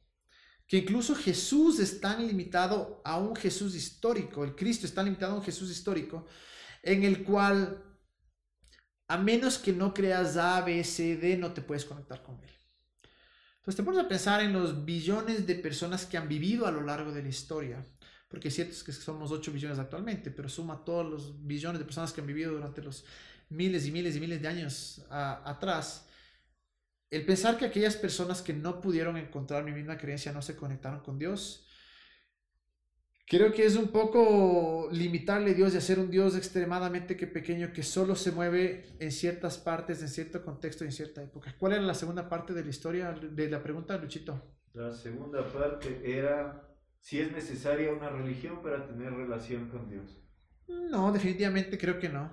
que 0.67 0.77
incluso 0.77 1.15
Jesús 1.15 1.79
es 1.79 1.99
tan 1.99 2.27
limitado 2.27 3.01
a 3.03 3.17
un 3.17 3.35
Jesús 3.35 3.73
histórico, 3.73 4.43
el 4.43 4.55
Cristo 4.55 4.85
está 4.85 5.01
limitado 5.01 5.33
a 5.33 5.37
un 5.37 5.43
Jesús 5.43 5.71
histórico, 5.71 6.27
en 6.83 7.03
el 7.03 7.23
cual, 7.23 7.83
a 9.07 9.17
menos 9.17 9.57
que 9.57 9.73
no 9.73 9.91
creas 9.91 10.37
A, 10.37 10.61
B, 10.61 10.83
C, 10.83 11.17
D, 11.17 11.37
no 11.37 11.53
te 11.53 11.63
puedes 11.63 11.85
conectar 11.85 12.21
con 12.21 12.35
Él. 12.43 12.51
Entonces 13.57 13.77
te 13.77 13.83
pones 13.83 13.99
a 13.99 14.07
pensar 14.07 14.41
en 14.41 14.53
los 14.53 14.85
billones 14.85 15.47
de 15.47 15.55
personas 15.55 16.05
que 16.05 16.17
han 16.17 16.29
vivido 16.29 16.67
a 16.67 16.71
lo 16.71 16.81
largo 16.81 17.11
de 17.11 17.23
la 17.23 17.29
historia 17.29 17.83
porque 18.29 18.47
es 18.47 18.55
cierto 18.55 18.75
que 18.85 18.93
somos 18.93 19.31
8 19.31 19.51
billones 19.51 19.79
actualmente, 19.79 20.31
pero 20.31 20.47
suma 20.47 20.85
todos 20.85 21.05
los 21.09 21.45
billones 21.45 21.79
de 21.79 21.85
personas 21.85 22.13
que 22.13 22.21
han 22.21 22.27
vivido 22.27 22.53
durante 22.53 22.81
los 22.81 23.03
miles 23.49 23.85
y 23.87 23.91
miles 23.91 24.15
y 24.15 24.19
miles 24.19 24.41
de 24.41 24.47
años 24.47 25.05
atrás, 25.09 26.07
el 27.09 27.25
pensar 27.25 27.57
que 27.57 27.65
aquellas 27.65 27.95
personas 27.95 28.43
que 28.43 28.53
no 28.53 28.79
pudieron 28.81 29.17
encontrar 29.17 29.63
mi 29.63 29.71
misma 29.71 29.97
creencia 29.97 30.31
no 30.31 30.43
se 30.43 30.55
conectaron 30.55 30.99
con 30.99 31.17
Dios, 31.17 31.67
creo 33.25 33.51
que 33.51 33.65
es 33.65 33.75
un 33.75 33.87
poco 33.87 34.89
limitarle 34.91 35.51
a 35.51 35.53
Dios 35.55 35.73
y 35.73 35.77
hacer 35.77 35.97
un 35.97 36.11
Dios 36.11 36.35
extremadamente 36.35 37.17
que 37.17 37.25
pequeño 37.25 37.73
que 37.73 37.81
solo 37.81 38.15
se 38.15 38.31
mueve 38.31 38.85
en 38.99 39.11
ciertas 39.11 39.57
partes, 39.57 40.03
en 40.03 40.09
cierto 40.09 40.45
contexto 40.45 40.83
y 40.83 40.87
en 40.87 40.93
cierta 40.93 41.23
época. 41.23 41.55
¿Cuál 41.57 41.73
era 41.73 41.81
la 41.81 41.95
segunda 41.95 42.29
parte 42.29 42.53
de 42.53 42.63
la 42.63 42.69
historia 42.69 43.11
de 43.11 43.49
la 43.49 43.63
pregunta, 43.63 43.97
Luchito? 43.97 44.39
La 44.73 44.93
segunda 44.93 45.43
parte 45.51 45.99
era 46.05 46.68
si 46.99 47.19
es 47.19 47.31
necesaria 47.31 47.91
una 47.91 48.09
religión 48.09 48.61
para 48.61 48.85
tener 48.87 49.13
relación 49.13 49.69
con 49.69 49.89
Dios. 49.89 50.17
No, 50.67 51.11
definitivamente 51.11 51.77
creo 51.77 51.99
que 51.99 52.09
no. 52.09 52.31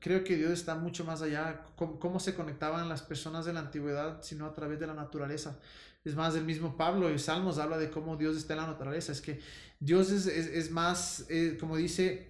Creo 0.00 0.22
que 0.22 0.36
Dios 0.36 0.52
está 0.52 0.74
mucho 0.74 1.04
más 1.04 1.22
allá. 1.22 1.64
¿Cómo, 1.76 2.20
se 2.20 2.34
conectaban 2.34 2.88
las 2.88 3.02
personas 3.02 3.46
de 3.46 3.54
la 3.54 3.60
antigüedad, 3.60 4.22
sino 4.22 4.46
a 4.46 4.52
través 4.52 4.78
de 4.78 4.86
la 4.86 4.94
naturaleza? 4.94 5.58
Es 6.04 6.14
más, 6.14 6.34
el 6.34 6.44
mismo 6.44 6.76
Pablo 6.76 7.10
y 7.10 7.18
Salmos 7.18 7.58
habla 7.58 7.78
de 7.78 7.90
cómo 7.90 8.16
Dios 8.16 8.36
está 8.36 8.52
en 8.52 8.60
la 8.60 8.66
naturaleza. 8.66 9.12
Es 9.12 9.22
que 9.22 9.40
Dios 9.80 10.10
es, 10.10 10.26
es, 10.26 10.70
más, 10.70 11.24
eh, 11.30 11.56
como 11.58 11.78
dice 11.78 12.28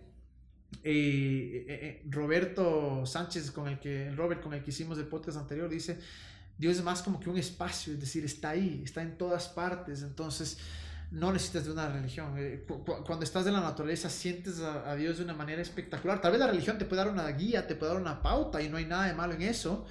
eh, 0.85 1.67
eh, 1.69 2.03
Roberto 2.09 3.05
Sánchez, 3.07 3.51
con 3.51 3.67
el 3.67 3.81
que, 3.81 4.13
Robert, 4.13 4.41
con 4.41 4.55
el 4.55 4.63
que 4.63 4.71
hicimos 4.71 4.97
el 4.99 5.09
podcast 5.09 5.39
anterior, 5.39 5.69
dice, 5.69 5.99
Dios 6.57 6.77
es 6.77 6.85
más 6.85 7.03
como 7.03 7.19
que 7.19 7.29
un 7.29 7.39
espacio, 7.39 7.95
es 7.95 8.01
decir, 8.01 8.25
está 8.25 8.51
ahí, 8.51 8.83
está 8.85 9.03
en 9.03 9.19
todas 9.19 9.49
partes. 9.49 10.03
Entonces, 10.03 10.59
no 11.11 11.33
necesitas 11.33 11.65
de 11.67 11.73
una 11.73 11.89
religión. 11.89 12.35
Eh, 12.37 12.65
cuando 13.07 13.25
estás 13.25 13.47
en 13.47 13.53
la 13.53 13.61
naturaleza 13.61 14.11
sientes 14.11 14.61
a, 14.61 14.95
Dios 14.95 15.19
de 15.19 15.25
una 15.25 15.35
manera 15.35 15.63
espectacular. 15.63 16.21
Tal 16.21 16.33
vez 16.33 16.41
la 16.41 16.49
religión 16.49 16.79
te 16.79 16.85
puede 16.85 17.03
dar 17.03 17.13
una 17.13 17.29
guía, 17.29 17.67
te 17.67 17.75
puede 17.75 17.93
dar 17.93 18.01
una 18.01 18.23
pauta 18.23 18.61
y 18.63 18.69
no 18.69 18.77
hay 18.77 18.87
nada 18.87 19.07
de 19.07 19.15
malo 19.15 19.35
en 19.35 19.43
eso. 19.43 19.87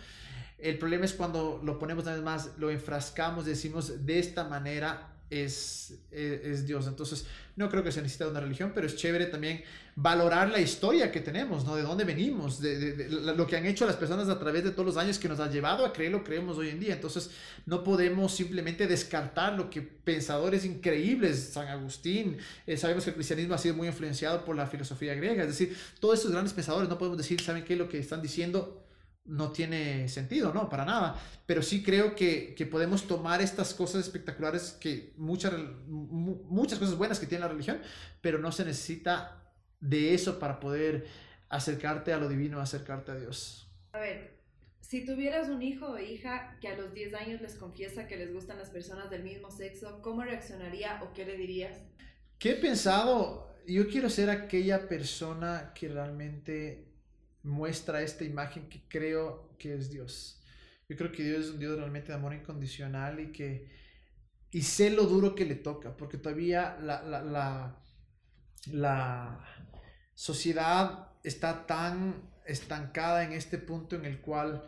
El 0.58 0.78
problema 0.78 1.06
es 1.06 1.13
cuando 1.13 1.62
lo 1.63 1.80
ponemos 1.80 2.04
una 2.06 2.13
vez 2.13 2.23
más, 2.23 2.52
lo 2.58 2.69
enfrascamos, 2.69 3.45
decimos 3.45 4.06
de 4.06 4.19
esta 4.19 4.45
manera 4.45 5.12
es, 5.34 5.96
es, 6.12 6.67
Dios. 6.67 6.88
Entonces, 6.88 7.26
no 7.56 7.69
creo 7.69 7.84
que 7.84 7.91
se 7.91 8.02
necesite 8.02 8.28
una 8.28 8.39
religión, 8.39 8.72
pero 8.74 8.88
es 8.88 8.96
chévere 8.96 9.26
también 9.26 9.63
valorar 9.96 10.50
la 10.50 10.60
historia 10.60 11.12
que 11.12 11.22
tenemos, 11.22 11.65
¿no? 11.65 11.76
De 11.76 11.82
dónde 11.82 12.04
venimos, 12.04 12.60
de, 12.62 13.08
lo 13.10 13.48
que 13.48 13.58
han 13.58 13.65
hecho 13.65 13.86
las 13.86 13.96
personas 13.96 14.30
a 14.30 14.39
través 14.39 14.63
de 14.63 14.72
todos 14.72 14.86
los 14.86 14.98
años 14.98 15.19
que 15.19 15.28
nos 15.28 15.39
ha 15.39 15.50
llevado 15.50 15.86
a 15.86 15.93
creer 15.93 16.12
lo 16.12 16.19
que 16.19 16.26
creemos 16.26 16.58
hoy 16.58 16.69
en 16.69 16.80
día. 16.80 16.93
Entonces, 16.93 17.32
no 17.65 17.84
podemos 17.84 18.34
simplemente 18.34 18.88
descartar 18.88 19.54
lo 19.54 19.69
que 19.69 19.82
pensadores 19.82 20.65
increíbles, 20.65 21.50
San 21.54 21.67
Agustín, 21.67 22.38
eh, 22.67 22.78
sabemos 22.78 23.04
que 23.04 23.12
el 23.12 23.15
cristianismo 23.15 23.56
ha 23.56 23.58
sido 23.58 23.76
muy 23.76 23.88
influenciado 23.88 24.46
por 24.46 24.56
la 24.56 24.67
filosofía 24.67 25.15
griega, 25.15 25.43
es 25.43 25.50
decir, 25.50 25.78
todos 26.00 26.15
estos 26.15 26.32
grandes 26.32 26.54
pensadores 26.54 26.89
no 26.89 26.98
podemos 26.98 27.17
decir, 27.17 27.41
¿saben 27.41 27.63
qué? 27.63 27.76
Lo 27.76 27.89
que 27.89 28.00
están 28.00 28.22
diciendo 28.22 28.83
no 29.25 29.51
tiene 29.51 30.09
sentido, 30.09 30.53
no, 30.53 30.69
para 30.69 30.86
nada. 30.86 31.19
Pero 31.45 31.62
sí 31.62 31.83
creo 31.83 32.15
que, 32.15 32.55
podemos 32.69 33.07
tomar 33.07 33.41
estas 33.41 33.73
cosas 33.73 34.01
espectaculares, 34.01 34.77
que 34.79 35.13
muchas, 35.17 35.53
muchas 35.88 36.79
cosas 36.79 36.97
buenas 36.97 37.19
que 37.19 37.27
tiene 37.27 37.43
la 37.43 37.51
religión, 37.51 37.79
pero 38.21 38.39
no 38.39 38.51
se 38.51 38.65
necesita 38.65 39.41
de 39.79 40.13
eso 40.13 40.39
para 40.39 40.59
poder 40.59 41.07
acercarte 41.49 42.13
a 42.13 42.17
lo 42.17 42.27
divino, 42.27 42.59
acercarte 42.59 43.12
a 43.12 43.15
Dios. 43.15 43.67
A 43.93 43.99
ver, 43.99 44.33
si 44.79 45.05
tuvieras 45.05 45.49
un 45.49 45.62
hijo 45.62 45.88
o 45.88 45.99
hija 45.99 46.57
que 46.59 46.67
a 46.67 46.77
los 46.77 46.93
10 46.93 47.13
años 47.15 47.41
les 47.41 47.55
confiesa 47.55 48.07
que 48.07 48.17
les 48.17 48.33
gustan 48.33 48.57
las 48.57 48.69
personas 48.69 49.09
del 49.09 49.23
mismo 49.23 49.51
sexo, 49.51 50.01
¿cómo 50.01 50.23
reaccionaría 50.23 51.01
o 51.03 51.13
qué 51.13 51.25
le 51.25 51.38
dirías? 51.38 51.79
¿Qué 52.39 52.51
he 52.51 52.55
pensado? 52.55 53.55
Yo 53.65 53.88
quiero 53.88 54.09
ser 54.09 54.29
aquella 54.29 54.88
persona 54.88 55.71
que 55.73 55.88
realmente 55.88 56.92
muestra 57.43 58.01
esta 58.01 58.23
imagen 58.23 58.69
que 58.69 58.82
creo 58.88 59.56
que 59.58 59.75
es 59.75 59.89
Dios. 59.89 60.41
Yo 60.89 60.97
creo 60.97 61.12
que 61.12 61.23
Dios 61.23 61.45
es 61.45 61.51
un 61.51 61.60
Dios 61.60 61.77
realmente 61.77 62.10
de 62.10 62.15
amor 62.15 62.34
incondicional 62.34 63.19
y 63.19 63.32
que 63.32 63.84
y 64.53 64.62
sé 64.62 64.91
lo 64.91 65.08
duro 65.08 65.34
que 65.34 65.45
le 65.45 65.56
toca, 65.56 65.97
porque 65.97 66.19
todavía 66.19 66.77
la, 66.79 67.01
la, 67.01 67.75
la, 68.67 69.45
sociedad 70.13 71.12
está 71.23 71.65
tan 71.65 72.29
estancada 72.45 73.23
en 73.23 73.34
este 73.34 73.58
punto 73.58 73.95
en 73.95 74.06
el 74.06 74.21
cual 74.21 74.63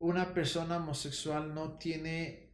una 0.00 0.34
persona 0.34 0.78
homosexual 0.78 1.54
no 1.54 1.78
tiene 1.78 2.50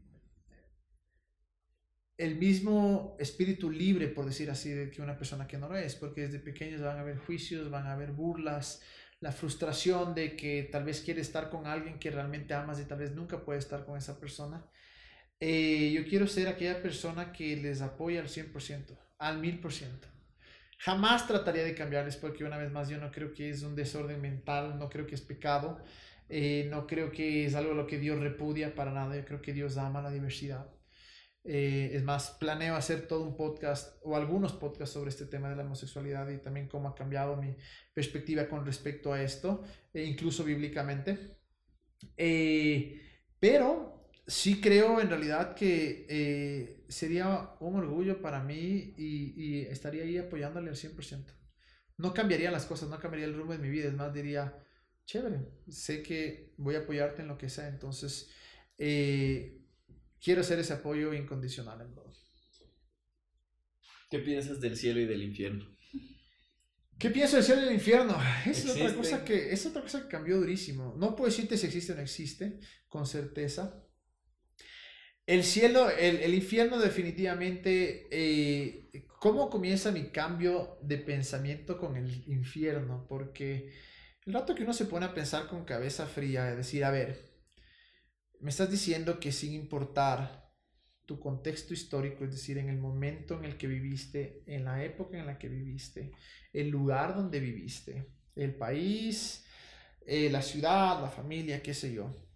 el 2.19 2.37
mismo 2.37 3.17
espíritu 3.19 3.71
libre, 3.71 4.09
por 4.09 4.27
decir 4.27 4.51
así, 4.51 4.69
de 4.69 4.91
que 4.91 5.01
una 5.01 5.17
persona 5.17 5.47
que 5.47 5.57
no 5.57 5.71
lo 5.71 5.77
es, 5.77 5.97
porque 5.97 6.21
desde 6.21 6.39
pequeños 6.39 6.83
van 6.83 6.99
a 6.99 7.01
haber 7.01 7.17
juicios, 7.17 7.71
van 7.71 7.87
a 7.87 7.95
haber 7.95 8.13
burlas, 8.13 8.83
la 9.23 9.31
frustración 9.31 10.15
de 10.15 10.37
que 10.37 10.69
tal 10.71 10.85
vez 10.85 11.01
quiere 11.01 11.21
estar 11.21 11.49
con 11.49 11.67
alguien 11.67 12.01
que 12.01 12.11
realmente 12.11 12.55
amas 12.55 12.81
y 12.81 12.85
tal 12.85 12.99
vez 12.99 13.13
nunca 13.13 13.45
puede 13.45 13.61
estar 13.61 13.87
con 13.87 13.97
esa 13.97 14.19
persona. 14.19 14.67
Eh, 15.39 15.93
yo 15.95 16.05
quiero 16.05 16.27
ser 16.27 16.49
aquella 16.49 16.83
persona 16.83 17.33
que 17.33 17.57
les 17.57 17.83
apoya 17.83 18.21
al 18.21 18.29
100%, 18.29 18.99
al 19.19 19.41
1000%. 19.41 20.09
Jamás 20.79 21.29
trataría 21.29 21.63
de 21.63 21.75
cambiarles 21.77 22.17
porque 22.17 22.45
una 22.45 22.59
vez 22.59 22.73
más 22.73 22.89
yo 22.89 22.99
no 22.99 23.13
creo 23.13 23.33
que 23.33 23.51
es 23.51 23.63
un 23.63 23.77
desorden 23.77 24.21
mental, 24.21 24.77
no 24.77 24.89
creo 24.89 25.07
que 25.07 25.15
es 25.15 25.21
pecado, 25.21 25.85
eh, 26.29 26.67
no 26.69 26.89
creo 26.89 27.13
que 27.13 27.47
es 27.47 27.55
algo 27.55 27.75
lo 27.75 27.87
que 27.87 27.99
Dios 27.99 28.19
repudia 28.19 28.75
para 28.75 28.91
nada, 28.91 29.15
yo 29.15 29.25
creo 29.25 29.41
que 29.41 29.53
Dios 29.53 29.77
ama 29.77 30.03
la 30.03 30.11
diversidad. 30.11 30.67
Eh, 31.45 31.91
es 31.95 32.05
más, 32.05 32.31
planeo 32.39 32.77
hacer 32.77 33.09
todo 33.09 33.25
un 33.25 33.37
podcast 33.37 33.99
o 34.05 34.17
algunos 34.17 34.53
podcasts 34.53 34.95
sobre 34.95 35.11
este 35.11 35.27
tema 35.27 35.51
de 35.51 35.57
la 35.57 35.65
homosexualidad 35.65 36.29
y 36.29 36.39
también 36.39 36.69
cómo 36.69 36.89
ha 36.89 36.95
cambiado 36.95 37.37
mi 37.37 37.57
perspectiva 37.93 38.47
con 38.47 38.65
respecto 38.65 39.13
a 39.13 39.23
esto, 39.23 39.63
e 39.93 40.05
incluso 40.05 40.45
bíblicamente. 40.45 41.39
Eh, 42.17 43.01
pero 43.41 44.09
sí 44.27 44.61
creo 44.61 45.01
en 45.01 45.09
realidad 45.09 45.55
que 45.55 46.07
eh, 46.09 46.85
sería 46.89 47.57
un 47.59 47.77
orgullo 47.77 48.23
para 48.23 48.43
mí 48.43 48.95
y, 48.97 49.63
estaría 49.63 50.05
ahí 50.05 50.19
apoyándole 50.19 50.71
al 50.71 50.77
100%. 50.77 51.25
No 51.99 52.15
cambiaría 52.15 52.51
las 52.51 52.67
cosas, 52.67 52.89
no 52.89 53.01
cambiaría 53.01 53.27
el 53.27 53.37
rumbo 53.37 53.53
de 53.53 53.59
mi 53.59 53.69
vida, 53.69 53.89
es 53.89 53.95
más, 53.95 54.15
diría, 54.15 54.57
chévere, 55.07 55.41
sé 55.69 56.03
que 56.03 56.55
voy 56.57 56.77
a 56.77 56.81
apoyarte 56.81 57.23
en 57.23 57.29
lo 57.29 57.37
que 57.37 57.49
sea, 57.49 57.69
entonces... 57.69 58.31
quiero 60.23 60.43
ser 60.43 60.59
ese 60.61 60.75
apoyo 60.75 61.13
incondicional 61.13 61.81
en 61.81 61.95
todo. 61.95 62.13
¿Qué 64.11 64.19
piensas 64.19 64.61
del 64.61 64.77
cielo 64.77 65.01
y 65.01 65.07
del 65.07 65.23
infierno? 65.23 65.67
¿Qué 66.99 67.11
pienso 67.11 67.37
del 67.37 67.45
cielo 67.45 67.63
y 67.63 67.65
del 67.65 67.75
infierno? 67.75 68.17
Es 68.47 68.69
otra, 68.69 68.95
cosa 68.95 69.25
que, 69.25 69.53
es 69.53 69.67
otra 69.67 69.83
cosa 69.83 70.03
que 70.03 70.09
cambió 70.09 70.39
durísimo. 70.39 70.95
No 70.97 71.17
puedo 71.17 71.31
decirte 71.31 71.57
si 71.57 71.67
existe 71.67 71.93
o 71.93 71.97
no 71.97 72.03
existe, 72.03 72.61
con 72.89 73.07
certeza. 73.07 73.83
El 75.27 75.45
cielo, 75.45 75.89
el, 75.89 76.35
infierno 76.35 76.79
definitivamente, 76.79 78.09
eh, 78.11 78.91
¿cómo 79.19 79.49
comienza 79.49 79.93
mi 79.93 80.11
cambio 80.11 80.79
de 80.83 80.99
pensamiento 80.99 81.79
con 81.79 81.97
el 81.97 82.25
infierno? 82.29 83.07
Porque 83.09 83.73
el 84.27 84.33
rato 84.33 84.55
que 84.55 84.65
uno 84.65 84.75
se 84.75 84.85
pone 84.85 85.07
a 85.07 85.15
pensar 85.15 85.49
con 85.49 85.65
cabeza 85.65 86.07
fría, 86.07 86.51
es 86.51 86.57
decir, 86.57 86.85
a 86.85 86.91
ver, 86.91 87.32
me 88.43 88.51
estás 88.51 88.71
diciendo 88.71 89.21
que 89.21 89.31
sin 89.31 89.53
importar 89.53 90.51
tu 91.07 91.21
contexto 91.21 91.73
histórico, 91.75 92.25
es 92.25 92.33
decir, 92.33 92.59
en 92.59 92.69
el 92.69 92.79
momento 92.79 93.39
en 93.39 93.45
el 93.45 93.57
que 93.57 93.69
viviste, 93.69 94.43
en 94.47 94.65
la 94.65 94.85
época 94.85 95.17
en 95.17 95.27
la 95.27 95.39
que 95.39 95.49
viviste, 95.49 96.13
el 96.53 96.69
lugar 96.69 97.15
donde 97.15 97.39
viviste, 97.39 98.13
el 98.35 98.57
país, 98.57 99.47
eh, 100.05 100.29
la 100.29 100.43
ciudad, 100.43 101.01
la 101.01 101.09
familia, 101.09 101.63
qué 101.63 101.73
sé 101.73 101.95
yo, 101.95 102.27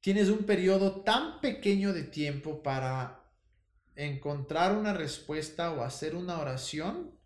tienes 0.00 0.30
un 0.30 0.44
periodo 0.44 1.02
tan 1.02 1.40
pequeño 1.42 1.92
de 1.92 2.04
tiempo 2.04 2.62
para 2.62 3.30
encontrar 3.96 4.74
una 4.74 4.94
respuesta 4.94 5.72
o 5.72 5.82
hacer 5.82 6.16
una 6.16 6.40
oración, 6.40 7.20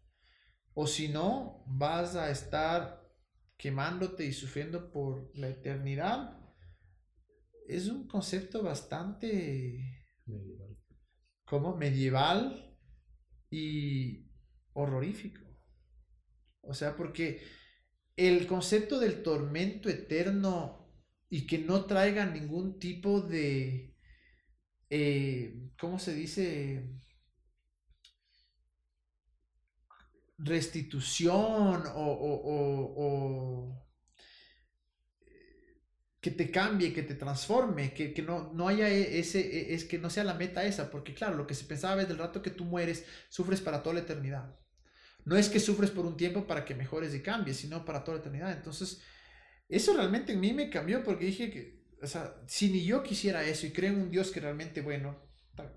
o 0.74 0.88
si 0.88 1.08
no, 1.08 1.62
vas 1.66 2.16
a 2.16 2.30
estar 2.30 3.08
quemándote 3.56 4.24
y 4.24 4.32
sufriendo 4.32 4.90
por 4.90 5.30
la 5.34 5.48
eternidad 5.48 6.38
es 7.68 7.88
un 7.88 8.06
concepto 8.08 8.62
bastante 8.62 10.04
medieval. 10.26 10.76
como 11.44 11.76
medieval 11.76 12.76
y 13.50 14.26
horrorífico. 14.74 15.42
O 16.62 16.74
sea, 16.74 16.96
porque 16.96 17.42
el 18.16 18.46
concepto 18.46 18.98
del 18.98 19.22
tormento 19.22 19.88
eterno 19.88 20.92
y 21.30 21.46
que 21.46 21.58
no 21.58 21.84
traiga 21.86 22.26
ningún 22.26 22.78
tipo 22.78 23.20
de, 23.20 23.94
eh, 24.90 25.70
¿cómo 25.78 25.98
se 25.98 26.14
dice? 26.14 26.90
Restitución 30.38 31.82
o, 31.94 33.87
que 36.20 36.30
te 36.30 36.50
cambie, 36.50 36.92
que 36.92 37.02
te 37.02 37.14
transforme, 37.14 37.94
que, 37.94 38.12
que 38.12 38.22
no, 38.22 38.52
no 38.52 38.68
haya 38.68 38.88
e- 38.88 39.18
ese, 39.20 39.40
e- 39.40 39.74
es 39.74 39.84
que 39.84 39.98
no 39.98 40.10
sea 40.10 40.24
la 40.24 40.34
meta 40.34 40.64
esa, 40.64 40.90
porque 40.90 41.14
claro, 41.14 41.36
lo 41.36 41.46
que 41.46 41.54
se 41.54 41.64
pensaba 41.64 42.02
es 42.02 42.08
del 42.08 42.18
rato 42.18 42.42
que 42.42 42.50
tú 42.50 42.64
mueres, 42.64 43.04
sufres 43.28 43.60
para 43.60 43.82
toda 43.82 43.94
la 43.94 44.00
eternidad. 44.02 44.56
No 45.24 45.36
es 45.36 45.48
que 45.48 45.60
sufres 45.60 45.90
por 45.90 46.06
un 46.06 46.16
tiempo 46.16 46.46
para 46.46 46.64
que 46.64 46.74
mejores 46.74 47.14
y 47.14 47.22
cambies, 47.22 47.58
sino 47.58 47.84
para 47.84 48.04
toda 48.04 48.16
la 48.18 48.20
eternidad. 48.22 48.52
Entonces, 48.52 49.02
eso 49.68 49.94
realmente 49.94 50.32
en 50.32 50.40
mí 50.40 50.52
me 50.52 50.70
cambió 50.70 51.02
porque 51.04 51.26
dije 51.26 51.50
que, 51.50 51.82
o 52.02 52.06
sea, 52.06 52.34
si 52.46 52.70
ni 52.70 52.84
yo 52.84 53.02
quisiera 53.02 53.44
eso 53.44 53.66
y 53.66 53.72
creo 53.72 53.92
en 53.92 54.02
un 54.02 54.10
Dios 54.10 54.30
que 54.30 54.40
realmente, 54.40 54.80
bueno, 54.82 55.16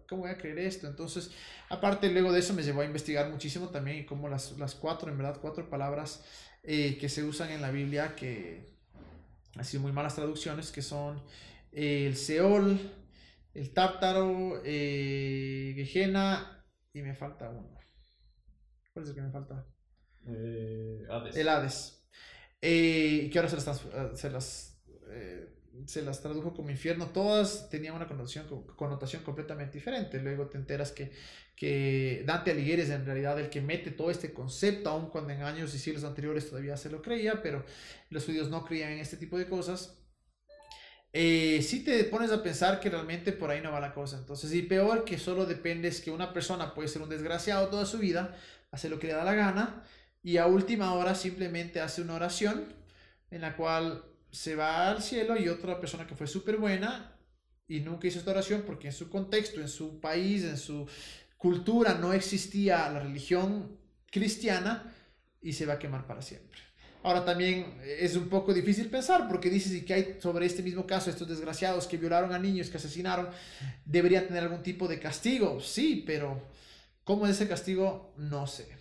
¿cómo 0.07 0.23
voy 0.23 0.31
a 0.31 0.37
creer 0.37 0.59
esto? 0.59 0.87
Entonces, 0.87 1.31
aparte 1.69 2.09
luego 2.11 2.31
de 2.31 2.39
eso 2.39 2.53
me 2.53 2.63
llevó 2.63 2.81
a 2.81 2.85
investigar 2.85 3.29
muchísimo 3.29 3.69
también 3.69 4.05
como 4.05 4.29
las, 4.29 4.57
las 4.57 4.75
cuatro, 4.75 5.09
en 5.11 5.17
verdad, 5.17 5.39
cuatro 5.41 5.69
palabras 5.69 6.23
eh, 6.63 6.97
que 6.99 7.09
se 7.09 7.23
usan 7.23 7.51
en 7.51 7.61
la 7.61 7.71
Biblia 7.71 8.15
que 8.15 8.70
han 9.55 9.65
sido 9.65 9.81
muy 9.83 9.91
malas 9.91 10.15
traducciones, 10.15 10.71
que 10.71 10.81
son 10.81 11.21
eh, 11.71 12.05
el 12.07 12.15
Seol, 12.15 12.79
el 13.53 13.73
Tártaro, 13.73 14.61
eh, 14.63 15.85
Gehenna 15.91 16.65
y 16.93 17.01
me 17.01 17.13
falta 17.15 17.49
uno. 17.49 17.77
¿Cuál 18.93 19.03
es 19.03 19.09
el 19.09 19.15
que 19.15 19.21
me 19.21 19.31
falta? 19.31 19.65
Eh, 20.27 21.05
Hades. 21.09 21.35
El 21.35 21.49
Hades. 21.49 22.07
Eh, 22.61 23.29
que 23.31 23.39
ahora 23.39 23.49
se 23.49 23.55
las, 23.55 23.65
trans- 23.65 24.19
se 24.19 24.29
las, 24.29 24.81
eh, 25.09 25.60
se 25.85 26.01
las 26.01 26.21
tradujo 26.21 26.53
como 26.53 26.69
infierno. 26.69 27.07
Todas 27.07 27.69
tenían 27.69 27.95
una 27.95 28.07
connotación, 28.07 28.45
connotación 28.75 29.23
completamente 29.23 29.73
diferente. 29.73 30.19
Luego 30.19 30.47
te 30.47 30.57
enteras 30.57 30.91
que, 30.91 31.11
que 31.55 32.23
Dante 32.25 32.51
Alighieri 32.51 32.83
es 32.83 32.89
en 32.89 33.05
realidad 33.05 33.39
el 33.39 33.49
que 33.49 33.61
mete 33.61 33.91
todo 33.91 34.11
este 34.11 34.33
concepto, 34.33 34.89
aun 34.89 35.09
cuando 35.09 35.31
en 35.31 35.43
años 35.43 35.73
y 35.73 35.79
siglos 35.79 36.03
anteriores 36.03 36.49
todavía 36.49 36.77
se 36.77 36.89
lo 36.89 37.01
creía, 37.01 37.41
pero 37.41 37.65
los 38.09 38.25
judíos 38.25 38.49
no 38.49 38.65
creían 38.65 38.91
en 38.91 38.99
este 38.99 39.17
tipo 39.17 39.37
de 39.37 39.47
cosas. 39.47 39.97
Eh, 41.13 41.61
si 41.61 41.83
te 41.83 42.03
pones 42.05 42.31
a 42.31 42.41
pensar 42.41 42.79
que 42.79 42.89
realmente 42.89 43.33
por 43.33 43.49
ahí 43.49 43.61
no 43.61 43.71
va 43.71 43.79
la 43.79 43.93
cosa. 43.93 44.17
Entonces, 44.17 44.53
y 44.53 44.61
peor 44.61 45.03
que 45.03 45.17
solo 45.17 45.45
dependes 45.45 46.01
que 46.01 46.11
una 46.11 46.33
persona 46.33 46.73
puede 46.73 46.87
ser 46.87 47.01
un 47.01 47.09
desgraciado 47.09 47.67
toda 47.67 47.85
su 47.85 47.97
vida, 47.97 48.37
hace 48.71 48.89
lo 48.89 48.99
que 48.99 49.07
le 49.07 49.13
da 49.13 49.23
la 49.23 49.35
gana, 49.35 49.83
y 50.23 50.37
a 50.37 50.47
última 50.47 50.93
hora 50.93 51.15
simplemente 51.15 51.81
hace 51.81 52.01
una 52.01 52.15
oración 52.15 52.65
en 53.31 53.41
la 53.41 53.55
cual 53.55 54.03
se 54.31 54.55
va 54.55 54.89
al 54.89 55.01
cielo 55.01 55.37
y 55.37 55.49
otra 55.49 55.79
persona 55.79 56.07
que 56.07 56.15
fue 56.15 56.27
súper 56.27 56.57
buena 56.57 57.17
y 57.67 57.81
nunca 57.81 58.07
hizo 58.07 58.19
esta 58.19 58.31
oración 58.31 58.63
porque 58.65 58.87
en 58.87 58.93
su 58.93 59.09
contexto, 59.09 59.61
en 59.61 59.67
su 59.67 59.99
país, 59.99 60.43
en 60.43 60.57
su 60.57 60.87
cultura 61.37 61.95
no 61.95 62.13
existía 62.13 62.89
la 62.89 62.99
religión 62.99 63.77
cristiana 64.09 64.93
y 65.41 65.53
se 65.53 65.65
va 65.65 65.73
a 65.73 65.79
quemar 65.79 66.05
para 66.05 66.21
siempre. 66.21 66.59
Ahora 67.03 67.25
también 67.25 67.79
es 67.83 68.15
un 68.15 68.29
poco 68.29 68.53
difícil 68.53 68.87
pensar 68.89 69.27
porque 69.27 69.49
dices 69.49 69.83
que 69.83 69.93
hay 69.93 70.17
sobre 70.19 70.45
este 70.45 70.61
mismo 70.61 70.85
caso 70.85 71.09
estos 71.09 71.27
desgraciados 71.27 71.87
que 71.87 71.97
violaron 71.97 72.31
a 72.31 72.37
niños, 72.37 72.69
que 72.69 72.77
asesinaron, 72.77 73.29
deberían 73.85 74.27
tener 74.27 74.43
algún 74.43 74.61
tipo 74.61 74.87
de 74.87 74.99
castigo. 74.99 75.59
Sí, 75.61 76.03
pero 76.05 76.47
¿cómo 77.03 77.25
es 77.25 77.31
ese 77.31 77.47
castigo? 77.47 78.13
No 78.17 78.45
sé. 78.45 78.80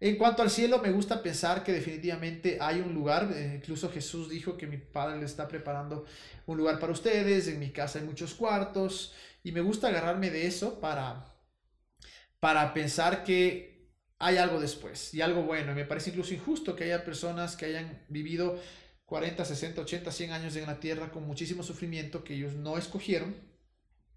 En 0.00 0.16
cuanto 0.16 0.40
al 0.40 0.48
cielo, 0.48 0.78
me 0.78 0.90
gusta 0.90 1.22
pensar 1.22 1.62
que 1.62 1.72
definitivamente 1.72 2.56
hay 2.58 2.80
un 2.80 2.94
lugar, 2.94 3.30
eh, 3.34 3.52
incluso 3.56 3.90
Jesús 3.90 4.30
dijo 4.30 4.56
que 4.56 4.66
mi 4.66 4.78
Padre 4.78 5.18
le 5.18 5.26
está 5.26 5.46
preparando 5.46 6.06
un 6.46 6.56
lugar 6.56 6.78
para 6.78 6.92
ustedes, 6.92 7.48
en 7.48 7.58
mi 7.58 7.70
casa 7.70 7.98
hay 7.98 8.06
muchos 8.06 8.32
cuartos, 8.32 9.12
y 9.42 9.52
me 9.52 9.60
gusta 9.60 9.88
agarrarme 9.88 10.30
de 10.30 10.46
eso 10.46 10.80
para, 10.80 11.26
para 12.40 12.72
pensar 12.72 13.24
que 13.24 13.70
hay 14.18 14.38
algo 14.38 14.58
después 14.58 15.12
y 15.12 15.20
algo 15.20 15.42
bueno. 15.42 15.72
Y 15.72 15.74
me 15.74 15.84
parece 15.84 16.10
incluso 16.10 16.32
injusto 16.32 16.74
que 16.74 16.84
haya 16.84 17.04
personas 17.04 17.54
que 17.54 17.66
hayan 17.66 18.02
vivido 18.08 18.58
40, 19.04 19.44
60, 19.44 19.82
80, 19.82 20.12
100 20.12 20.32
años 20.32 20.56
en 20.56 20.66
la 20.66 20.80
tierra 20.80 21.10
con 21.10 21.26
muchísimo 21.26 21.62
sufrimiento 21.62 22.24
que 22.24 22.34
ellos 22.34 22.54
no 22.54 22.78
escogieron 22.78 23.34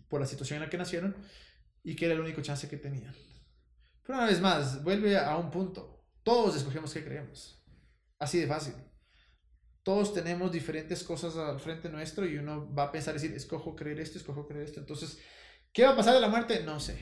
por 0.08 0.22
la 0.22 0.28
situación 0.28 0.58
en 0.58 0.64
la 0.64 0.70
que 0.70 0.78
nacieron 0.78 1.16
y 1.84 1.96
que 1.96 2.06
era 2.06 2.14
el 2.14 2.22
único 2.22 2.42
chance 2.42 2.70
que 2.70 2.78
tenían. 2.78 3.14
Pero 4.06 4.20
una 4.20 4.28
vez 4.28 4.42
más, 4.42 4.84
vuelve 4.84 5.18
a 5.18 5.36
un 5.38 5.50
punto. 5.50 6.06
Todos 6.24 6.56
escogemos 6.56 6.94
qué 6.94 7.04
creemos. 7.04 7.62
Así 8.20 8.40
de 8.40 8.48
fácil. 8.48 8.76
Todos 9.84 10.14
tenemos 10.14 10.52
diferentes 10.52 11.04
cosas 11.04 11.36
al 11.36 11.60
frente 11.60 11.90
nuestro 11.90 12.26
y 12.26 12.38
uno 12.38 12.74
va 12.74 12.84
a 12.84 12.92
pensar, 12.92 13.14
decir, 13.14 13.34
escojo 13.34 13.76
creer 13.76 14.00
esto, 14.00 14.18
escojo 14.18 14.48
creer 14.48 14.66
esto. 14.66 14.80
Entonces, 14.80 15.20
¿qué 15.74 15.84
va 15.84 15.92
a 15.92 15.96
pasar 15.96 16.14
de 16.14 16.22
la 16.22 16.30
muerte? 16.30 16.64
No 16.64 16.80
sé. 16.80 16.98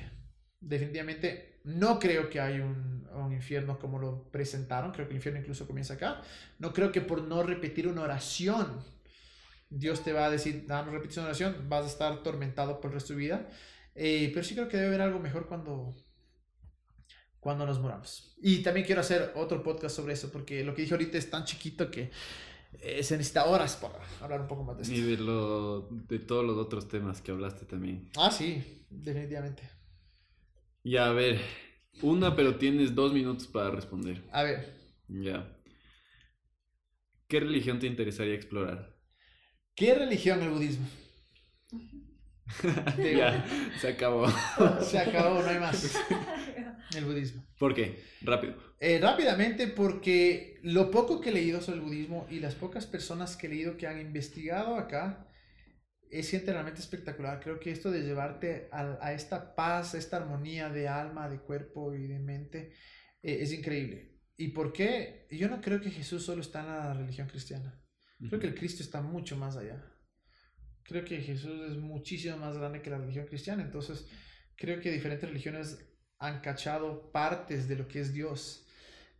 Definitivamente 0.59 1.61
no 1.63 1.99
creo 1.99 2.29
que 2.29 2.39
hay 2.39 2.59
un, 2.59 3.07
un 3.13 3.33
infierno 3.33 3.77
como 3.77 3.99
lo 3.99 4.31
presentaron. 4.31 4.91
Creo 4.91 5.07
que 5.07 5.13
el 5.13 5.17
infierno 5.17 5.39
incluso 5.39 5.67
comienza 5.67 5.95
acá. 5.95 6.21
No 6.59 6.73
creo 6.73 6.91
que 6.91 7.01
por 7.01 7.21
no 7.21 7.43
repetir 7.43 7.87
una 7.87 8.01
oración, 8.01 8.83
Dios 9.69 10.03
te 10.03 10.13
va 10.13 10.25
a 10.25 10.29
decir, 10.29 10.65
no, 10.67 10.83
no 10.85 10.91
repites 10.91 11.17
una 11.17 11.27
oración, 11.27 11.69
vas 11.69 11.85
a 11.85 11.87
estar 11.87 12.11
atormentado 12.11 12.81
por 12.81 12.91
el 12.91 12.95
resto 12.95 13.13
de 13.13 13.15
tu 13.15 13.19
vida. 13.19 13.49
Eh, 13.95 14.29
pero 14.33 14.43
sí 14.43 14.53
creo 14.55 14.67
que 14.67 14.77
debe 14.77 14.89
haber 14.89 15.01
algo 15.01 15.19
mejor 15.19 15.47
cuando, 15.47 15.95
cuando 17.41 17.65
nos 17.65 17.79
moramos. 17.79 18.33
Y 18.41 18.59
también 18.59 18.85
quiero 18.85 19.01
hacer 19.01 19.33
otro 19.35 19.61
podcast 19.63 19.95
sobre 19.95 20.13
eso, 20.13 20.31
porque 20.31 20.63
lo 20.63 20.73
que 20.73 20.83
dije 20.83 20.93
ahorita 20.93 21.17
es 21.17 21.29
tan 21.29 21.43
chiquito 21.43 21.89
que 21.91 22.11
eh, 22.79 23.03
se 23.03 23.17
necesita 23.17 23.45
horas 23.45 23.75
para 23.75 23.99
hablar 24.21 24.41
un 24.41 24.47
poco 24.47 24.63
más 24.63 24.77
de 24.77 24.83
esto. 24.83 24.95
Y 24.95 25.01
de, 25.01 25.17
lo, 25.17 25.89
de 25.89 26.19
todos 26.19 26.45
los 26.45 26.57
otros 26.57 26.87
temas 26.87 27.19
que 27.19 27.31
hablaste 27.31 27.65
también. 27.65 28.09
Ah, 28.15 28.31
sí, 28.31 28.85
definitivamente. 28.89 29.63
Ya, 30.83 31.07
a 31.07 31.13
ver, 31.13 31.41
una, 32.03 32.35
pero 32.35 32.55
tienes 32.55 32.93
dos 32.93 33.11
minutos 33.11 33.47
para 33.47 33.71
responder. 33.71 34.23
A 34.31 34.43
ver, 34.43 34.73
Ya. 35.07 35.57
¿Qué 37.27 37.39
religión 37.39 37.79
te 37.79 37.87
interesaría 37.87 38.35
explorar? 38.35 38.95
¿qué 39.73 39.95
religión 39.95 40.43
el 40.43 40.49
budismo? 40.49 40.87
Ya, 42.97 43.45
se 43.79 43.87
acabó. 43.87 44.27
Se 44.81 44.99
acabó, 44.99 45.41
no 45.41 45.47
hay 45.47 45.59
más. 45.59 45.97
El 46.95 47.05
budismo. 47.05 47.45
¿Por 47.57 47.73
qué? 47.73 48.03
Rápido. 48.21 48.55
Eh, 48.79 48.99
rápidamente, 48.99 49.67
porque 49.67 50.59
lo 50.63 50.91
poco 50.91 51.21
que 51.21 51.29
he 51.29 51.33
leído 51.33 51.61
sobre 51.61 51.79
el 51.79 51.85
budismo 51.85 52.27
y 52.29 52.39
las 52.39 52.55
pocas 52.55 52.85
personas 52.85 53.35
que 53.37 53.47
he 53.47 53.49
leído 53.49 53.77
que 53.77 53.87
han 53.87 54.01
investigado 54.01 54.75
acá, 54.75 55.27
es 56.11 56.45
realmente 56.45 56.81
espectacular. 56.81 57.39
Creo 57.39 57.59
que 57.59 57.71
esto 57.71 57.89
de 57.89 58.01
llevarte 58.01 58.67
a, 58.71 58.97
a 59.01 59.13
esta 59.13 59.55
paz, 59.55 59.95
a 59.95 59.97
esta 59.97 60.17
armonía 60.17 60.69
de 60.69 60.87
alma, 60.87 61.29
de 61.29 61.39
cuerpo 61.39 61.95
y 61.95 62.05
de 62.07 62.19
mente, 62.19 62.73
eh, 63.23 63.37
es 63.41 63.53
increíble. 63.53 64.19
¿Y 64.35 64.49
por 64.49 64.73
qué? 64.73 65.27
Yo 65.31 65.47
no 65.47 65.61
creo 65.61 65.79
que 65.79 65.91
Jesús 65.91 66.23
solo 66.23 66.41
está 66.41 66.61
en 66.61 66.67
la 66.67 66.93
religión 66.93 67.27
cristiana. 67.27 67.79
Creo 68.27 68.39
que 68.39 68.47
el 68.47 68.55
Cristo 68.55 68.83
está 68.83 69.01
mucho 69.01 69.35
más 69.37 69.55
allá. 69.55 69.83
Creo 70.83 71.05
que 71.05 71.21
Jesús 71.21 71.69
es 71.69 71.77
muchísimo 71.77 72.37
más 72.37 72.57
grande 72.57 72.81
que 72.81 72.89
la 72.89 72.97
religión 72.97 73.25
cristiana. 73.25 73.63
Entonces, 73.63 74.07
creo 74.55 74.79
que 74.79 74.91
diferentes 74.91 75.27
religiones 75.29 75.79
han 76.22 76.39
cachado 76.39 77.11
partes 77.11 77.67
de 77.67 77.76
lo 77.76 77.88
que 77.88 77.99
es 77.99 78.13
Dios. 78.13 78.65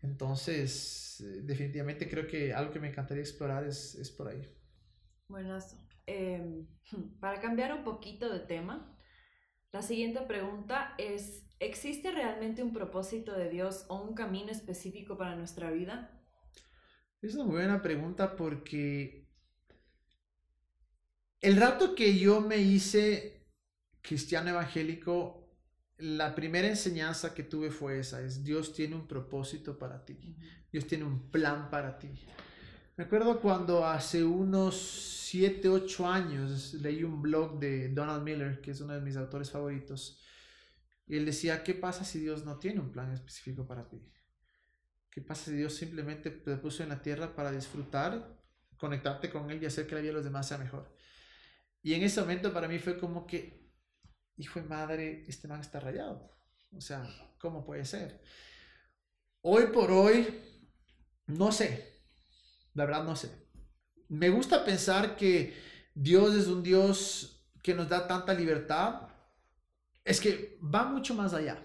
Entonces, 0.04 1.20
eh, 1.22 1.42
definitivamente 1.44 2.08
creo 2.08 2.28
que 2.28 2.54
algo 2.54 2.72
que 2.72 2.80
me 2.80 2.90
encantaría 2.90 3.24
explorar 3.24 3.66
es, 3.66 3.96
es 3.96 4.12
por 4.12 4.28
ahí. 4.28 4.48
Buenazo. 5.28 5.78
Eh, 6.06 6.66
para 7.20 7.42
cambiar 7.42 7.74
un 7.74 7.84
poquito 7.84 8.32
de 8.32 8.40
tema, 8.40 8.96
la 9.72 9.82
siguiente 9.82 10.22
pregunta 10.22 10.94
es, 11.00 11.44
¿existe 11.60 12.12
realmente 12.12 12.62
un 12.62 12.72
propósito 12.72 13.34
de 13.34 13.50
Dios 13.50 13.86
o 13.90 14.02
un 14.04 14.14
camino 14.14 14.52
específico 14.52 15.18
para 15.18 15.36
nuestra 15.36 15.72
vida? 15.72 16.22
Es 17.22 17.34
una 17.34 17.46
muy 17.46 17.56
buena 17.56 17.82
pregunta 17.82 18.36
porque 18.36 19.28
el 21.40 21.58
rato 21.58 21.96
que 21.96 22.20
yo 22.20 22.42
me 22.42 22.58
hice 22.58 23.48
cristiano 24.02 24.50
evangélico, 24.50 25.41
la 26.02 26.34
primera 26.36 26.68
enseñanza 26.68 27.34
que 27.34 27.44
tuve 27.44 27.72
fue 27.72 28.00
esa, 28.00 28.22
es 28.22 28.44
Dios 28.44 28.74
tiene 28.74 28.96
un 28.96 29.08
propósito 29.08 29.78
para 29.78 30.04
ti, 30.04 30.36
Dios 30.72 30.88
tiene 30.88 31.04
un 31.04 31.30
plan 31.30 31.70
para 31.70 31.98
ti. 31.98 32.10
Me 32.98 33.06
acuerdo 33.06 33.40
cuando 33.40 33.86
hace 33.86 34.24
unos 34.24 34.76
7, 35.30 35.70
8 35.70 36.08
años 36.08 36.74
leí 36.76 37.04
un 37.04 37.22
blog 37.22 37.60
de 37.60 37.90
Donald 37.90 38.24
Miller, 38.24 38.62
que 38.62 38.72
es 38.72 38.82
uno 38.82 38.94
de 38.94 39.02
mis 39.02 39.16
autores 39.16 39.50
favoritos, 39.50 40.22
y 41.08 41.18
él 41.18 41.26
decía, 41.26 41.64
¿qué 41.64 41.74
pasa 41.74 42.04
si 42.04 42.20
Dios 42.20 42.46
no 42.46 42.58
tiene 42.58 42.80
un 42.80 42.92
plan 42.92 43.12
específico 43.12 43.68
para 43.68 43.88
ti? 43.88 44.02
¿Qué 45.10 45.22
pasa 45.22 45.52
si 45.52 45.58
Dios 45.58 45.76
simplemente 45.76 46.32
te 46.32 46.56
puso 46.56 46.84
en 46.84 46.90
la 46.90 47.02
tierra 47.02 47.36
para 47.36 47.52
disfrutar, 47.52 48.42
conectarte 48.78 49.30
con 49.30 49.52
Él 49.52 49.62
y 49.62 49.66
hacer 49.66 49.86
que 49.86 49.96
la 49.96 50.02
vida 50.02 50.12
de 50.12 50.16
los 50.16 50.24
demás 50.24 50.48
sea 50.48 50.58
mejor? 50.58 50.96
Y 51.84 51.94
en 51.96 52.04
ese 52.04 52.22
momento 52.22 52.54
para 52.54 52.68
mí 52.68 52.80
fue 52.80 52.98
como 52.98 53.28
que, 53.28 53.61
hijo 54.42 54.60
de 54.60 54.68
madre, 54.68 55.26
este 55.28 55.48
man 55.48 55.62
está 55.62 55.80
rayado. 55.80 56.30
O 56.76 56.82
sea, 56.82 57.08
¿cómo 57.40 57.64
puede 57.64 57.86
ser? 57.86 58.22
Hoy 59.42 59.68
por 59.68 59.92
hoy, 59.92 60.42
no 61.28 61.52
sé. 61.52 62.02
La 62.74 62.86
verdad 62.86 63.04
no 63.04 63.16
sé. 63.16 63.30
Me 64.10 64.30
gusta 64.30 64.66
pensar 64.66 65.16
que 65.16 65.54
Dios 65.94 66.36
es 66.36 66.48
un 66.48 66.64
Dios 66.64 67.46
que 67.62 67.74
nos 67.74 67.90
da 67.90 68.08
tanta 68.08 68.34
libertad. 68.34 69.10
Es 70.04 70.20
que 70.20 70.58
va 70.62 70.86
mucho 70.86 71.14
más 71.14 71.34
allá. 71.34 71.64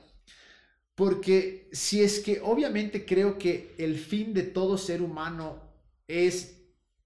Porque 0.94 1.68
si 1.72 2.02
es 2.02 2.20
que 2.20 2.40
obviamente 2.40 3.04
creo 3.04 3.38
que 3.38 3.74
el 3.78 3.98
fin 3.98 4.32
de 4.32 4.42
todo 4.42 4.78
ser 4.78 5.02
humano 5.02 5.62
es 6.08 6.56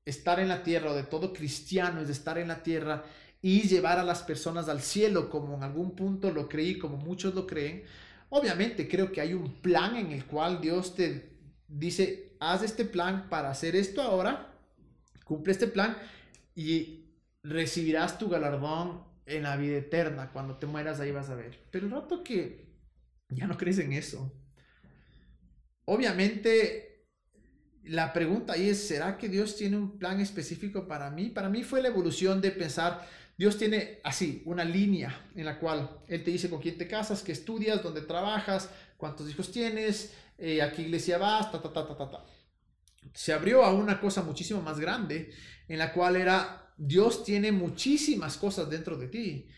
estar 0.05 0.41
en 0.41 0.49
la 0.49 0.62
tierra, 0.62 0.91
o 0.91 0.95
de 0.95 1.03
todo 1.03 1.33
cristiano 1.33 2.01
es 2.01 2.09
estar 2.09 2.39
en 2.39 2.49
la 2.49 2.62
tierra 2.62 3.05
y 3.43 3.62
llevar 3.62 3.99
a 3.99 4.05
las 4.05 4.22
personas 4.22 4.68
al 4.68 4.80
cielo, 4.80 5.30
como 5.30 5.57
en 5.57 5.62
algún 5.62 5.97
punto 5.97 6.30
lo 6.30 6.49
creí, 6.49 6.78
como 6.78 6.97
muchos 6.97 7.34
lo 7.34 7.47
creen. 7.47 7.84
Obviamente 8.28 8.88
creo 8.88 9.11
que 9.12 9.20
hay 9.20 9.34
un 9.34 9.61
plan 9.61 9.97
en 9.97 10.12
el 10.12 10.26
cual 10.26 10.61
Dios 10.61 10.95
te 10.95 11.36
dice, 11.66 12.36
haz 12.38 12.62
este 12.62 12.84
plan 12.84 13.28
para 13.28 13.51
hacer 13.51 13.76
esto 13.76 14.03
ahora, 14.03 14.55
cumple 15.24 15.53
este 15.53 15.66
plan 15.66 15.97
y 16.55 17.07
recibirás 17.43 18.18
tu 18.18 18.28
galardón 18.28 19.05
en 19.26 19.45
la 19.45 19.57
vida 19.57 19.78
eterna. 19.78 20.30
Cuando 20.32 20.57
te 20.57 20.66
mueras 20.66 21.01
ahí 21.01 21.11
vas 21.11 21.30
a 21.30 21.34
ver. 21.34 21.59
Pero 21.70 21.86
el 21.86 21.93
rato 21.93 22.22
que 22.22 22.70
ya 23.30 23.47
no 23.47 23.57
crees 23.57 23.78
en 23.78 23.93
eso. 23.93 24.32
Obviamente, 25.84 27.07
la 27.84 28.12
pregunta 28.12 28.53
ahí 28.53 28.68
es, 28.68 28.86
¿será 28.86 29.16
que 29.16 29.28
Dios 29.28 29.57
tiene 29.57 29.76
un 29.76 29.99
plan 29.99 30.20
específico 30.20 30.86
para 30.86 31.11
mí? 31.11 31.30
Para 31.30 31.49
mí 31.49 31.62
fue 31.62 31.82
la 31.82 31.88
evolución 31.88 32.41
de 32.41 32.51
pensar, 32.51 33.07
Dios 33.41 33.57
tiene 33.57 34.01
así, 34.05 34.43
una 34.45 34.66
línea 34.66 35.30
en 35.34 35.47
la 35.47 35.59
cual 35.59 36.03
Él 36.09 36.22
te 36.22 36.30
dice 36.30 36.51
con 36.51 36.61
quién 36.61 36.76
te 36.76 36.86
casas, 36.86 37.22
qué 37.22 37.32
estudias, 37.32 37.82
dónde 37.82 38.03
trabajas, 38.03 38.68
cuántos 38.99 39.30
hijos 39.30 39.51
tienes, 39.51 40.12
eh, 40.36 40.61
a 40.61 40.70
qué 40.70 40.82
iglesia 40.82 41.16
vas, 41.16 41.51
ta, 41.51 41.62
ta, 41.62 41.72
ta, 41.72 41.88
ta, 41.88 41.97
ta, 41.97 42.11
ta. 42.11 42.26
Se 43.14 43.32
abrió 43.32 43.64
a 43.64 43.72
una 43.72 43.99
cosa 43.99 44.22
muchísimo 44.22 44.61
más 44.61 44.78
grande, 44.78 45.32
en 45.68 45.78
la 45.78 45.91
cual 45.95 46.16
era, 46.16 46.70
Dios 46.76 47.24
tiene 47.24 47.51
muchísimas 47.51 48.36
cosas 48.36 48.68
dentro 48.68 48.99
de 48.99 49.09
ti. 49.09 49.49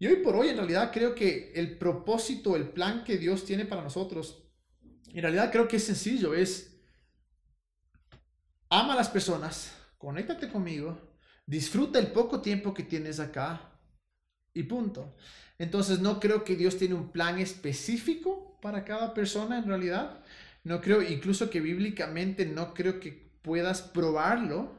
Y 0.00 0.08
hoy 0.08 0.16
por 0.16 0.34
hoy 0.34 0.48
en 0.48 0.56
realidad 0.56 0.90
creo 0.92 1.14
que 1.14 1.52
el 1.54 1.78
propósito, 1.78 2.56
el 2.56 2.70
plan 2.70 3.04
que 3.04 3.18
Dios 3.18 3.44
tiene 3.44 3.66
para 3.66 3.82
nosotros, 3.82 4.48
en 5.14 5.22
realidad 5.22 5.52
creo 5.52 5.68
que 5.68 5.76
es 5.76 5.84
sencillo, 5.84 6.34
es 6.34 6.76
ama 8.68 8.94
a 8.94 8.96
las 8.96 9.10
personas, 9.10 9.70
conéctate 9.96 10.48
conmigo, 10.48 11.07
disfruta 11.48 11.98
el 11.98 12.08
poco 12.08 12.42
tiempo 12.42 12.74
que 12.74 12.82
tienes 12.82 13.18
acá 13.18 13.72
y 14.52 14.64
punto. 14.64 15.16
Entonces 15.58 15.98
no 15.98 16.20
creo 16.20 16.44
que 16.44 16.54
Dios 16.54 16.76
tiene 16.76 16.94
un 16.94 17.10
plan 17.10 17.38
específico 17.38 18.58
para 18.60 18.84
cada 18.84 19.14
persona 19.14 19.58
en 19.58 19.66
realidad. 19.66 20.20
No 20.62 20.80
creo, 20.80 21.02
incluso 21.02 21.48
que 21.48 21.60
bíblicamente 21.60 22.44
no 22.44 22.74
creo 22.74 23.00
que 23.00 23.30
puedas 23.42 23.80
probarlo 23.80 24.76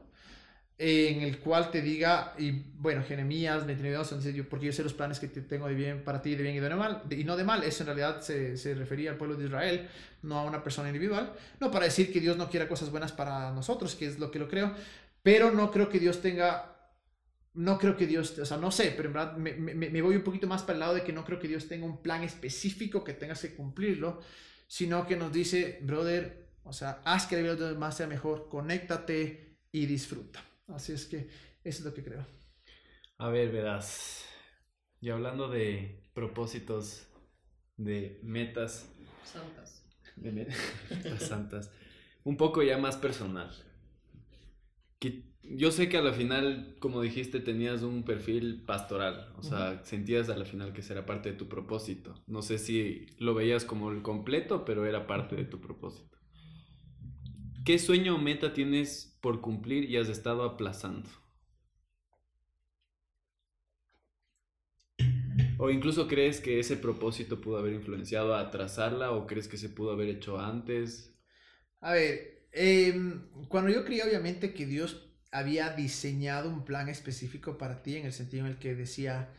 en 0.78 1.22
el 1.24 1.40
cual 1.40 1.72
te 1.72 1.82
diga, 1.82 2.34
y 2.38 2.52
bueno, 2.52 3.04
Jeremías 3.04 3.66
29, 3.66 3.98
dice, 4.22 4.44
porque 4.46 4.68
yo 4.68 4.72
sé 4.72 4.82
los 4.82 4.94
planes 4.94 5.20
que 5.20 5.28
te 5.28 5.42
tengo 5.42 5.68
de 5.68 5.74
bien 5.74 6.06
para 6.06 6.22
ti, 6.22 6.36
de 6.36 6.44
bien 6.44 6.56
y 6.56 6.60
de 6.62 6.74
mal, 6.74 7.04
y 7.10 7.26
no 7.26 7.36
de 7.36 7.44
mal, 7.44 7.64
eso 7.64 7.84
en 7.84 7.88
realidad 7.88 8.22
se, 8.22 8.56
se, 8.56 8.76
refería 8.76 9.12
al 9.12 9.18
pueblo 9.18 9.36
de 9.36 9.46
Israel, 9.46 9.90
no 10.22 10.40
a 10.40 10.46
una 10.46 10.64
persona 10.64 10.88
individual, 10.88 11.34
no 11.60 11.70
para 11.70 11.84
decir 11.84 12.14
que 12.14 12.22
Dios 12.22 12.38
no 12.38 12.50
quiera 12.50 12.70
cosas 12.70 12.92
buenas 12.92 13.12
para 13.12 13.52
nosotros, 13.52 13.94
que 13.96 14.06
es 14.06 14.20
lo 14.20 14.32
que 14.32 14.40
lo 14.40 14.48
creo, 14.48 14.74
pero 15.24 15.52
no 15.52 15.72
creo 15.72 15.90
que 15.90 16.00
Dios 16.00 16.22
tenga, 16.22 16.94
no 17.54 17.78
creo 17.78 17.98
que 17.98 18.08
Dios, 18.08 18.38
o 18.38 18.46
sea, 18.46 18.58
no 18.58 18.72
sé, 18.72 18.94
pero 18.96 19.10
en 19.10 19.14
verdad 19.14 19.38
me, 19.38 19.54
me, 19.54 19.74
me 19.76 20.02
voy 20.02 20.16
un 20.16 20.24
poquito 20.24 20.48
más 20.48 20.62
para 20.64 20.74
el 20.74 20.80
lado 20.80 20.94
de 20.96 21.04
que 21.04 21.14
no 21.14 21.26
creo 21.26 21.40
que 21.40 21.48
Dios 21.48 21.68
tenga 21.68 21.86
un 21.86 22.02
plan 22.02 22.24
específico 22.24 23.04
que 23.04 23.14
tengas 23.14 23.42
que 23.42 23.56
cumplirlo, 23.56 24.22
sino 24.68 25.08
que 25.08 25.16
nos 25.16 25.32
dice, 25.32 25.80
brother, 25.82 26.50
o 26.64 26.74
sea, 26.74 27.02
haz 27.04 27.26
que 27.26 27.36
la 27.36 27.42
vida 27.42 27.56
de 27.56 27.62
los 27.62 27.70
demás 27.72 27.98
sea 27.98 28.08
mejor, 28.08 28.48
conéctate 28.50 29.58
y 29.72 29.86
disfruta. 29.86 30.44
Así 30.68 30.94
es 30.94 31.06
que 31.06 31.30
eso 31.64 31.80
es 31.80 31.82
lo 31.82 31.94
que 31.94 32.04
creo. 32.04 32.26
A 33.18 33.30
ver, 33.30 33.52
verás. 33.52 34.26
Y 35.02 35.10
hablando 35.10 35.50
de 35.50 36.10
propósitos, 36.14 37.08
de 37.78 38.20
metas. 38.24 38.88
Santas. 39.24 39.84
De 40.16 40.32
metas 40.32 41.24
santas. 41.24 41.72
Un 42.24 42.38
poco 42.38 42.62
ya 42.62 42.78
más 42.78 42.98
personal. 42.98 43.52
Que 45.00 45.30
yo 45.44 45.72
sé 45.72 45.90
que 45.90 45.98
a 45.98 46.02
la 46.02 46.14
final, 46.14 46.76
como 46.80 47.02
dijiste, 47.02 47.40
tenías 47.40 47.82
un 47.84 48.04
perfil 48.04 48.64
pastoral. 48.66 49.34
O 49.38 49.44
sea, 49.44 49.72
uh 49.72 49.74
-huh. 49.76 49.84
sentías 49.84 50.30
a 50.30 50.38
la 50.38 50.46
final 50.46 50.74
que 50.74 50.82
será 50.84 51.06
parte 51.06 51.30
de 51.32 51.38
tu 51.38 51.48
propósito. 51.50 52.24
No 52.28 52.42
sé 52.42 52.58
si 52.60 53.08
lo 53.18 53.34
veías 53.34 53.66
como 53.66 53.92
el 53.92 54.02
completo, 54.02 54.66
pero 54.66 54.86
era 54.86 55.08
parte 55.08 55.36
de 55.36 55.46
tu 55.46 55.60
propósito. 55.62 56.18
¿Qué 57.64 57.80
sueño 57.80 58.16
o 58.16 58.18
meta 58.18 58.54
tienes 58.54 59.18
por 59.22 59.42
cumplir 59.42 59.90
y 59.90 59.98
has 59.98 60.10
estado 60.10 60.44
aplazando? 60.44 61.10
¿O 65.58 65.70
incluso 65.70 66.08
crees 66.08 66.42
que 66.42 66.60
ese 66.60 66.78
propósito 66.78 67.40
pudo 67.42 67.58
haber 67.60 67.74
influenciado 67.74 68.36
a 68.36 68.50
trazarla 68.50 69.12
o 69.12 69.28
crees 69.28 69.48
que 69.48 69.58
se 69.58 69.70
pudo 69.70 69.92
haber 69.92 70.10
hecho 70.10 70.40
antes? 70.40 71.16
A 71.82 71.94
ver, 71.94 72.39
eh, 72.52 72.94
cuando 73.48 73.72
yo 73.72 73.86
creía 73.86 74.06
obviamente 74.06 74.54
que 74.54 74.66
Dios 74.66 75.06
había 75.32 75.70
diseñado 75.72 76.50
un 76.50 76.66
plan 76.66 76.90
específico 76.90 77.58
para 77.58 77.84
ti 77.84 77.98
en 77.98 78.06
el 78.06 78.14
sentido 78.14 78.46
en 78.46 78.52
el 78.52 78.60
que 78.60 78.76
decía, 78.76 79.34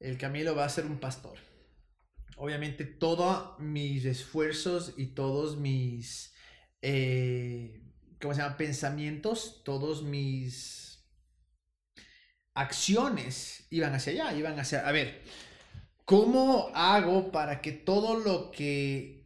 el 0.00 0.18
Camilo 0.18 0.54
va 0.54 0.64
a 0.64 0.68
ser 0.68 0.86
un 0.86 0.98
pastor. 0.98 1.38
Obviamente 2.36 2.84
todos 2.84 3.58
mis 3.60 4.04
esfuerzos 4.04 4.94
y 4.96 5.06
todos 5.06 5.56
mis 5.56 6.34
eh, 6.82 7.84
¿cómo 8.20 8.34
se 8.34 8.40
llama? 8.40 8.56
Pensamientos, 8.56 9.62
todos 9.64 10.02
mis 10.02 11.04
acciones 12.54 13.66
iban 13.70 13.94
hacia 13.94 14.12
allá, 14.12 14.36
iban 14.36 14.58
hacia, 14.58 14.86
a 14.86 14.92
ver, 14.92 15.22
¿cómo 16.04 16.70
hago 16.74 17.30
para 17.32 17.60
que 17.60 17.72
todo 17.72 18.18
lo 18.18 18.50
que 18.50 19.23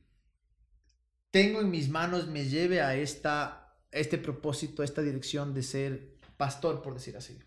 tengo 1.30 1.60
en 1.60 1.70
mis 1.70 1.88
manos 1.88 2.28
me 2.28 2.44
lleve 2.44 2.80
a 2.80 2.94
esta, 2.94 3.74
este 3.90 4.18
propósito, 4.18 4.82
a 4.82 4.84
esta 4.84 5.02
dirección 5.02 5.54
de 5.54 5.62
ser 5.62 6.18
pastor, 6.36 6.82
por 6.82 6.94
decir 6.94 7.16
así? 7.16 7.38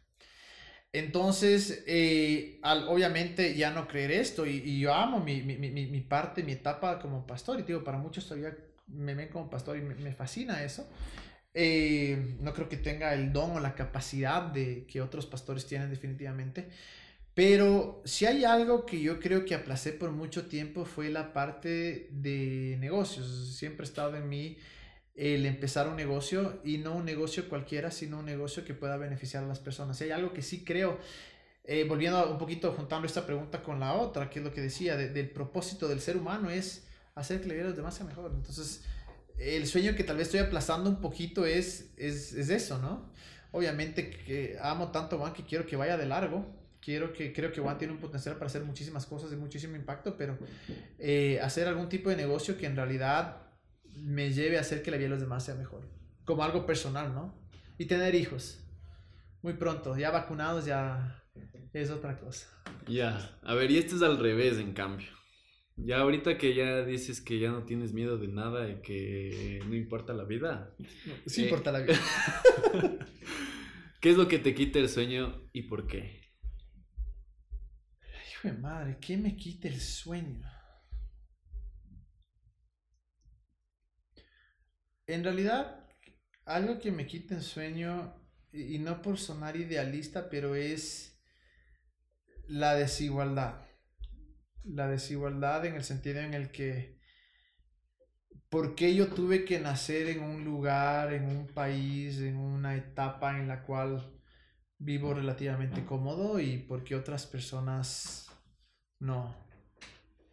Entonces, 0.94 1.84
eh, 1.88 2.60
al, 2.64 2.88
obviamente 2.90 3.56
ya 3.56 3.72
no 3.72 3.88
creer 3.88 4.12
esto 4.12 4.46
y, 4.46 4.80
yo 4.80 4.94
amo 4.94 5.22
mi, 5.22 5.42
mi, 5.42 5.58
mi, 5.58 6.02
parte, 6.02 6.44
mi 6.44 6.52
etapa 6.52 7.00
como 7.00 7.26
pastor 7.26 7.60
y 7.60 7.64
digo, 7.64 7.84
para 7.84 7.98
muchos 7.98 8.28
todavía 8.28 8.58
me 8.88 9.16
ven 9.16 9.30
como 9.30 9.50
pastor 9.50 9.78
y 9.78 9.82
me, 9.82 9.96
me 9.96 10.14
fascina 10.14 10.64
eso. 10.64 10.90
Eh, 11.54 12.38
no 12.40 12.54
creo 12.54 12.70
que 12.70 12.78
tenga 12.78 13.14
el 13.14 13.34
don 13.34 13.52
o 13.52 13.60
la 13.60 13.76
capacidad 13.76 14.42
de 14.42 14.86
que 14.86 15.02
otros 15.02 15.26
pastores 15.26 15.66
tienen 15.66 15.90
definitivamente. 15.90 16.70
Pero 17.34 18.02
si 18.04 18.26
hay 18.26 18.44
algo 18.44 18.86
que 18.86 19.02
yo 19.02 19.20
creo 19.20 19.46
que 19.46 19.56
aplacé 19.56 19.94
por 19.94 20.12
mucho 20.12 20.48
tiempo 20.48 20.84
fue 20.86 21.10
la 21.10 21.32
parte 21.32 22.10
de 22.12 22.78
negocios. 22.80 23.56
Siempre 23.56 23.86
ha 23.86 23.88
estado 23.88 24.18
en 24.18 24.28
mí 24.28 24.58
el 25.16 25.46
empezar 25.46 25.88
un 25.88 25.96
negocio 25.96 26.60
y 26.64 26.78
no 26.78 26.96
un 26.96 27.06
negocio 27.06 27.48
cualquiera, 27.48 27.92
sino 27.92 28.20
un 28.20 28.26
negocio 28.26 28.66
que 28.66 28.74
pueda 28.74 28.98
beneficiar 28.98 29.44
a 29.44 29.48
las 29.48 29.60
personas. 29.60 29.98
Si 29.98 30.06
hay 30.06 30.12
algo 30.12 30.34
que 30.34 30.42
sí 30.42 30.64
creo, 30.66 31.00
eh, 31.64 31.86
volviendo 31.88 32.32
un 32.32 32.38
poquito, 32.38 32.74
juntando 32.74 33.08
esta 33.08 33.26
pregunta 33.26 33.64
con 33.64 33.80
la 33.80 33.94
otra, 33.94 34.30
que 34.30 34.40
es 34.40 34.46
lo 34.46 34.54
que 34.54 34.62
decía, 34.62 34.98
de, 34.98 35.10
del 35.10 35.30
propósito 35.30 35.88
del 35.88 36.02
ser 36.02 36.18
humano 36.18 36.50
es 36.50 36.88
hacer 37.16 37.40
que 37.42 37.48
la 37.48 37.54
vida 37.54 37.64
de 37.64 37.70
los 37.70 37.78
demás 37.78 37.96
sea 37.96 38.06
mejor. 38.06 38.32
Entonces, 38.34 38.84
el 39.38 39.68
sueño 39.68 39.96
que 39.96 40.04
tal 40.04 40.18
vez 40.18 40.28
estoy 40.28 40.42
aplazando 40.42 40.90
un 40.90 41.00
poquito 41.02 41.46
es, 41.46 41.92
es, 41.98 42.34
es 42.34 42.50
eso, 42.50 42.78
¿no? 42.80 43.12
Obviamente 43.52 44.10
que 44.10 44.58
amo 44.62 44.92
tanto 44.92 45.16
a 45.16 45.20
Juan 45.20 45.34
que 45.34 45.44
quiero 45.44 45.66
que 45.66 45.76
vaya 45.76 45.98
de 45.98 46.06
largo. 46.06 46.61
Quiero 46.82 47.14
que, 47.14 47.32
creo 47.32 47.52
que 47.52 47.62
Juan 47.62 47.78
tiene 47.78 47.94
un 47.94 48.00
potencial 48.00 48.36
para 48.36 48.48
hacer 48.48 48.64
muchísimas 48.64 49.06
cosas 49.06 49.30
de 49.30 49.38
muchísimo 49.38 49.76
impacto, 49.76 50.18
pero 50.18 50.38
eh, 50.98 51.40
hacer 51.42 51.68
algún 51.68 51.88
tipo 51.90 52.10
de 52.10 52.16
negocio 52.16 52.58
que 52.58 52.66
en 52.66 52.76
realidad 52.76 53.44
me 53.96 54.32
lleve 54.34 54.58
a 54.58 54.62
hacer 54.62 54.82
que 54.82 54.90
la 54.90 54.98
vida 54.98 55.06
de 55.06 55.12
los 55.12 55.22
demás 55.22 55.46
sea 55.46 55.56
mejor. 55.56 55.88
Como 56.26 56.44
algo 56.44 56.66
personal, 56.66 57.14
¿no? 57.14 57.36
Y 57.78 57.86
tener 57.86 58.16
hijos. 58.16 58.60
Muy 59.44 59.54
pronto, 59.54 59.96
ya 59.98 60.12
vacunados 60.12 60.66
ya 60.66 61.24
es 61.74 61.92
otra 61.92 62.20
cosa. 62.20 62.48
Ya, 62.88 63.40
a 63.44 63.54
ver, 63.54 63.70
y 63.72 63.78
esto 63.78 63.96
es 63.96 64.02
al 64.02 64.18
revés, 64.18 64.58
en 64.58 64.74
cambio. 64.74 65.08
Ya 65.78 66.00
ahorita 66.00 66.38
que 66.38 66.54
ya 66.54 66.84
dices 66.84 67.22
que 67.22 67.40
ya 67.40 67.50
no 67.50 67.64
tienes 67.64 67.94
miedo 67.94 68.18
de 68.18 68.28
nada 68.28 68.70
y 68.70 68.82
que 68.82 69.60
no 69.68 69.76
importa 69.76 70.14
la 70.14 70.26
vida. 70.26 70.76
Sí 71.26 71.42
eh, 71.42 71.44
importa 71.46 71.72
la 71.72 71.80
vida. 71.82 72.00
¿Qué 74.00 74.12
es 74.12 74.18
lo 74.18 74.28
que 74.28 74.40
te 74.40 74.54
quita 74.54 74.80
el 74.80 74.90
sueño 74.90 75.50
y 75.54 75.64
por 75.64 75.88
qué? 75.88 76.21
Madre, 78.50 78.98
¿qué 79.00 79.18
me 79.18 79.36
quita 79.36 79.68
el 79.68 79.80
sueño? 79.80 80.42
En 85.06 85.24
realidad, 85.24 85.88
algo 86.46 86.80
que 86.80 86.92
me 86.92 87.06
quita 87.06 87.36
el 87.36 87.44
sueño, 87.44 88.16
y 88.52 88.80
no 88.80 89.02
por 89.02 89.18
sonar 89.18 89.56
idealista, 89.56 90.30
pero 90.30 90.56
es 90.56 91.22
la 92.48 92.76
desigualdad 92.76 93.72
la 94.64 94.88
desigualdad 94.88 95.66
en 95.66 95.76
el 95.76 95.84
sentido 95.84 96.20
en 96.20 96.34
el 96.34 96.52
que 96.52 97.00
por 98.50 98.76
qué 98.76 98.94
yo 98.96 99.08
tuve 99.08 99.46
que 99.46 99.60
nacer 99.60 100.10
en 100.10 100.24
un 100.24 100.44
lugar, 100.44 101.14
en 101.14 101.26
un 101.26 101.48
país, 101.48 102.20
en 102.20 102.38
una 102.38 102.76
etapa 102.76 103.40
en 103.40 103.48
la 103.48 103.64
cual 103.64 104.20
vivo 104.78 105.14
relativamente 105.14 105.86
cómodo 105.86 106.40
y 106.40 106.58
por 106.58 106.84
qué 106.84 106.96
otras 106.96 107.26
personas 107.26 108.31
no. 109.02 109.36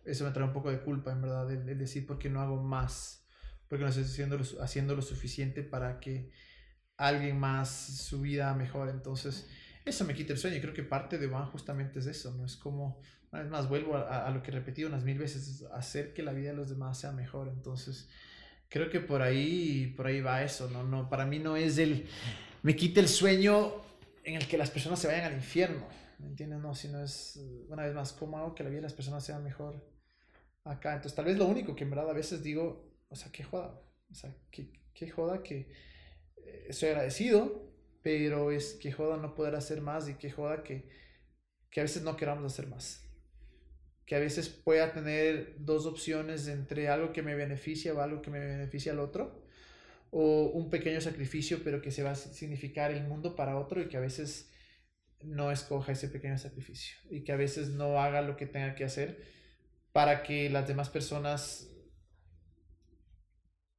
Eso 0.04 0.24
me 0.24 0.30
trae 0.30 0.46
un 0.46 0.52
poco 0.52 0.70
de 0.70 0.80
culpa, 0.80 1.10
en 1.10 1.20
verdad, 1.20 1.50
el, 1.50 1.76
decir 1.76 2.06
por 2.06 2.18
qué 2.18 2.30
no 2.30 2.40
hago 2.40 2.62
más, 2.62 3.26
porque 3.68 3.82
no 3.82 3.90
estoy 3.90 4.04
haciendo 4.04 4.38
lo, 4.38 4.44
haciendo 4.62 4.94
lo 4.94 5.02
suficiente 5.02 5.62
para 5.62 5.98
que 5.98 6.30
alguien 6.96 7.38
más 7.38 7.68
su 7.68 8.20
vida 8.20 8.54
mejore. 8.54 8.92
Entonces, 8.92 9.48
eso 9.84 10.04
me 10.04 10.14
quita 10.14 10.32
el 10.32 10.38
sueño 10.38 10.56
y 10.56 10.60
creo 10.60 10.74
que 10.74 10.82
parte 10.82 11.18
de 11.18 11.26
One 11.26 11.46
justamente 11.46 11.98
es 11.98 12.06
eso, 12.06 12.32
¿no? 12.34 12.44
Es 12.44 12.56
como, 12.56 13.00
una 13.32 13.42
vez 13.42 13.50
más, 13.50 13.68
vuelvo 13.68 13.96
a, 13.96 14.30
lo 14.30 14.42
que 14.42 14.50
he 14.50 14.54
repetido 14.54 14.88
unas 14.88 15.04
mil 15.04 15.18
veces, 15.18 15.48
es 15.48 15.62
hacer 15.72 16.14
que 16.14 16.22
la 16.22 16.32
vida 16.32 16.50
de 16.50 16.56
los 16.56 16.68
demás 16.70 16.98
sea 16.98 17.12
mejor. 17.12 17.48
Entonces, 17.48 18.08
creo 18.68 18.90
que 18.90 19.00
por 19.00 19.22
ahí, 19.22 19.92
por 19.96 20.06
ahí 20.06 20.20
va 20.20 20.42
eso, 20.42 20.70
¿no? 20.70 20.84
no 20.84 21.08
Para 21.08 21.26
mí 21.26 21.38
no 21.38 21.56
es 21.56 21.78
el, 21.78 22.06
me 22.62 22.76
quita 22.76 23.00
el 23.00 23.08
sueño 23.08 23.72
en 24.24 24.36
el 24.36 24.46
que 24.46 24.58
las 24.58 24.70
personas 24.70 24.98
se 24.98 25.06
vayan 25.06 25.24
al 25.24 25.34
infierno, 25.34 25.86
¿me 26.18 26.28
entiendes? 26.28 26.60
No, 26.60 26.74
sino 26.74 27.02
es, 27.02 27.36
eh, 27.36 27.66
una 27.68 27.84
vez 27.84 27.94
más, 27.94 28.12
cómo 28.12 28.38
hago 28.38 28.54
que 28.54 28.64
la 28.64 28.70
vida 28.70 28.78
de 28.78 28.82
las 28.82 28.94
personas 28.94 29.24
sea 29.24 29.38
mejor 29.38 29.82
acá. 30.64 30.94
Entonces, 30.94 31.14
tal 31.14 31.24
vez 31.24 31.38
lo 31.38 31.46
único 31.46 31.74
que 31.74 31.84
en 31.84 31.90
verdad 31.90 32.10
a 32.10 32.14
veces 32.14 32.42
digo, 32.42 32.92
o 33.08 33.16
sea, 33.16 33.32
qué 33.32 33.44
joda, 33.44 33.80
o 34.10 34.14
sea, 34.14 34.34
qué, 34.50 34.70
qué 34.94 35.10
joda 35.10 35.42
que 35.42 35.70
eh, 36.36 36.66
estoy 36.68 36.90
agradecido, 36.90 37.72
pero 38.02 38.50
es 38.50 38.74
que 38.74 38.92
joda 38.92 39.16
no 39.16 39.34
poder 39.34 39.54
hacer 39.54 39.80
más 39.80 40.08
y 40.08 40.14
que 40.14 40.30
joda 40.30 40.62
que, 40.62 40.88
que 41.70 41.80
a 41.80 41.84
veces 41.84 42.02
no 42.02 42.16
queramos 42.16 42.52
hacer 42.52 42.66
más. 42.66 43.04
Que 44.06 44.16
a 44.16 44.18
veces 44.20 44.48
pueda 44.48 44.92
tener 44.92 45.56
dos 45.58 45.86
opciones 45.86 46.48
entre 46.48 46.88
algo 46.88 47.12
que 47.12 47.22
me 47.22 47.34
beneficia 47.34 47.92
o 47.92 48.00
algo 48.00 48.22
que 48.22 48.30
me 48.30 48.40
beneficia 48.40 48.92
al 48.92 49.00
otro, 49.00 49.44
o 50.10 50.44
un 50.54 50.70
pequeño 50.70 51.00
sacrificio, 51.00 51.60
pero 51.62 51.82
que 51.82 51.90
se 51.90 52.02
va 52.02 52.12
a 52.12 52.14
significar 52.14 52.90
el 52.90 53.04
mundo 53.06 53.36
para 53.36 53.58
otro 53.58 53.82
y 53.82 53.88
que 53.88 53.98
a 53.98 54.00
veces 54.00 54.50
no 55.22 55.50
escoja 55.50 55.92
ese 55.92 56.08
pequeño 56.08 56.38
sacrificio 56.38 56.96
y 57.10 57.24
que 57.24 57.32
a 57.32 57.36
veces 57.36 57.70
no 57.70 58.00
haga 58.00 58.22
lo 58.22 58.36
que 58.36 58.46
tenga 58.46 58.74
que 58.74 58.84
hacer 58.84 59.24
para 59.92 60.22
que 60.22 60.48
las 60.50 60.68
demás 60.68 60.90
personas 60.90 61.70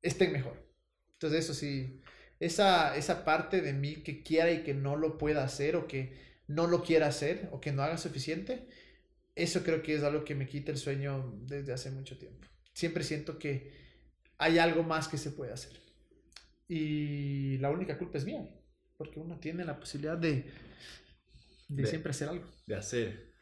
estén 0.01 0.31
mejor. 0.31 0.67
Entonces 1.13 1.45
eso 1.45 1.53
sí, 1.53 2.01
esa, 2.39 2.95
esa 2.95 3.25
parte 3.25 3.61
de 3.61 3.73
mí 3.73 3.95
que 4.03 4.23
quiera 4.23 4.51
y 4.51 4.63
que 4.63 4.73
no 4.73 4.95
lo 4.95 5.17
pueda 5.17 5.43
hacer 5.43 5.75
o 5.75 5.87
que 5.87 6.17
no 6.47 6.67
lo 6.67 6.83
quiera 6.83 7.07
hacer 7.07 7.49
o 7.51 7.61
que 7.61 7.71
no 7.71 7.83
haga 7.83 7.97
suficiente, 7.97 8.67
eso 9.35 9.63
creo 9.63 9.81
que 9.81 9.95
es 9.95 10.03
algo 10.03 10.25
que 10.25 10.35
me 10.35 10.47
quita 10.47 10.71
el 10.71 10.77
sueño 10.77 11.37
desde 11.43 11.73
hace 11.73 11.91
mucho 11.91 12.17
tiempo. 12.17 12.47
Siempre 12.73 13.03
siento 13.03 13.39
que 13.39 13.71
hay 14.37 14.57
algo 14.57 14.83
más 14.83 15.07
que 15.07 15.17
se 15.17 15.31
puede 15.31 15.53
hacer. 15.53 15.79
Y 16.67 17.57
la 17.57 17.69
única 17.69 17.97
culpa 17.97 18.17
es 18.17 18.25
mía, 18.25 18.47
porque 18.97 19.19
uno 19.19 19.39
tiene 19.39 19.65
la 19.65 19.79
posibilidad 19.79 20.17
de, 20.17 20.45
de 21.69 21.83
De- 21.83 21.87
siempre 21.87 22.09
hacer 22.11 22.27
algo. 22.29 22.45
De 22.67 22.75
hacer. 22.75 23.33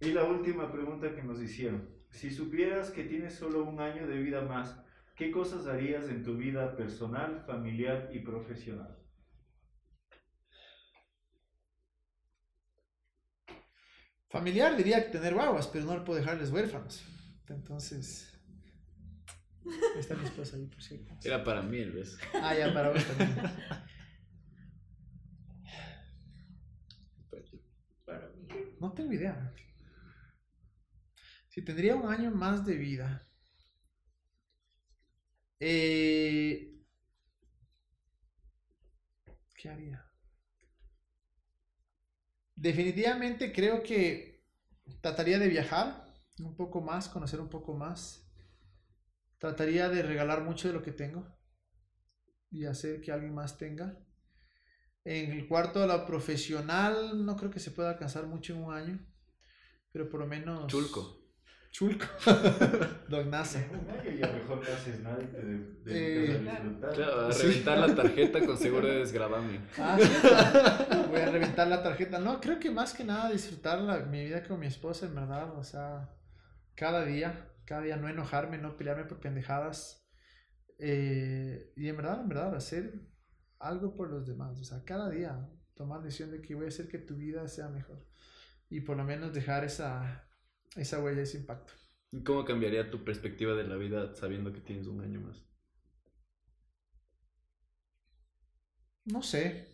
Y 0.00 0.12
la 0.12 0.24
última 0.24 0.70
pregunta 0.70 1.14
que 1.14 1.22
nos 1.22 1.40
hicieron. 1.40 1.88
Si 2.10 2.30
supieras 2.30 2.90
que 2.90 3.04
tienes 3.04 3.34
solo 3.34 3.64
un 3.64 3.80
año 3.80 4.06
de 4.06 4.18
vida 4.18 4.42
más, 4.42 4.76
¿qué 5.16 5.30
cosas 5.30 5.66
harías 5.66 6.08
en 6.08 6.22
tu 6.22 6.36
vida 6.36 6.76
personal, 6.76 7.42
familiar 7.46 8.10
y 8.12 8.18
profesional? 8.20 8.98
Familiar 14.28 14.76
diría 14.76 15.04
que 15.04 15.10
tener 15.10 15.34
guaguas, 15.34 15.66
pero 15.66 15.84
no 15.86 15.94
le 15.98 16.04
puedo 16.04 16.18
dejarles 16.20 16.50
huérfanos. 16.50 17.02
Entonces, 17.48 18.32
está 19.98 20.14
mi 20.14 20.24
esposa 20.24 20.56
ahí, 20.56 20.66
por 20.66 20.80
cierto. 20.82 21.12
Era 21.24 21.42
para 21.42 21.62
mí 21.62 21.78
el 21.78 21.90
beso. 21.92 22.16
Ah, 22.34 22.54
ya, 22.56 22.72
para 22.72 22.90
vos 22.90 23.04
también. 23.04 23.36
Para 28.06 28.28
mí. 28.30 28.48
No 28.80 28.90
tengo 28.92 29.12
idea. 29.12 29.52
Si 31.48 31.60
tendría 31.60 31.96
un 31.96 32.10
año 32.10 32.30
más 32.30 32.64
de 32.64 32.76
vida. 32.76 33.28
eh, 35.60 36.80
¿Qué 39.54 39.68
haría? 39.70 40.04
Definitivamente 42.54 43.52
creo 43.52 43.82
que 43.82 44.44
trataría 45.00 45.38
de 45.40 45.48
viajar 45.48 46.06
un 46.38 46.54
poco 46.56 46.80
más, 46.80 47.08
conocer 47.08 47.40
un 47.40 47.48
poco 47.48 47.74
más. 47.74 48.24
Trataría 49.38 49.88
de 49.88 50.04
regalar 50.04 50.44
mucho 50.44 50.68
de 50.68 50.74
lo 50.74 50.84
que 50.84 50.92
tengo 50.92 51.26
y 52.50 52.64
hacer 52.66 53.00
que 53.00 53.12
alguien 53.12 53.34
más 53.34 53.56
tenga. 53.58 53.98
En 55.04 55.32
el 55.32 55.48
cuarto 55.48 55.80
de 55.80 55.86
la 55.86 56.06
profesional 56.06 57.24
no 57.24 57.36
creo 57.36 57.50
que 57.50 57.60
se 57.60 57.70
pueda 57.70 57.90
alcanzar 57.90 58.26
mucho 58.26 58.54
en 58.54 58.62
un 58.64 58.74
año, 58.74 58.98
pero 59.92 60.08
por 60.08 60.20
lo 60.20 60.26
menos... 60.26 60.66
Chulco. 60.66 61.16
Chulco. 61.70 62.04
Don 63.08 63.28
un 63.28 63.34
año 63.34 64.10
ya 64.18 64.26
mejor 64.32 64.56
no 64.56 64.74
haces 64.74 65.00
nada 65.00 65.18
y 65.22 65.26
te 65.26 65.38
de- 65.44 66.26
Eh, 66.26 66.48
a 66.48 66.52
disfrutar. 66.60 66.92
Claro, 66.94 67.26
a 67.28 67.32
Sí. 67.32 67.46
reventar 67.46 67.78
la 67.78 67.94
tarjeta 67.94 68.44
con 68.44 68.58
seguro 68.58 68.88
de 68.88 68.98
desgravame. 68.98 69.60
Ah, 69.78 69.96
sí. 70.00 71.06
Voy 71.10 71.20
a 71.20 71.30
reventar 71.30 71.68
la 71.68 71.82
tarjeta. 71.82 72.18
No, 72.18 72.40
creo 72.40 72.58
que 72.58 72.70
más 72.70 72.92
que 72.92 73.04
nada 73.04 73.30
disfrutar 73.30 73.80
la- 73.82 74.00
mi 74.00 74.24
vida 74.24 74.42
con 74.42 74.58
mi 74.58 74.66
esposa, 74.66 75.06
en 75.06 75.14
verdad. 75.14 75.56
O 75.56 75.62
sea, 75.62 76.10
cada 76.74 77.04
día, 77.04 77.48
cada 77.64 77.82
día 77.82 77.96
no 77.96 78.08
enojarme, 78.08 78.58
no 78.58 78.76
pelearme 78.76 79.04
por 79.04 79.20
pendejadas. 79.20 80.08
Eh, 80.78 81.72
y 81.76 81.88
en 81.88 81.96
verdad, 81.96 82.20
en 82.22 82.28
verdad, 82.28 82.54
hacer 82.56 82.94
algo 83.60 83.94
por 83.94 84.10
los 84.10 84.26
demás. 84.26 84.58
O 84.58 84.64
sea, 84.64 84.82
cada 84.84 85.08
día 85.10 85.48
tomar 85.74 86.02
decisión 86.02 86.30
de 86.30 86.42
que 86.42 86.54
voy 86.54 86.64
a 86.66 86.68
hacer 86.68 86.88
que 86.88 86.98
tu 86.98 87.14
vida 87.14 87.46
sea 87.48 87.68
mejor. 87.68 88.04
Y 88.68 88.80
por 88.80 88.96
lo 88.96 89.04
menos 89.04 89.32
dejar 89.32 89.64
esa, 89.64 90.28
esa 90.76 91.02
huella, 91.02 91.22
ese 91.22 91.38
impacto. 91.38 91.72
¿Y 92.10 92.22
¿Cómo 92.24 92.44
cambiaría 92.44 92.90
tu 92.90 93.04
perspectiva 93.04 93.54
de 93.54 93.64
la 93.64 93.76
vida 93.76 94.14
sabiendo 94.14 94.52
que 94.52 94.60
tienes 94.60 94.86
un 94.86 95.00
año 95.00 95.20
más? 95.20 95.44
No 99.04 99.22
sé. 99.22 99.68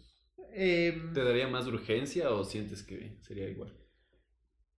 Em, 0.53 1.12
¿Te 1.12 1.24
daría 1.24 1.49
más 1.49 1.66
urgencia 1.66 2.30
o 2.30 2.45
sientes 2.45 2.82
que 2.82 3.18
sería 3.22 3.49
igual? 3.49 3.76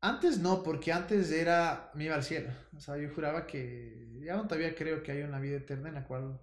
Antes 0.00 0.38
no, 0.38 0.62
porque 0.62 0.92
antes 0.92 1.30
era, 1.32 1.90
me 1.94 2.04
iba 2.04 2.14
al 2.14 2.22
cielo. 2.22 2.50
O 2.76 2.80
sea, 2.80 2.96
yo 2.96 3.12
juraba 3.12 3.46
que, 3.46 4.18
ya 4.20 4.40
todavía 4.42 4.74
creo 4.74 5.02
que 5.02 5.12
hay 5.12 5.22
una 5.22 5.40
vida 5.40 5.56
eterna 5.56 5.88
en 5.88 5.94
la 5.96 6.06
cual 6.06 6.40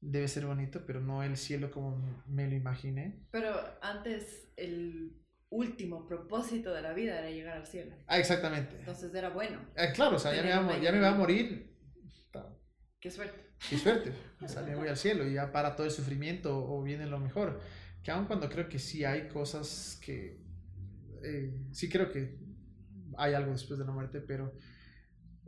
debe 0.00 0.28
ser 0.28 0.46
bonito, 0.46 0.84
pero 0.86 1.00
no 1.00 1.22
el 1.22 1.36
cielo 1.36 1.70
como 1.70 1.96
me 2.26 2.48
lo 2.48 2.54
imaginé. 2.54 3.26
Pero 3.30 3.54
antes 3.82 4.48
el 4.56 5.16
último 5.50 6.06
propósito 6.06 6.72
de 6.74 6.82
la 6.82 6.92
vida 6.92 7.18
era 7.18 7.30
llegar 7.30 7.56
al 7.56 7.66
cielo. 7.66 7.94
Ah, 8.06 8.18
exactamente. 8.18 8.76
Entonces 8.78 9.14
era 9.14 9.30
bueno. 9.30 9.60
Ah, 9.76 9.92
claro, 9.94 10.16
o 10.16 10.18
sea, 10.18 10.34
ya 10.34 10.42
me, 10.42 10.50
va, 10.50 10.56
a 10.56 10.60
un 10.60 10.66
mo- 10.66 10.78
ya 10.78 10.92
me 10.92 11.00
va 11.00 11.08
a 11.08 11.10
año. 11.10 11.18
morir. 11.18 11.74
Qué 13.00 13.10
suerte. 13.10 13.38
Qué 13.70 13.78
suerte. 13.78 14.12
O 14.40 14.46
sea, 14.46 14.62
me 14.62 14.76
voy 14.76 14.86
al 14.88 14.96
cielo 14.96 15.26
y 15.26 15.34
ya 15.34 15.50
para 15.50 15.74
todo 15.74 15.84
el 15.86 15.90
sufrimiento 15.92 16.64
o 16.64 16.82
viene 16.82 17.06
lo 17.06 17.18
mejor. 17.18 17.60
Que 18.04 18.12
aun 18.12 18.26
cuando 18.26 18.48
creo 18.48 18.68
que 18.68 18.78
sí 18.78 19.04
hay 19.04 19.26
cosas 19.28 19.98
que... 20.04 20.40
eh, 21.24 21.52
sí 21.72 21.88
creo 21.88 22.08
que 22.12 22.38
hay 23.16 23.34
algo 23.34 23.50
después 23.52 23.78
de 23.80 23.84
la 23.84 23.90
muerte, 23.92 24.20
pero... 24.20 24.52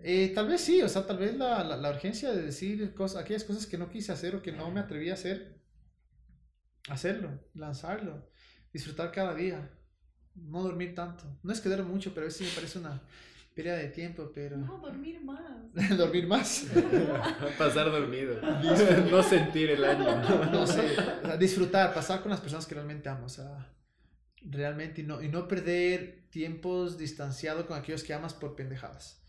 eh, 0.05 0.33
tal 0.35 0.49
vez 0.49 0.61
sí, 0.61 0.83
o 0.83 0.89
sea, 0.89 1.07
tal 1.07 1.19
vez 1.19 1.37
la, 1.37 1.65
la, 1.65 1.77
la 1.77 1.91
urgencia 1.91 2.33
de 2.33 2.43
decir 2.43 2.95
cosas, 2.95 3.23
aquellas 3.23 3.45
cosas 3.45 3.67
que 3.67 3.79
no 3.79 3.91
quise 3.91 4.13
hacer 4.13 4.37
o 4.37 4.43
que 4.43 4.53
no 4.53 4.71
me 4.71 4.81
atreví 4.81 5.11
a 5.11 5.15
hacer, 5.15 5.61
hacerlo, 6.89 7.31
lanzarlo, 7.55 8.31
disfrutar 8.73 9.13
cada 9.13 9.35
día, 9.35 9.71
no 10.35 10.63
dormir 10.63 10.95
tanto. 10.95 11.25
No 11.43 11.53
es 11.53 11.61
que 11.61 11.69
duermo 11.69 11.91
mucho, 11.91 12.13
pero 12.15 12.25
a 12.25 12.29
veces 12.29 12.49
me 12.49 12.55
parece 12.55 12.79
una 12.79 13.03
pérdida 13.55 13.77
de 13.77 13.89
tiempo, 13.89 14.31
pero... 14.35 14.57
No, 14.57 14.79
dormir 14.79 15.21
más. 15.23 15.39
dormir 15.97 16.27
más. 16.27 16.67
Pasar 17.59 17.91
dormido. 17.91 18.41
no 19.11 19.23
sentir 19.23 19.71
el 19.71 19.85
año. 19.85 20.51
no 20.51 20.67
sé, 20.67 20.97
o 21.23 21.27
sea, 21.27 21.37
disfrutar, 21.37 21.93
pasar 21.93 22.23
con 22.23 22.31
las 22.31 22.41
personas 22.41 22.67
que 22.67 22.75
realmente 22.75 23.09
amo, 23.09 23.27
o 23.27 23.29
sea, 23.29 23.71
realmente 24.43 25.03
y 25.03 25.05
no, 25.05 25.23
y 25.23 25.29
no 25.29 25.47
perder 25.49 26.25
tiempos 26.31 26.97
distanciado 26.97 27.67
con 27.67 27.77
aquellos 27.77 28.05
que 28.05 28.15
amas 28.15 28.35
por 28.35 28.57
pendejadas, 28.57 29.20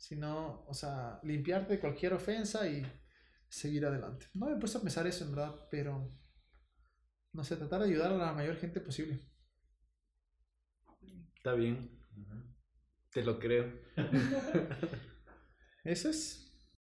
sino, 0.00 0.64
o 0.66 0.72
sea, 0.72 1.20
limpiarte 1.24 1.74
de 1.74 1.80
cualquier 1.80 2.14
ofensa 2.14 2.66
y 2.66 2.82
seguir 3.48 3.84
adelante. 3.84 4.26
No 4.32 4.46
me 4.46 4.56
he 4.56 4.58
puesto 4.58 4.78
a 4.78 4.80
pensar 4.80 5.06
eso 5.06 5.24
en 5.24 5.32
verdad, 5.32 5.68
pero, 5.70 6.10
no 7.34 7.44
sé, 7.44 7.56
tratar 7.56 7.80
de 7.82 7.88
ayudar 7.88 8.12
a 8.12 8.16
la 8.16 8.32
mayor 8.32 8.56
gente 8.56 8.80
posible. 8.80 9.20
Está 11.36 11.52
bien. 11.52 12.00
Te 13.12 13.22
lo 13.22 13.38
creo. 13.38 13.70
Eso 15.84 16.08
es. 16.08 16.49